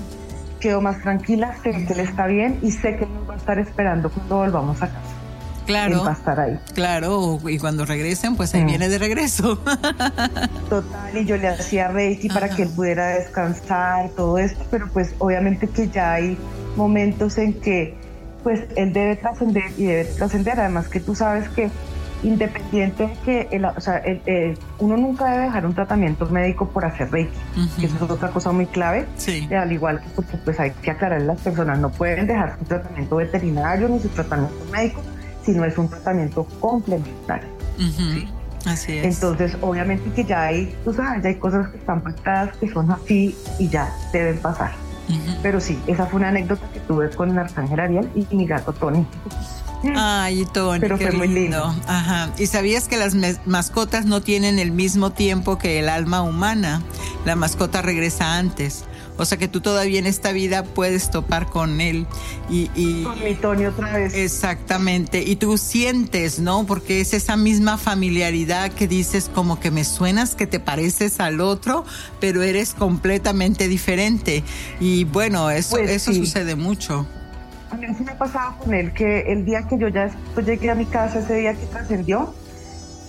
quedo 0.60 0.80
más 0.82 1.02
tranquila, 1.02 1.56
sé 1.64 1.72
que 1.72 1.94
él 1.94 2.00
está 2.00 2.28
bien 2.28 2.60
y 2.62 2.72
sé 2.72 2.96
que 2.98 3.04
él 3.06 3.14
nos 3.14 3.30
va 3.30 3.34
a 3.34 3.38
estar 3.38 3.60
esperando 3.60 4.10
cuando 4.10 4.38
volvamos 4.38 4.78
a 4.82 4.88
casa. 4.88 5.00
Él 5.00 5.66
Claro, 5.68 6.04
va 6.04 6.10
a 6.10 6.14
estar 6.14 6.40
ahí. 6.40 6.60
claro. 6.74 7.40
Y 7.48 7.58
cuando 7.58 7.86
regresen, 7.86 8.36
pues 8.36 8.54
ahí 8.56 8.64
viene 8.66 8.90
de 8.90 8.98
regreso. 8.98 9.58
Total, 10.70 11.18
y 11.18 11.26
yo 11.26 11.38
le 11.38 11.48
hacía 11.48 11.88
Reiki 11.88 12.28
para 12.30 12.50
que 12.50 12.64
él 12.64 12.70
pudiera 12.70 13.08
descansar, 13.10 14.10
todo 14.18 14.38
esto, 14.38 14.64
pero 14.72 14.88
pues 14.92 15.14
obviamente 15.20 15.68
que 15.68 15.88
ya 15.90 16.14
hay 16.14 16.38
momentos 16.76 17.38
en 17.38 17.54
que 17.54 17.96
pues 18.44 18.62
él 18.76 18.92
debe 18.94 19.16
trascender 19.18 19.64
y 19.78 19.84
debe 19.86 20.06
trascender, 20.06 20.60
además 20.60 20.88
que 20.88 21.00
tú 21.00 21.14
sabes 21.16 21.48
que 21.50 21.70
independiente 22.24 23.08
de 23.08 23.14
que 23.26 23.48
el- 23.52 23.66
o 23.66 23.80
sea, 23.82 23.98
el- 23.98 24.22
el- 24.26 24.58
uno 24.80 24.96
nunca 24.98 25.26
debe 25.32 25.46
dejar 25.46 25.66
un 25.66 25.74
tratamiento 25.74 26.26
médico 26.28 26.68
por 26.70 26.86
hacer 26.86 27.12
Reiki, 27.12 27.32
que 27.80 27.86
eso 27.88 27.96
es 27.96 28.02
otra 28.12 28.30
cosa 28.30 28.52
muy 28.52 28.68
clave, 28.68 29.06
Sí. 29.18 29.48
eh, 29.50 29.56
al 29.56 29.72
igual 29.72 30.00
que 30.02 30.08
porque 30.16 30.38
pues 30.38 30.60
hay 30.60 30.72
que 30.72 30.92
aclarar 30.92 31.20
a 31.22 31.24
las 31.24 31.40
personas, 31.42 31.80
no 31.80 31.90
pueden 31.92 32.28
dejar 32.28 32.58
su 32.60 32.66
tratamiento 32.66 33.16
veterinario 33.16 33.88
ni 33.90 34.00
su 34.00 34.08
tratamiento 34.10 34.64
médico, 34.72 35.02
sino 35.44 35.66
es 35.66 35.78
un 35.78 35.90
tratamiento 35.90 36.46
complementario. 36.60 37.48
Ujú. 37.78 38.28
Así 38.70 38.98
es. 39.00 39.16
Entonces, 39.16 39.58
obviamente 39.62 40.12
que 40.12 40.24
ya 40.24 40.44
hay, 40.44 40.76
tú 40.84 40.94
sabes, 40.94 41.24
ya 41.24 41.30
hay 41.30 41.36
cosas 41.36 41.70
que 41.70 41.78
están 41.78 42.02
pactadas 42.02 42.56
que 42.58 42.70
son 42.70 42.92
así 42.92 43.36
y 43.58 43.68
ya 43.70 43.92
deben 44.14 44.38
pasar. 44.38 44.72
Pero 45.42 45.60
sí, 45.60 45.80
esa 45.88 46.06
fue 46.06 46.20
una 46.20 46.30
anécdota 46.30 46.66
que 46.74 46.80
tuve 46.82 47.10
con 47.10 47.32
el 47.32 47.40
Arcángel 47.40 47.80
Ariel 47.80 48.10
y 48.16 48.36
mi 48.36 48.46
gato 48.46 48.74
Tony. 48.74 49.06
Ay, 49.96 50.46
Tony, 50.54 50.80
Pero 50.80 50.98
qué 50.98 51.08
fue 51.08 51.18
muy 51.18 51.28
lindo. 51.28 51.74
Ajá. 51.88 52.30
¿Y 52.38 52.48
sabías 52.48 52.88
que 52.88 52.98
las 52.98 53.16
mascotas 53.46 54.06
no 54.06 54.22
tienen 54.22 54.60
el 54.60 54.72
mismo 54.72 55.12
tiempo 55.12 55.58
que 55.58 55.80
el 55.80 55.90
alma 55.90 56.22
humana? 56.22 56.82
La 57.26 57.36
mascota 57.36 57.82
regresa 57.82 58.38
antes. 58.38 58.86
O 59.18 59.26
sea 59.26 59.38
que 59.38 59.48
tú 59.48 59.62
todavía 59.62 60.00
en 60.00 60.08
esta 60.08 60.32
vida 60.32 60.64
puedes 60.64 61.12
topar 61.12 61.48
con 61.48 61.80
él 61.82 62.08
y, 62.50 62.72
y- 62.76 63.04
Con 63.04 63.24
mi 63.24 63.36
Tony 63.36 63.66
otra 63.68 63.94
vez. 63.94 64.14
exactamente 64.16 65.22
y 65.22 65.36
tú 65.36 65.58
sientes, 65.58 66.40
¿no? 66.40 66.66
Porque 66.66 67.02
es 67.02 67.14
esa 67.14 67.38
misma 67.38 67.78
familiaridad 67.78 68.72
que 68.72 68.88
dices 68.88 69.30
como 69.34 69.60
que 69.60 69.70
me 69.70 69.84
suenas 69.84 70.34
que 70.36 70.48
te 70.48 70.60
pareces 70.60 71.20
al 71.20 71.40
otro, 71.42 71.86
pero 72.20 72.42
eres 72.42 72.74
completamente 72.74 73.68
diferente 73.68 74.44
y 74.80 75.04
bueno 75.04 75.52
eso 75.52 75.72
Pues 75.78 75.90
eso 75.92 76.12
sí. 76.14 76.20
sucede 76.20 76.56
mucho. 76.56 77.06
A 77.70 77.76
mí 77.76 77.86
sí 77.98 78.04
me 78.04 78.12
ha 78.12 78.18
pasado 78.18 78.58
con 78.58 78.74
él 78.74 78.92
que 78.94 79.32
el 79.32 79.46
día 79.46 79.68
que 79.68 79.78
yo 79.78 79.88
ya 79.88 80.10
llegué 80.46 80.70
a 80.72 80.76
mi 80.76 80.86
casa, 80.86 81.20
ese 81.20 81.36
día 81.36 81.54
que 81.54 81.66
trascendió, 81.68 82.34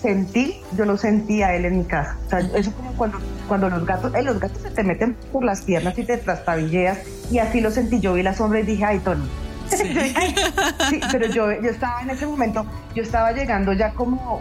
sentí, 0.03 0.61
yo 0.76 0.84
lo 0.84 0.96
sentí 0.98 1.42
a 1.42 1.55
él 1.55 1.64
en 1.64 1.78
mi 1.78 1.84
casa. 1.84 2.16
O 2.26 2.30
sea, 2.30 2.40
eso 2.40 2.72
como 2.74 2.92
cuando, 2.92 3.18
cuando 3.48 3.70
los 3.70 3.86
gatos, 3.86 4.12
eh, 4.14 4.22
los 4.22 4.38
gatos 4.40 4.61
se 4.62 4.70
te 4.70 4.82
meten 4.82 5.14
por 5.32 5.44
las 5.44 5.62
piernas 5.62 5.96
y 5.98 6.05
te 6.05 6.18
trastabilleas 6.18 6.98
y 7.30 7.38
así 7.38 7.61
lo 7.61 7.70
sentí. 7.70 8.00
Yo 8.00 8.14
vi 8.14 8.22
la 8.22 8.34
sombra 8.34 8.61
y 8.61 8.64
dije, 8.64 8.84
ay, 8.84 8.98
Tony. 8.98 9.24
Sí. 9.68 9.84
Pero 11.12 11.26
yo, 11.28 11.50
yo 11.62 11.70
estaba 11.70 12.03
en 12.03 12.11
ese 12.11 12.26
momento, 12.26 12.66
yo 12.94 13.03
estaba 13.03 13.32
llegando 13.32 13.72
ya 13.72 13.92
como 13.94 14.40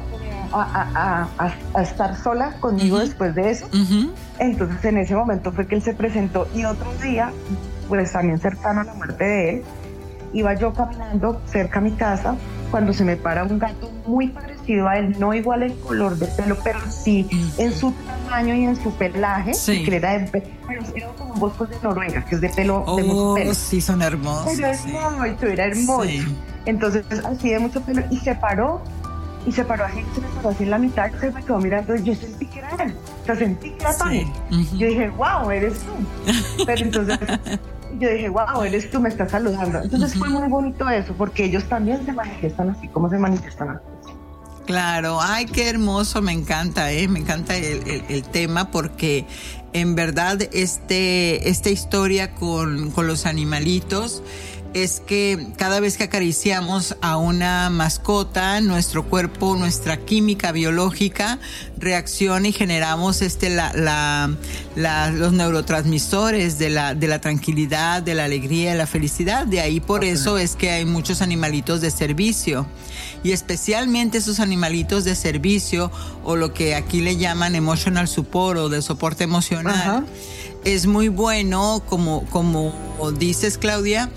a, 0.52 0.62
a- 0.62 1.28
a- 1.46 1.50
a- 1.76 1.82
estar 1.84 2.18
sola 2.18 2.56
conmigo 2.60 3.00
después 3.00 3.34
de 3.36 3.52
eso. 3.52 3.70
Entonces 4.40 4.84
en 4.84 4.98
ese 4.98 5.16
momento 5.16 5.52
fue 5.54 5.68
que 5.68 5.76
él 5.76 5.82
se 5.84 5.94
presentó 5.94 6.48
y 6.54 6.66
otro 6.66 6.92
día, 7.02 7.32
pues 7.88 8.12
también 8.12 8.40
cercano 8.40 8.82
a 8.82 8.84
la 8.84 8.94
muerte 8.96 9.24
de 9.24 9.50
él, 9.52 9.64
iba 10.34 10.54
yo 10.56 10.74
caminando 10.74 11.42
cerca 11.46 11.80
a 11.80 11.82
mi 11.82 11.92
casa 11.92 12.36
cuando 12.72 12.94
se 12.94 13.04
me 13.04 13.18
para 13.18 13.44
un 13.44 13.60
gato 13.60 13.92
muy 14.08 14.30
parecido 14.30 14.88
a 14.88 14.98
él, 14.98 15.16
no 15.20 15.34
igual 15.34 15.64
en 15.64 15.74
color 15.82 16.16
de 16.18 16.26
pelo, 16.28 16.58
pero 16.64 16.80
sí 16.90 17.28
en 17.58 17.72
su 17.74 17.92
tamaño 17.92 18.56
y 18.56 18.64
en 18.66 18.82
su 18.82 18.92
pelaje, 18.94 19.54
Sí. 19.54 19.84
que 19.84 19.98
era, 19.98 20.18
de, 20.18 20.28
pe- 20.28 20.44
pero 20.68 20.82
era 20.96 21.08
como 21.10 21.34
un 21.34 21.40
bosco 21.40 21.66
de 21.66 21.76
Noruega, 21.84 22.24
que 22.26 22.36
es 22.36 22.42
de 22.42 22.50
pelo, 22.50 22.84
de 22.96 23.04
mucho 23.04 23.32
Oh, 23.32 23.36
pelo. 23.36 23.54
sí, 23.54 23.82
son 23.82 24.02
hermosos. 24.02 24.54
Pero 24.56 24.74
sí. 24.74 24.90
hermoso, 24.96 25.46
era 25.46 25.66
hermoso. 25.66 26.04
Sí. 26.06 26.26
Entonces, 26.66 27.06
así 27.26 27.50
de 27.50 27.60
mucho 27.60 27.82
pelo, 27.82 28.04
y 28.10 28.18
se 28.18 28.34
paró, 28.36 28.82
y 29.46 29.52
se 29.52 29.66
paró 29.66 29.86
así, 29.86 30.04
se 30.16 30.22
me 30.22 30.28
paró 30.28 30.50
así 30.50 30.64
en 30.64 30.70
la 30.70 30.78
mitad, 30.78 31.12
se 31.20 31.32
me 31.32 31.44
quedó 31.44 31.58
mirando, 31.58 31.96
yo 31.96 32.16
sentí 32.16 32.46
que 32.46 32.60
era 32.60 32.70
él, 32.84 32.96
o 33.24 33.26
sea, 33.26 33.36
sentí 33.36 33.72
que 33.72 33.82
era 33.84 33.98
Tony. 33.98 34.20
Sí. 34.50 34.56
Ujú. 34.62 34.78
Yo 34.78 34.88
dije, 34.88 35.10
wow, 35.10 35.52
eres 35.52 35.74
tú. 35.80 36.64
Pero 36.66 36.84
entonces 36.86 37.20
yo 38.02 38.10
dije, 38.10 38.30
wow, 38.30 38.64
eres 38.64 38.90
tú, 38.92 39.00
me 39.00 39.10
estás 39.10 39.32
saludando. 39.32 39.82
Entonces 39.82 40.16
fue 40.18 40.30
muy 40.30 40.48
bonito 40.50 40.90
eso, 40.90 41.14
porque 41.18 41.46
ellos 41.46 41.64
también 41.66 42.04
se 42.06 42.12
manifiestan 42.14 42.70
así 42.72 42.88
como 42.90 43.10
se 43.10 43.18
manifiestan 43.18 43.70
así. 43.70 44.14
Claro, 44.66 45.20
ay, 45.22 45.46
qué 45.48 45.70
hermoso, 45.70 46.22
me 46.22 46.32
encanta, 46.32 46.92
¿eh? 46.92 47.08
me 47.08 47.20
encanta 47.20 47.56
el, 47.58 47.88
el- 47.88 48.04
el 48.10 48.24
tema 48.24 48.70
porque 48.72 49.26
en 49.74 49.96
verdad 49.96 50.40
este, 50.54 51.50
esta 51.50 51.70
historia 51.70 52.36
con, 52.36 52.92
con 52.92 53.08
los 53.08 53.26
animalitos 53.26 54.22
es 54.74 55.02
que 55.02 55.48
cada 55.58 55.80
vez 55.82 55.98
que 55.98 56.06
acariciamos 56.06 56.96
a 57.02 57.18
una 57.18 57.70
mascota, 57.70 58.62
nuestro 58.62 59.04
cuerpo, 59.06 59.56
nuestra 59.58 59.98
química 59.98 60.52
biológica 60.54 61.40
reacciona 61.78 62.48
y 62.48 62.52
generamos 62.54 63.22
este, 63.22 63.50
la, 63.50 63.74
la- 63.74 64.32
la- 64.76 65.12
los 65.12 65.34
neurotransmisores 65.34 66.58
de 66.58 66.70
la, 66.70 66.96
de 66.96 67.08
la 67.08 67.20
tranquilidad, 67.20 68.02
de 68.02 68.14
la 68.16 68.24
alegría, 68.26 68.72
de 68.72 68.78
la 68.78 68.88
felicidad. 68.88 69.46
De 69.46 69.60
ahí 69.60 69.80
por 69.82 70.06
eso 70.06 70.38
es 70.38 70.56
que 70.56 70.72
hay 70.72 70.86
muchos 70.86 71.22
animalitos 71.22 71.82
de 71.82 71.92
servicio 71.92 72.66
y 73.24 73.32
especialmente 73.34 74.20
esos 74.20 74.40
animalitos 74.40 75.04
de 75.04 75.16
servicio 75.16 75.92
o 76.24 76.36
lo 76.38 76.54
que 76.54 76.76
aquí 76.76 77.02
le 77.02 77.18
llaman 77.18 77.56
emotional 77.56 78.08
support 78.08 78.58
o 78.60 78.70
de 78.70 78.82
soporte 78.82 79.24
emocional. 79.26 80.06
Es 80.64 80.86
muy 80.86 81.08
bueno, 81.08 81.82
como, 81.90 82.24
como 82.30 82.72
dices 83.18 83.58
Claudia, 83.58 84.12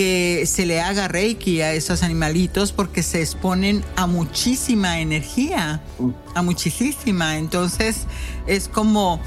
que 0.00 0.46
se 0.46 0.64
le 0.64 0.80
haga 0.80 1.08
reiki 1.08 1.60
a 1.60 1.74
esos 1.74 2.02
animalitos 2.02 2.72
porque 2.72 3.02
se 3.02 3.20
exponen 3.20 3.84
a 3.96 4.06
muchísima 4.06 5.00
energía, 5.00 5.82
a 6.34 6.40
muchísima. 6.40 7.36
Entonces 7.36 8.06
es 8.46 8.66
como 8.68 9.20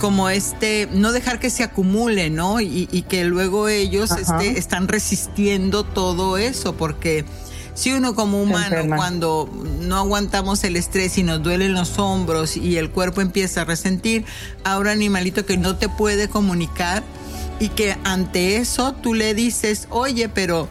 como 0.00 0.30
este, 0.30 0.88
no 0.92 1.10
dejar 1.10 1.40
que 1.40 1.50
se 1.50 1.64
acumule, 1.64 2.30
¿no? 2.30 2.60
Y, 2.60 2.88
y 2.92 3.02
que 3.02 3.24
luego 3.24 3.66
ellos 3.66 4.12
este, 4.12 4.60
están 4.60 4.86
resistiendo 4.86 5.82
todo 5.82 6.38
eso, 6.38 6.76
porque 6.76 7.24
si 7.74 7.92
uno 7.92 8.14
como 8.14 8.40
humano 8.40 8.94
cuando 8.94 9.50
no 9.80 9.96
aguantamos 9.96 10.62
el 10.62 10.76
estrés 10.76 11.18
y 11.18 11.24
nos 11.24 11.42
duelen 11.42 11.72
los 11.72 11.98
hombros 11.98 12.56
y 12.56 12.76
el 12.76 12.90
cuerpo 12.90 13.22
empieza 13.22 13.62
a 13.62 13.64
resentir, 13.64 14.24
a 14.62 14.78
un 14.78 14.86
animalito 14.86 15.44
que 15.44 15.56
no 15.56 15.74
te 15.74 15.88
puede 15.88 16.28
comunicar 16.28 17.02
y 17.60 17.68
que 17.68 17.96
ante 18.04 18.56
eso 18.56 18.92
tú 18.92 19.14
le 19.14 19.34
dices, 19.34 19.86
oye, 19.90 20.28
pero 20.28 20.68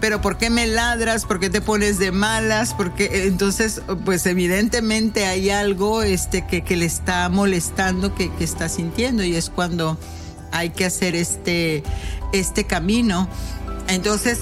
pero 0.00 0.22
¿por 0.22 0.38
qué 0.38 0.48
me 0.48 0.66
ladras? 0.66 1.26
¿Por 1.26 1.38
qué 1.40 1.50
te 1.50 1.60
pones 1.60 1.98
de 1.98 2.10
malas? 2.10 2.72
Porque 2.72 3.26
entonces, 3.26 3.82
pues 4.06 4.24
evidentemente 4.24 5.26
hay 5.26 5.50
algo 5.50 6.02
este, 6.02 6.46
que, 6.46 6.62
que 6.62 6.76
le 6.76 6.86
está 6.86 7.28
molestando, 7.28 8.14
que, 8.14 8.32
que, 8.32 8.44
está 8.44 8.70
sintiendo 8.70 9.22
y 9.22 9.36
es 9.36 9.50
cuando 9.50 9.98
hay 10.52 10.70
que 10.70 10.86
hacer 10.86 11.14
este, 11.14 11.82
este 12.32 12.64
camino. 12.64 13.28
Entonces, 13.88 14.38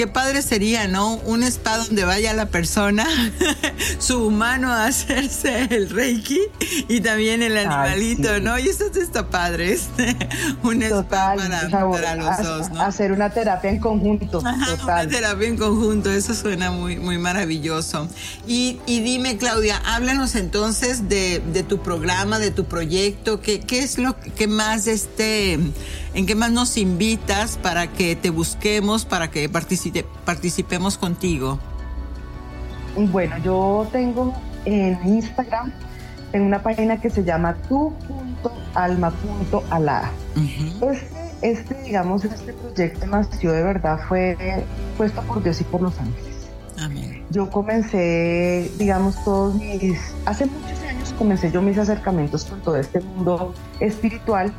qué 0.00 0.06
padre 0.06 0.40
sería, 0.40 0.88
¿no? 0.88 1.16
Un 1.26 1.42
spa 1.42 1.76
donde 1.76 2.06
vaya 2.06 2.32
la 2.32 2.46
persona, 2.46 3.06
su 3.98 4.28
humano 4.28 4.72
a 4.72 4.86
hacerse 4.86 5.64
el 5.64 5.90
reiki 5.90 6.40
y 6.88 7.02
también 7.02 7.42
el 7.42 7.54
animalito, 7.58 8.40
¿no? 8.40 8.58
Y 8.58 8.70
eso 8.70 8.86
está 8.86 9.28
padre, 9.28 9.74
este, 9.74 10.16
un 10.62 10.82
spa 10.82 11.34
para, 11.36 12.16
los 12.16 12.38
dos, 12.42 12.70
¿no? 12.70 12.80
Hacer 12.80 13.12
una 13.12 13.28
terapia 13.28 13.68
en 13.68 13.78
conjunto. 13.78 14.38
total. 14.38 15.06
Una 15.06 15.06
terapia 15.06 15.48
en 15.48 15.58
conjunto, 15.58 16.10
eso 16.10 16.34
suena 16.34 16.70
muy, 16.70 16.96
muy 16.96 17.18
maravilloso. 17.18 18.08
Y, 18.46 18.80
dime, 18.86 19.36
Claudia, 19.36 19.82
háblanos 19.84 20.34
entonces 20.34 21.10
de, 21.10 21.42
tu 21.68 21.82
programa, 21.82 22.38
de 22.38 22.50
tu 22.50 22.64
proyecto, 22.64 23.42
¿qué, 23.42 23.60
qué 23.60 23.80
es 23.80 23.98
lo 23.98 24.16
que 24.18 24.46
más 24.46 24.86
este 24.86 25.58
¿En 26.12 26.26
qué 26.26 26.34
más 26.34 26.50
nos 26.50 26.76
invitas 26.76 27.56
para 27.56 27.92
que 27.92 28.16
te 28.16 28.30
busquemos, 28.30 29.04
para 29.04 29.30
que 29.30 29.48
participemos 30.24 30.98
contigo? 30.98 31.60
Bueno, 32.96 33.38
yo 33.38 33.86
tengo 33.92 34.34
en 34.64 34.98
Instagram, 35.06 35.72
en 36.32 36.42
una 36.42 36.60
página 36.62 37.00
que 37.00 37.10
se 37.10 37.24
llama 37.24 37.54
tu.alma.alada. 37.68 40.10
este, 40.80 41.20
este, 41.42 41.82
digamos, 41.82 42.24
este 42.24 42.52
proyecto 42.52 43.06
nació 43.06 43.52
de 43.52 43.62
verdad, 43.62 44.00
fue 44.08 44.36
puesto 44.96 45.22
por 45.22 45.40
Dios 45.42 45.60
y 45.60 45.64
por 45.64 45.82
los 45.82 45.98
ángeles. 45.98 46.48
Amén. 46.78 47.24
Yo 47.30 47.50
comencé, 47.50 48.70
digamos, 48.78 49.22
todos 49.24 49.54
mis, 49.54 49.98
hace 50.26 50.46
muchos 50.46 50.80
años 50.82 51.14
comencé 51.16 51.52
yo 51.52 51.62
mis 51.62 51.78
acercamientos 51.78 52.44
con 52.44 52.60
todo 52.60 52.76
este 52.76 53.00
mundo 53.00 53.54
espiritual 53.80 54.52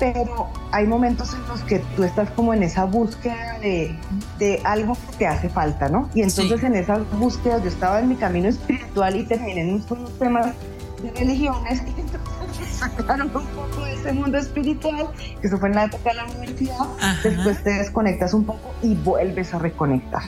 pero 0.00 0.48
hay 0.72 0.86
momentos 0.86 1.34
en 1.34 1.46
los 1.46 1.60
que 1.60 1.78
tú 1.94 2.02
estás 2.02 2.30
como 2.30 2.54
en 2.54 2.62
esa 2.62 2.86
búsqueda 2.86 3.58
de, 3.60 4.60
algo 4.64 4.94
que 4.94 5.16
te 5.18 5.26
hace 5.26 5.48
falta, 5.50 5.88
¿no? 5.88 6.08
Y 6.14 6.22
entonces 6.22 6.64
en 6.64 6.74
esas 6.74 7.08
búsquedas 7.18 7.62
yo 7.62 7.68
estaba 7.68 8.00
en 8.00 8.08
mi 8.08 8.16
camino 8.16 8.48
espiritual 8.48 9.14
y 9.14 9.24
terminé 9.24 9.60
en 9.60 9.84
unos 9.88 10.18
temas 10.18 10.54
de 11.02 11.10
religiones 11.12 11.82
y 11.86 12.00
entonces 12.00 12.68
sacaron 12.68 13.30
un 13.36 13.44
poco 13.44 13.84
de 13.84 13.92
ese 13.92 14.12
mundo 14.12 14.38
espiritual, 14.38 15.08
que 15.40 15.46
eso 15.46 15.58
fue 15.58 15.68
en 15.68 15.74
la 15.74 15.84
época 15.84 16.10
de 16.10 16.16
la 16.16 16.24
universidad, 16.24 16.86
después 17.22 17.62
te 17.62 17.70
desconectas 17.74 18.32
un 18.32 18.44
poco 18.44 18.72
y 18.82 18.94
vuelves 18.94 19.52
a 19.52 19.58
reconectar. 19.58 20.22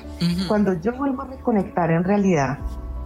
Cuando 0.49 0.75
yo 0.81 0.93
vuelvo 0.93 1.23
a 1.23 1.27
reconectar 1.27 1.91
en 1.91 2.05
realidad, 2.05 2.59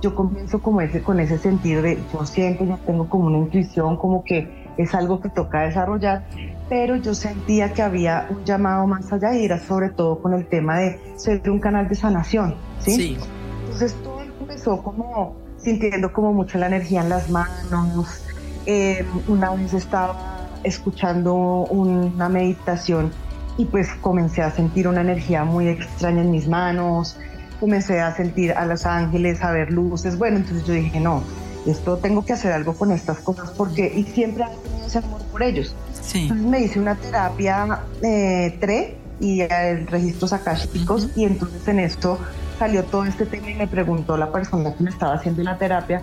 yo 0.02 0.14
comienzo 0.14 0.60
como 0.60 0.80
ese, 0.80 1.02
con 1.02 1.20
ese 1.20 1.38
sentido 1.38 1.82
de 1.82 1.98
yo 2.12 2.26
siento, 2.26 2.64
yo 2.64 2.76
tengo 2.86 3.08
como 3.08 3.26
una 3.26 3.38
intuición, 3.38 3.96
como 3.96 4.24
que 4.24 4.66
es 4.76 4.94
algo 4.94 5.20
que 5.20 5.28
toca 5.28 5.62
desarrollar, 5.62 6.24
pero 6.68 6.96
yo 6.96 7.14
sentía 7.14 7.72
que 7.72 7.82
había 7.82 8.26
un 8.30 8.44
llamado 8.44 8.86
más 8.86 9.12
allá 9.12 9.34
y 9.34 9.44
era 9.44 9.58
sobre 9.58 9.90
todo 9.90 10.20
con 10.20 10.34
el 10.34 10.46
tema 10.46 10.78
de 10.78 11.00
ser 11.16 11.48
un 11.50 11.60
canal 11.60 11.88
de 11.88 11.94
sanación, 11.94 12.56
¿sí? 12.80 13.16
Entonces 13.60 13.94
todo 14.02 14.22
empezó 14.22 14.82
como 14.82 15.36
sintiendo 15.58 16.12
como 16.12 16.32
mucho 16.32 16.58
la 16.58 16.66
energía 16.66 17.02
en 17.02 17.08
las 17.08 17.30
manos. 17.30 18.22
Eh, 18.66 19.04
una 19.28 19.50
vez 19.50 19.74
estaba 19.74 20.48
escuchando 20.64 21.34
una 21.34 22.28
meditación 22.28 23.12
y 23.58 23.64
pues 23.66 23.88
comencé 24.00 24.42
a 24.42 24.50
sentir 24.50 24.88
una 24.88 25.00
energía 25.00 25.44
muy 25.44 25.68
extraña 25.68 26.22
en 26.22 26.30
mis 26.30 26.48
manos, 26.48 27.16
comencé 27.60 28.00
a 28.00 28.14
sentir 28.14 28.52
a 28.52 28.66
los 28.66 28.84
ángeles, 28.86 29.42
a 29.42 29.52
ver 29.52 29.70
luces, 29.70 30.18
bueno, 30.18 30.38
entonces 30.38 30.66
yo 30.66 30.74
dije, 30.74 31.00
no, 31.00 31.22
esto 31.64 31.96
tengo 31.98 32.24
que 32.24 32.32
hacer 32.32 32.52
algo 32.52 32.74
con 32.74 32.92
estas 32.92 33.18
cosas 33.18 33.50
porque, 33.50 33.92
y 33.94 34.04
siempre 34.04 34.44
he 34.44 34.68
tenido 34.68 34.86
ese 34.86 34.98
amor 34.98 35.22
por 35.32 35.42
ellos. 35.42 35.74
Entonces 36.14 36.46
me 36.46 36.61
hice 36.61 36.78
una 36.78 36.94
terapia 36.94 37.80
eh, 38.02 38.57
TRE 38.61 38.96
y 39.20 39.40
el 39.40 39.86
registros 39.86 40.32
akáshicos 40.32 41.09
y 41.16 41.24
entonces 41.24 41.66
en 41.68 41.80
esto 41.80 42.18
salió 42.59 42.84
todo 42.84 43.04
este 43.04 43.26
tema 43.26 43.50
y 43.50 43.54
me 43.54 43.66
preguntó 43.66 44.16
la 44.16 44.30
persona 44.30 44.74
que 44.74 44.82
me 44.82 44.90
estaba 44.90 45.14
haciendo 45.14 45.42
la 45.42 45.57
terapia 45.57 46.02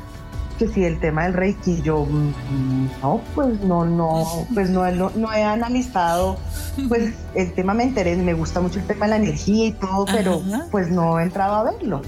que 0.57 0.67
si 0.67 0.83
el 0.83 0.99
tema 0.99 1.23
del 1.23 1.33
reiki 1.33 1.81
yo 1.81 2.05
mm, 2.05 2.87
no 3.01 3.21
pues 3.35 3.59
no 3.61 3.85
no 3.85 4.25
pues 4.53 4.69
no, 4.69 4.83
no, 4.91 5.33
he 5.33 5.43
analizado 5.43 6.37
pues 6.87 7.13
el 7.35 7.53
tema 7.53 7.73
me 7.73 7.85
interesa 7.85 8.21
me 8.21 8.33
gusta 8.33 8.61
mucho 8.61 8.79
el 8.79 8.85
tema 8.85 9.05
de 9.05 9.09
la 9.11 9.15
energía 9.17 9.65
y 9.67 9.71
todo 9.71 10.05
pero 10.05 10.41
pues 10.71 10.89
no 10.89 11.19
he 11.19 11.23
entrado 11.23 11.55
a 11.55 11.63
verlo 11.71 12.01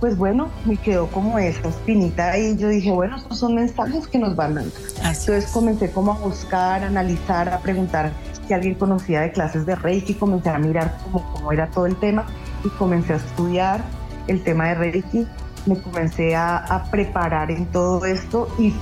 pues 0.00 0.16
bueno, 0.16 0.48
me 0.64 0.76
quedó 0.78 1.06
como 1.08 1.38
esa 1.38 1.68
espinita 1.68 2.36
y 2.38 2.56
yo 2.56 2.68
dije, 2.68 2.90
bueno, 2.90 3.16
estos 3.16 3.38
son 3.38 3.54
mensajes 3.54 4.08
que 4.08 4.18
nos 4.18 4.34
van 4.34 4.54
dando. 4.54 4.72
Entonces 4.96 5.46
comencé 5.52 5.90
como 5.90 6.12
a 6.12 6.18
buscar, 6.18 6.82
a 6.82 6.86
analizar, 6.86 7.50
a 7.50 7.60
preguntar 7.60 8.12
si 8.46 8.54
alguien 8.54 8.74
conocía 8.74 9.20
de 9.20 9.30
clases 9.30 9.66
de 9.66 9.76
Reiki, 9.76 10.14
comencé 10.14 10.48
a 10.48 10.58
mirar 10.58 10.96
cómo, 11.04 11.30
cómo 11.34 11.52
era 11.52 11.66
todo 11.68 11.84
el 11.86 11.96
tema 11.96 12.24
y 12.64 12.68
comencé 12.70 13.12
a 13.12 13.16
estudiar 13.16 13.84
el 14.26 14.42
tema 14.42 14.68
de 14.68 14.74
Reiki, 14.74 15.26
me 15.66 15.80
comencé 15.80 16.34
a, 16.34 16.86
preparar 16.90 17.50
en 17.50 17.66
todo 17.66 18.04
esto 18.06 18.48
y 18.58 18.72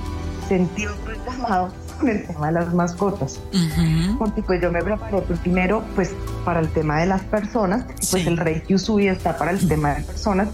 sentí 0.47 0.87
otro 0.87 1.13
llamado 1.25 1.73
con 1.99 2.07
el 2.07 2.25
tema 2.25 2.47
de 2.47 2.53
las 2.53 2.73
mascotas. 2.73 3.41
Porque 4.17 4.41
pues 4.41 4.61
yo 4.61 4.71
me 4.71 4.81
preparé 4.81 5.21
pues, 5.21 5.39
primero 5.39 5.83
pues 5.95 6.11
para 6.45 6.61
el 6.61 6.69
tema 6.69 7.01
de 7.01 7.07
las 7.07 7.21
personas, 7.23 7.83
pues 8.09 8.25
el 8.25 8.37
Reiki 8.37 8.75
Usui 8.75 9.07
está 9.07 9.37
para 9.37 9.51
el 9.51 9.67
tema 9.67 9.95
de 9.95 10.03
personas 10.03 10.47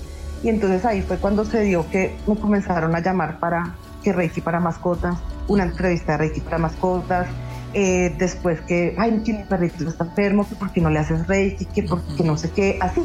y 0.45 0.49
entonces 0.49 0.85
ahí 0.85 1.01
fue 1.01 1.17
cuando 1.17 1.43
se 1.43 1.61
dio 1.61 1.89
que 1.89 2.15
me 2.27 2.35
comenzaron 2.35 2.95
a 2.95 2.99
llamar 2.99 3.39
para 3.39 3.73
que 4.03 4.13
Reiki 4.13 4.41
para 4.41 4.59
mascotas, 4.59 5.17
una 5.47 5.63
entrevista 5.63 6.11
de 6.11 6.17
Reiki 6.19 6.41
para 6.41 6.59
mascotas, 6.59 7.25
eh, 7.73 8.13
después 8.19 8.61
que, 8.61 8.93
ay, 8.99 9.23
mi 9.25 9.33
perrito 9.49 9.89
está 9.89 10.03
enfermo, 10.03 10.47
que 10.47 10.53
por 10.55 10.71
qué 10.71 10.81
no 10.81 10.91
le 10.91 10.99
haces 10.99 11.25
Reiki, 11.25 11.65
que 11.65 11.81
porque 11.81 12.23
no 12.23 12.37
sé 12.37 12.51
qué, 12.51 12.77
así. 12.79 13.01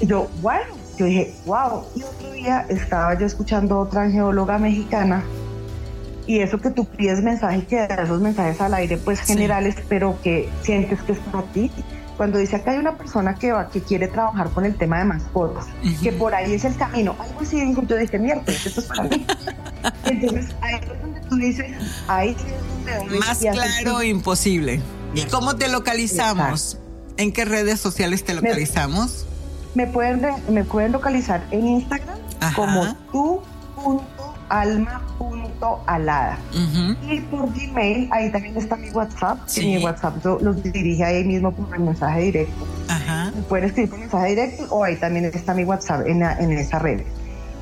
Y 0.00 0.06
yo, 0.06 0.30
bueno, 0.40 0.72
yo 0.96 1.04
dije, 1.04 1.34
wow. 1.44 1.84
Y 1.94 2.02
otro 2.04 2.32
día 2.32 2.64
estaba 2.70 3.18
yo 3.18 3.26
escuchando 3.26 3.78
otra 3.78 4.10
geóloga 4.10 4.56
mexicana 4.56 5.22
y 6.26 6.38
eso 6.38 6.58
que 6.58 6.70
tú 6.70 6.86
pides 6.86 7.22
mensajes 7.22 7.64
y 7.64 7.66
que 7.66 7.86
das 7.86 7.98
esos 7.98 8.22
mensajes 8.22 8.58
al 8.62 8.72
aire, 8.72 8.96
pues 8.96 9.20
generales, 9.20 9.76
pero 9.90 10.18
que 10.22 10.48
sientes 10.62 11.02
que 11.02 11.12
es 11.12 11.18
para 11.18 11.42
ti 11.48 11.70
cuando 12.16 12.38
dice 12.38 12.56
acá 12.56 12.72
hay 12.72 12.78
una 12.78 12.96
persona 12.96 13.34
que 13.34 13.52
va, 13.52 13.68
que 13.68 13.80
quiere 13.82 14.08
trabajar 14.08 14.50
con 14.50 14.64
el 14.64 14.74
tema 14.74 14.98
de 14.98 15.04
mascotas, 15.04 15.66
que 16.02 16.12
por 16.12 16.34
ahí 16.34 16.54
es 16.54 16.64
el 16.64 16.76
camino, 16.76 17.14
algo 17.18 17.40
así 17.40 17.60
dijo, 17.60 17.82
yo 17.82 17.96
dije, 17.96 18.18
mierda, 18.18 18.42
esto 18.46 18.80
es 18.80 18.86
para 18.86 19.04
mí. 19.04 19.26
Entonces, 20.04 20.54
ahí 20.60 20.74
es 20.76 21.02
donde 21.02 21.20
tú 21.20 21.36
dices, 21.36 21.66
ahí 22.08 22.30
es 22.30 22.98
donde... 22.98 23.18
Más 23.18 23.38
claro, 23.38 24.02
imposible. 24.02 24.80
¿Y 25.14 25.22
cómo 25.26 25.56
te 25.56 25.68
localizamos? 25.68 26.78
¿En 27.16 27.32
qué 27.32 27.44
redes 27.44 27.80
sociales 27.80 28.24
te 28.24 28.34
localizamos? 28.34 29.26
Me, 29.74 29.86
pueden, 29.86 30.22
me 30.48 30.64
pueden 30.64 30.92
localizar 30.92 31.42
en 31.50 31.66
Instagram 31.66 32.18
como 32.54 32.94
tu.alma 33.12 35.02
alada. 35.86 36.38
Y 37.08 37.20
por 37.20 37.52
Gmail, 37.52 38.08
ahí 38.12 38.32
también 38.32 38.56
está 38.56 38.76
mi 38.76 38.90
WhatsApp. 38.90 39.38
mi 39.58 39.78
WhatsApp 39.78 40.24
los 40.40 40.62
dirige 40.62 41.04
ahí 41.04 41.24
mismo 41.24 41.52
por 41.52 41.74
el 41.74 41.82
mensaje 41.82 42.20
directo. 42.20 42.66
Ajá. 42.88 43.32
Pueden 43.48 43.66
escribir 43.66 43.90
por 43.90 43.98
mensaje 43.98 44.28
directo 44.30 44.64
o 44.70 44.84
ahí 44.84 44.96
también 44.96 45.26
está 45.26 45.52
mi 45.54 45.64
WhatsApp 45.64 46.06
en, 46.06 46.22
en 46.22 46.52
esa 46.52 46.78
red. 46.78 47.02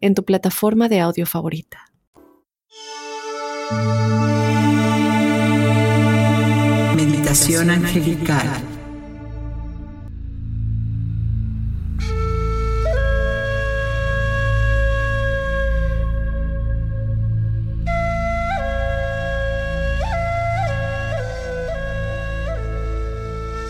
en 0.00 0.14
tu 0.14 0.24
plataforma 0.24 0.88
de 0.88 1.00
audio 1.00 1.26
favorita. 1.26 1.86
Meditación 6.96 7.70
angelical. 7.70 8.48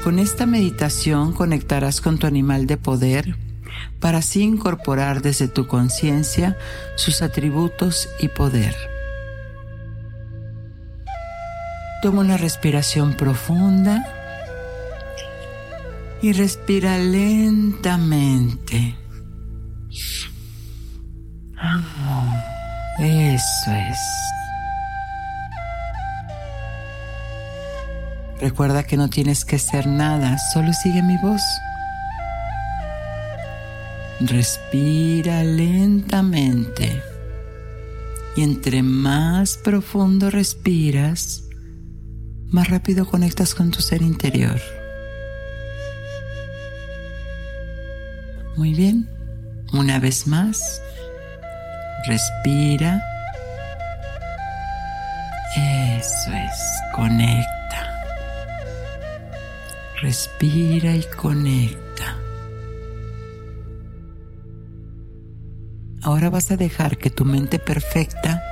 Con 0.04 0.18
esta 0.18 0.46
meditación 0.46 1.34
conectarás 1.34 2.00
con 2.00 2.18
tu 2.18 2.26
animal 2.26 2.66
de 2.66 2.78
poder 2.78 3.36
para 4.00 4.18
así 4.18 4.42
incorporar 4.42 5.22
desde 5.22 5.46
tu 5.46 5.66
conciencia 5.66 6.56
sus 6.96 7.22
atributos 7.22 8.08
y 8.18 8.28
poder. 8.28 8.74
Toma 12.02 12.20
una 12.20 12.38
respiración 12.38 13.14
profunda 13.14 14.02
y 16.22 16.32
respira 16.32 16.96
lentamente. 16.98 18.96
Eso 22.98 23.70
es. 23.70 23.98
Recuerda 28.40 28.82
que 28.84 28.96
no 28.96 29.10
tienes 29.10 29.44
que 29.44 29.58
ser 29.58 29.86
nada, 29.86 30.38
solo 30.54 30.72
sigue 30.72 31.02
mi 31.02 31.18
voz. 31.18 31.42
Respira 34.20 35.42
lentamente. 35.42 37.02
Y 38.36 38.42
entre 38.42 38.82
más 38.82 39.56
profundo 39.56 40.30
respiras, 40.30 41.44
más 42.48 42.68
rápido 42.68 43.06
conectas 43.06 43.54
con 43.54 43.70
tu 43.70 43.80
ser 43.80 44.02
interior. 44.02 44.60
Muy 48.56 48.74
bien. 48.74 49.08
Una 49.72 49.98
vez 49.98 50.26
más. 50.26 50.82
Respira. 52.06 53.02
Eso 55.56 56.30
es. 56.32 56.80
Conecta. 56.94 57.46
Respira 60.02 60.94
y 60.94 61.04
conecta. 61.16 61.89
Ahora 66.02 66.30
vas 66.30 66.50
a 66.50 66.56
dejar 66.56 66.96
que 66.96 67.10
tu 67.10 67.24
mente 67.24 67.58
perfecta 67.58 68.42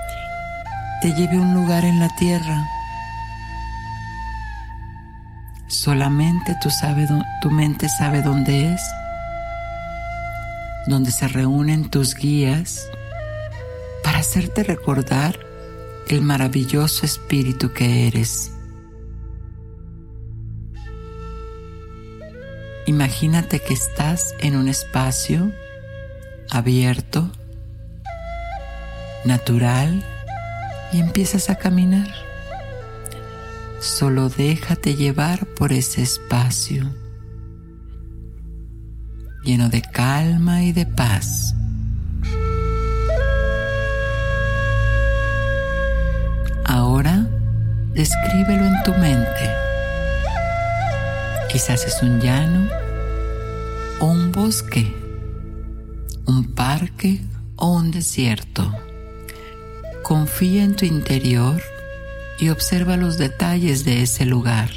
te 1.01 1.15
lleve 1.15 1.37
a 1.37 1.41
un 1.41 1.55
lugar 1.55 1.85
en 1.85 1.99
la 1.99 2.15
tierra. 2.17 2.67
Solamente 5.67 6.57
tu 7.41 7.51
mente 7.51 7.89
sabe 7.89 8.23
dónde 8.23 8.75
es, 8.75 8.83
donde 10.87 11.11
se 11.11 11.29
reúnen 11.29 11.89
tus 11.89 12.15
guías 12.15 12.91
para 14.03 14.19
hacerte 14.19 14.63
recordar 14.63 15.39
el 16.09 16.23
maravilloso 16.23 17.07
espíritu 17.07 17.73
que 17.73 18.09
eres. 18.09 18.53
Imagínate 22.87 23.61
que 23.61 23.75
estás 23.75 24.35
en 24.41 24.57
un 24.57 24.69
espacio 24.69 25.53
abierto, 26.51 27.31
natural 29.25 30.05
y 30.93 31.01
empiezas 31.01 31.51
a 31.51 31.57
caminar. 31.57 32.09
Solo 33.81 34.29
déjate 34.29 34.95
llevar 34.95 35.47
por 35.47 35.73
ese 35.73 36.03
espacio 36.03 36.93
lleno 39.45 39.69
de 39.69 39.83
calma 39.83 40.63
y 40.63 40.73
de 40.73 40.85
paz. 40.85 41.55
Ahora 46.65 47.29
descríbelo 47.95 48.67
en 48.67 48.83
tu 48.85 48.93
mente. 48.93 49.55
Quizás 51.51 51.85
es 51.87 52.03
un 52.03 52.21
llano 52.21 52.69
o 54.01 54.07
un 54.07 54.33
bosque 54.33 54.99
un 56.29 56.45
parque 56.55 57.21
o 57.57 57.73
un 57.73 57.91
desierto. 57.91 58.71
Confía 60.09 60.65
en 60.65 60.75
tu 60.75 60.87
interior 60.87 61.61
y 62.39 62.49
observa 62.49 62.97
los 62.97 63.19
detalles 63.19 63.85
de 63.85 64.01
ese 64.01 64.25
lugar. 64.25 64.71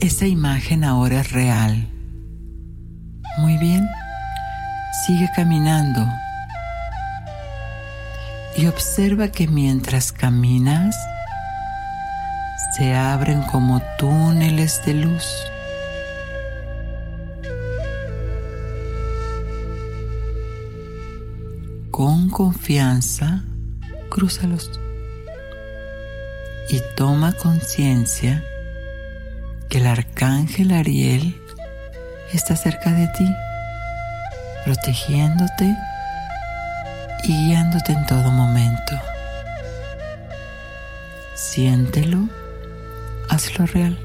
Esa 0.00 0.26
imagen 0.26 0.84
ahora 0.84 1.20
es 1.20 1.32
real. 1.32 1.86
Muy 3.36 3.58
bien, 3.58 3.86
sigue 5.06 5.28
caminando 5.36 6.08
y 8.56 8.68
observa 8.68 9.28
que 9.28 9.48
mientras 9.48 10.12
caminas, 10.12 10.96
se 12.74 12.94
abren 12.94 13.42
como 13.42 13.82
túneles 13.98 14.80
de 14.86 14.94
luz. 14.94 15.51
Con 22.04 22.30
confianza, 22.30 23.44
crúzalos 24.10 24.72
y 26.68 26.82
toma 26.96 27.32
conciencia 27.32 28.42
que 29.68 29.78
el 29.78 29.86
arcángel 29.86 30.72
Ariel 30.72 31.40
está 32.32 32.56
cerca 32.56 32.90
de 32.90 33.06
ti, 33.16 33.32
protegiéndote 34.64 35.76
y 37.22 37.46
guiándote 37.46 37.92
en 37.92 38.04
todo 38.06 38.32
momento. 38.32 38.98
Siéntelo 41.36 42.28
hazlo 43.28 43.64
real. 43.66 43.96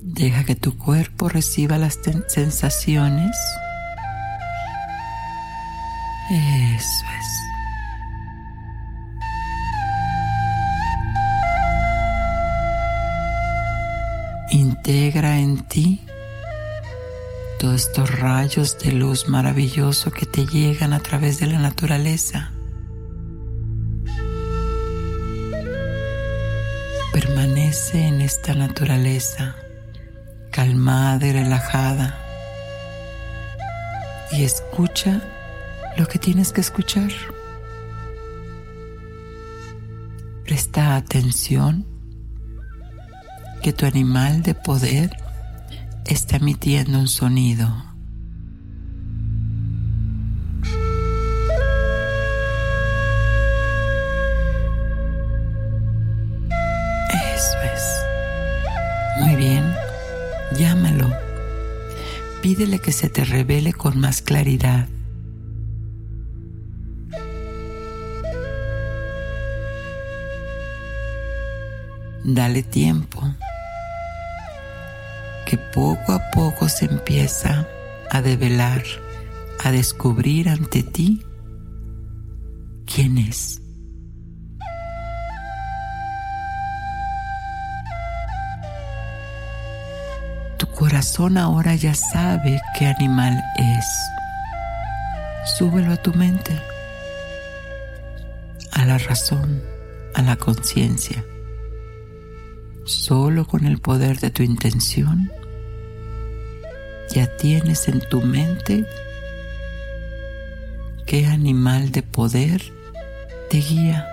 Deja 0.00 0.44
que 0.44 0.56
tu 0.56 0.78
cuerpo 0.78 1.28
reciba 1.28 1.76
las 1.76 1.98
sensaciones. 2.28 3.36
Eso 6.30 7.04
es. 7.20 7.40
Integra 14.50 15.38
en 15.38 15.66
ti 15.68 16.00
todos 17.58 17.86
estos 17.86 18.18
rayos 18.18 18.78
de 18.78 18.92
luz 18.92 19.28
maravilloso 19.28 20.10
que 20.10 20.24
te 20.24 20.46
llegan 20.46 20.92
a 20.92 21.00
través 21.00 21.40
de 21.40 21.46
la 21.46 21.58
naturaleza. 21.58 22.50
Permanece 27.12 28.06
en 28.06 28.20
esta 28.22 28.54
naturaleza, 28.54 29.56
calmada 30.50 31.26
y 31.26 31.32
relajada, 31.32 32.18
y 34.32 34.44
escucha 34.44 35.22
lo 35.96 36.06
que 36.06 36.18
tienes 36.18 36.52
que 36.52 36.60
escuchar. 36.60 37.10
Presta 40.44 40.96
atención 40.96 41.86
que 43.62 43.72
tu 43.72 43.86
animal 43.86 44.42
de 44.42 44.54
poder 44.54 45.16
está 46.04 46.36
emitiendo 46.36 46.98
un 46.98 47.08
sonido. 47.08 47.66
Eso 57.10 57.58
es. 57.74 59.24
Muy 59.24 59.36
bien. 59.36 59.64
Llámalo. 60.58 61.10
Pídele 62.42 62.80
que 62.80 62.92
se 62.92 63.08
te 63.08 63.24
revele 63.24 63.72
con 63.72 63.98
más 63.98 64.20
claridad. 64.20 64.88
Dale 72.26 72.62
tiempo 72.62 73.22
que 75.44 75.58
poco 75.58 76.12
a 76.12 76.30
poco 76.30 76.70
se 76.70 76.86
empieza 76.86 77.68
a 78.10 78.22
develar, 78.22 78.82
a 79.62 79.70
descubrir 79.70 80.48
ante 80.48 80.82
ti 80.82 81.22
quién 82.86 83.18
es. 83.18 83.60
Tu 90.56 90.66
corazón 90.68 91.36
ahora 91.36 91.74
ya 91.74 91.94
sabe 91.94 92.58
qué 92.78 92.86
animal 92.86 93.44
es. 93.58 93.86
Súbelo 95.58 95.92
a 95.92 95.96
tu 95.98 96.14
mente, 96.14 96.58
a 98.72 98.86
la 98.86 98.96
razón, 98.96 99.62
a 100.14 100.22
la 100.22 100.36
conciencia. 100.36 101.22
Solo 102.84 103.46
con 103.46 103.66
el 103.66 103.78
poder 103.78 104.20
de 104.20 104.30
tu 104.30 104.42
intención 104.42 105.30
ya 107.10 107.26
tienes 107.36 107.88
en 107.88 108.00
tu 108.00 108.20
mente 108.20 108.86
qué 111.06 111.26
animal 111.26 111.92
de 111.92 112.02
poder 112.02 112.60
te 113.48 113.58
guía. 113.58 114.06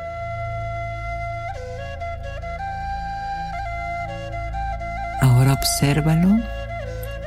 Ahora 5.22 5.54
obsérvalo 5.54 6.38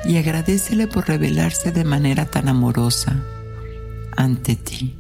y 0.04 0.16
agradecele 0.16 0.86
por 0.86 1.08
revelarse 1.08 1.72
de 1.72 1.84
manera 1.84 2.24
tan 2.24 2.48
amorosa 2.48 3.22
ante 4.16 4.56
ti, 4.56 4.96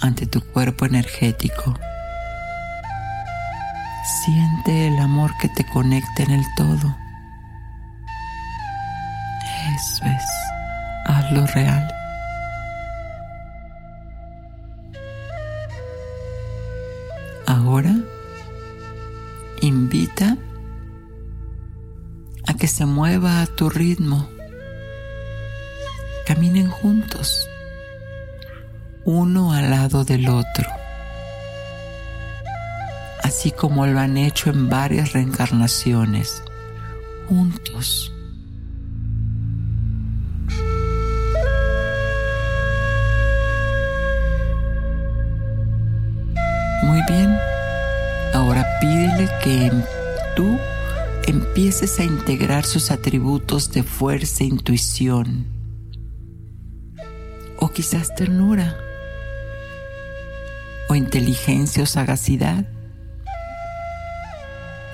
ante 0.00 0.26
tu 0.26 0.40
cuerpo 0.40 0.86
energético. 0.86 1.74
Siente 4.06 4.86
el 4.86 5.00
amor 5.00 5.36
que 5.36 5.48
te 5.48 5.64
conecta 5.64 6.22
en 6.22 6.30
el 6.30 6.44
todo. 6.54 6.96
Eso 9.74 10.04
es, 10.04 10.24
hazlo 11.06 11.44
real. 11.48 11.92
Ahora 17.48 17.96
invita 19.60 20.36
a 22.46 22.54
que 22.54 22.68
se 22.68 22.86
mueva 22.86 23.42
a 23.42 23.46
tu 23.46 23.68
ritmo. 23.68 24.28
Caminen 26.26 26.70
juntos, 26.70 27.48
uno 29.04 29.52
al 29.52 29.70
lado 29.70 30.04
del 30.04 30.28
otro 30.28 30.75
así 33.26 33.50
como 33.50 33.84
lo 33.88 33.98
han 33.98 34.16
hecho 34.16 34.50
en 34.50 34.68
varias 34.68 35.12
reencarnaciones, 35.12 36.44
juntos. 37.28 38.12
Muy 46.84 47.00
bien, 47.08 47.36
ahora 48.32 48.64
pídele 48.80 49.28
que 49.42 49.72
tú 50.36 50.56
empieces 51.26 51.98
a 51.98 52.04
integrar 52.04 52.64
sus 52.64 52.92
atributos 52.92 53.72
de 53.72 53.82
fuerza 53.82 54.44
e 54.44 54.46
intuición, 54.46 55.46
o 57.58 57.70
quizás 57.70 58.14
ternura, 58.14 58.76
o 60.88 60.94
inteligencia 60.94 61.82
o 61.82 61.86
sagacidad 61.86 62.68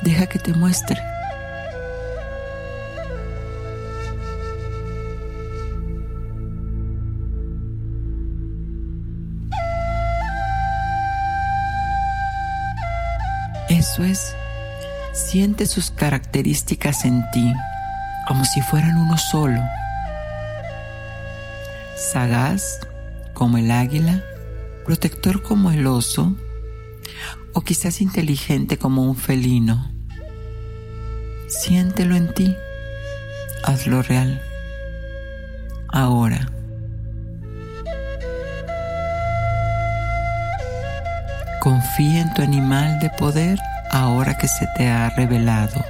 Deja 0.02 0.26
que 0.26 0.38
te 0.38 0.52
muestre. 0.52 1.00
Eso 13.68 14.04
es, 14.04 14.34
siente 15.12 15.66
sus 15.66 15.90
características 15.90 17.04
en 17.04 17.28
ti, 17.30 17.52
como 18.26 18.44
si 18.44 18.60
fueran 18.62 18.96
uno 18.96 19.18
solo. 19.18 19.60
Sagaz 21.96 22.80
como 23.34 23.58
el 23.58 23.70
águila, 23.70 24.22
protector 24.84 25.42
como 25.42 25.70
el 25.70 25.86
oso, 25.86 26.36
o 27.54 27.60
quizás 27.62 28.00
inteligente 28.00 28.78
como 28.78 29.02
un 29.02 29.16
felino. 29.16 29.91
Siéntelo 31.62 32.16
en 32.16 32.34
ti. 32.34 32.56
Hazlo 33.62 34.02
real. 34.02 34.42
Ahora. 35.92 36.40
Confía 41.60 42.22
en 42.22 42.34
tu 42.34 42.42
animal 42.42 42.98
de 42.98 43.10
poder 43.10 43.60
ahora 43.92 44.36
que 44.36 44.48
se 44.48 44.66
te 44.76 44.88
ha 44.88 45.10
revelado. 45.10 45.84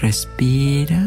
Respira. 0.00 0.98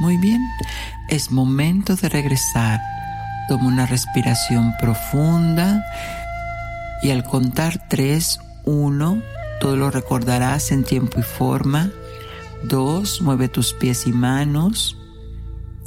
Muy 0.00 0.18
bien, 0.18 0.46
es 1.08 1.30
momento 1.30 1.96
de 1.96 2.10
regresar. 2.10 2.82
Toma 3.48 3.68
una 3.68 3.86
respiración 3.86 4.76
profunda 4.76 5.82
y 7.02 7.10
al 7.10 7.24
contar 7.24 7.88
3, 7.88 8.40
1, 8.64 9.22
todo 9.60 9.76
lo 9.76 9.90
recordarás 9.90 10.70
en 10.72 10.84
tiempo 10.84 11.20
y 11.20 11.22
forma. 11.22 11.90
2, 12.64 13.22
mueve 13.22 13.48
tus 13.48 13.72
pies 13.72 14.06
y 14.06 14.12
manos. 14.12 14.96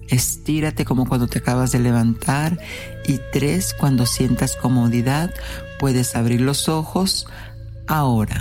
Estírate 0.08 0.84
como 0.84 1.08
cuando 1.08 1.28
te 1.28 1.40
acabas 1.40 1.72
de 1.72 1.80
levantar. 1.80 2.60
Y 3.06 3.20
3, 3.32 3.76
cuando 3.80 4.06
sientas 4.06 4.56
comodidad, 4.56 5.34
puedes 5.80 6.16
abrir 6.16 6.42
los 6.42 6.70
ojos 6.70 7.28
ahora. 7.88 8.40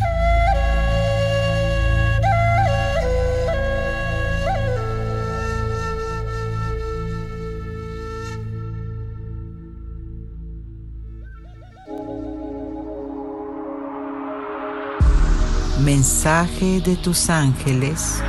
Mensaje 16.00 16.80
de 16.80 16.96
tus 16.96 17.28
ángeles. 17.28 18.22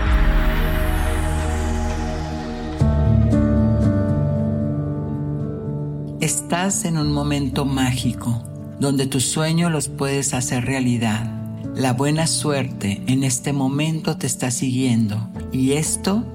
Estás 6.19 6.83
en 6.83 6.97
un 6.97 7.13
momento 7.13 7.63
mágico 7.63 8.43
donde 8.77 9.07
tus 9.07 9.23
sueños 9.23 9.71
los 9.71 9.87
puedes 9.87 10.33
hacer 10.33 10.65
realidad. 10.65 11.31
La 11.73 11.93
buena 11.93 12.27
suerte 12.27 13.03
en 13.07 13.23
este 13.23 13.53
momento 13.53 14.17
te 14.17 14.27
está 14.27 14.51
siguiendo 14.51 15.29
y 15.53 15.71
esto 15.71 16.25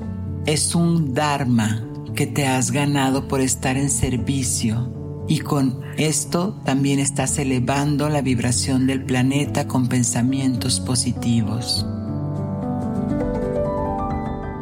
es 0.47 0.75
un 0.75 1.13
Dharma 1.13 1.87
que 2.15 2.27
te 2.27 2.47
has 2.47 2.71
ganado 2.71 3.29
por 3.29 3.43
estar 3.43 3.77
en 3.77 3.91
servicio 3.91 4.91
y 5.29 5.41
con 5.41 5.81
esto 5.97 6.57
también 6.65 6.99
estás 7.01 7.39
elevando 7.39 8.09
la 8.09 8.23
vibración 8.23 8.87
del 8.87 9.03
planeta 9.03 9.67
con 9.67 9.89
pensamientos 9.89 10.81
positivos. 10.81 11.87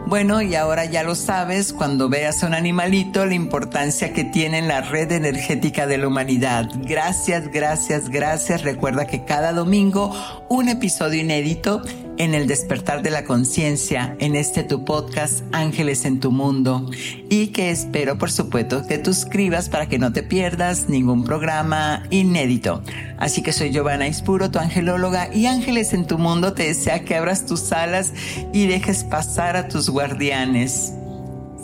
Bueno, 0.06 0.42
y 0.42 0.54
ahora 0.54 0.84
ya 0.84 1.02
lo 1.02 1.16
sabes, 1.16 1.72
cuando 1.72 2.08
veas 2.08 2.44
a 2.44 2.46
un 2.46 2.54
animalito, 2.54 3.26
la 3.26 3.34
importancia 3.34 4.12
que 4.12 4.22
tiene 4.22 4.58
en 4.58 4.68
la 4.68 4.80
red 4.80 5.10
energética 5.10 5.88
de 5.88 5.98
la 5.98 6.06
humanidad. 6.06 6.68
Gracias, 6.86 7.48
gracias, 7.50 8.08
gracias. 8.08 8.62
Recuerda 8.62 9.06
que 9.06 9.24
cada 9.24 9.52
domingo 9.52 10.14
un 10.48 10.68
episodio 10.68 11.20
inédito 11.20 11.82
en 12.18 12.34
el 12.34 12.46
despertar 12.46 13.02
de 13.02 13.10
la 13.10 13.24
conciencia 13.24 14.16
en 14.18 14.36
este 14.36 14.62
tu 14.62 14.84
podcast 14.84 15.42
Ángeles 15.52 16.04
en 16.04 16.20
tu 16.20 16.30
Mundo 16.30 16.88
y 17.28 17.48
que 17.48 17.70
espero 17.70 18.18
por 18.18 18.30
supuesto 18.30 18.86
que 18.86 18.98
tú 18.98 19.10
escribas 19.10 19.68
para 19.68 19.88
que 19.88 19.98
no 19.98 20.12
te 20.12 20.22
pierdas 20.22 20.88
ningún 20.88 21.24
programa 21.24 22.04
inédito. 22.10 22.82
Así 23.18 23.42
que 23.42 23.52
soy 23.52 23.70
Giovanna 23.70 24.06
Ispuro, 24.06 24.50
tu 24.50 24.58
angelóloga 24.58 25.34
y 25.34 25.46
Ángeles 25.46 25.92
en 25.92 26.06
tu 26.06 26.18
Mundo 26.18 26.52
te 26.52 26.64
desea 26.64 27.04
que 27.04 27.16
abras 27.16 27.46
tus 27.46 27.72
alas 27.72 28.12
y 28.52 28.66
dejes 28.66 29.04
pasar 29.04 29.56
a 29.56 29.68
tus 29.68 29.90
guardianes. 29.90 30.92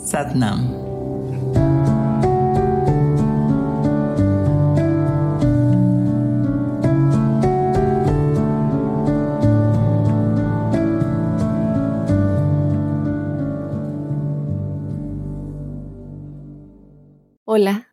Satnam. 0.05 0.90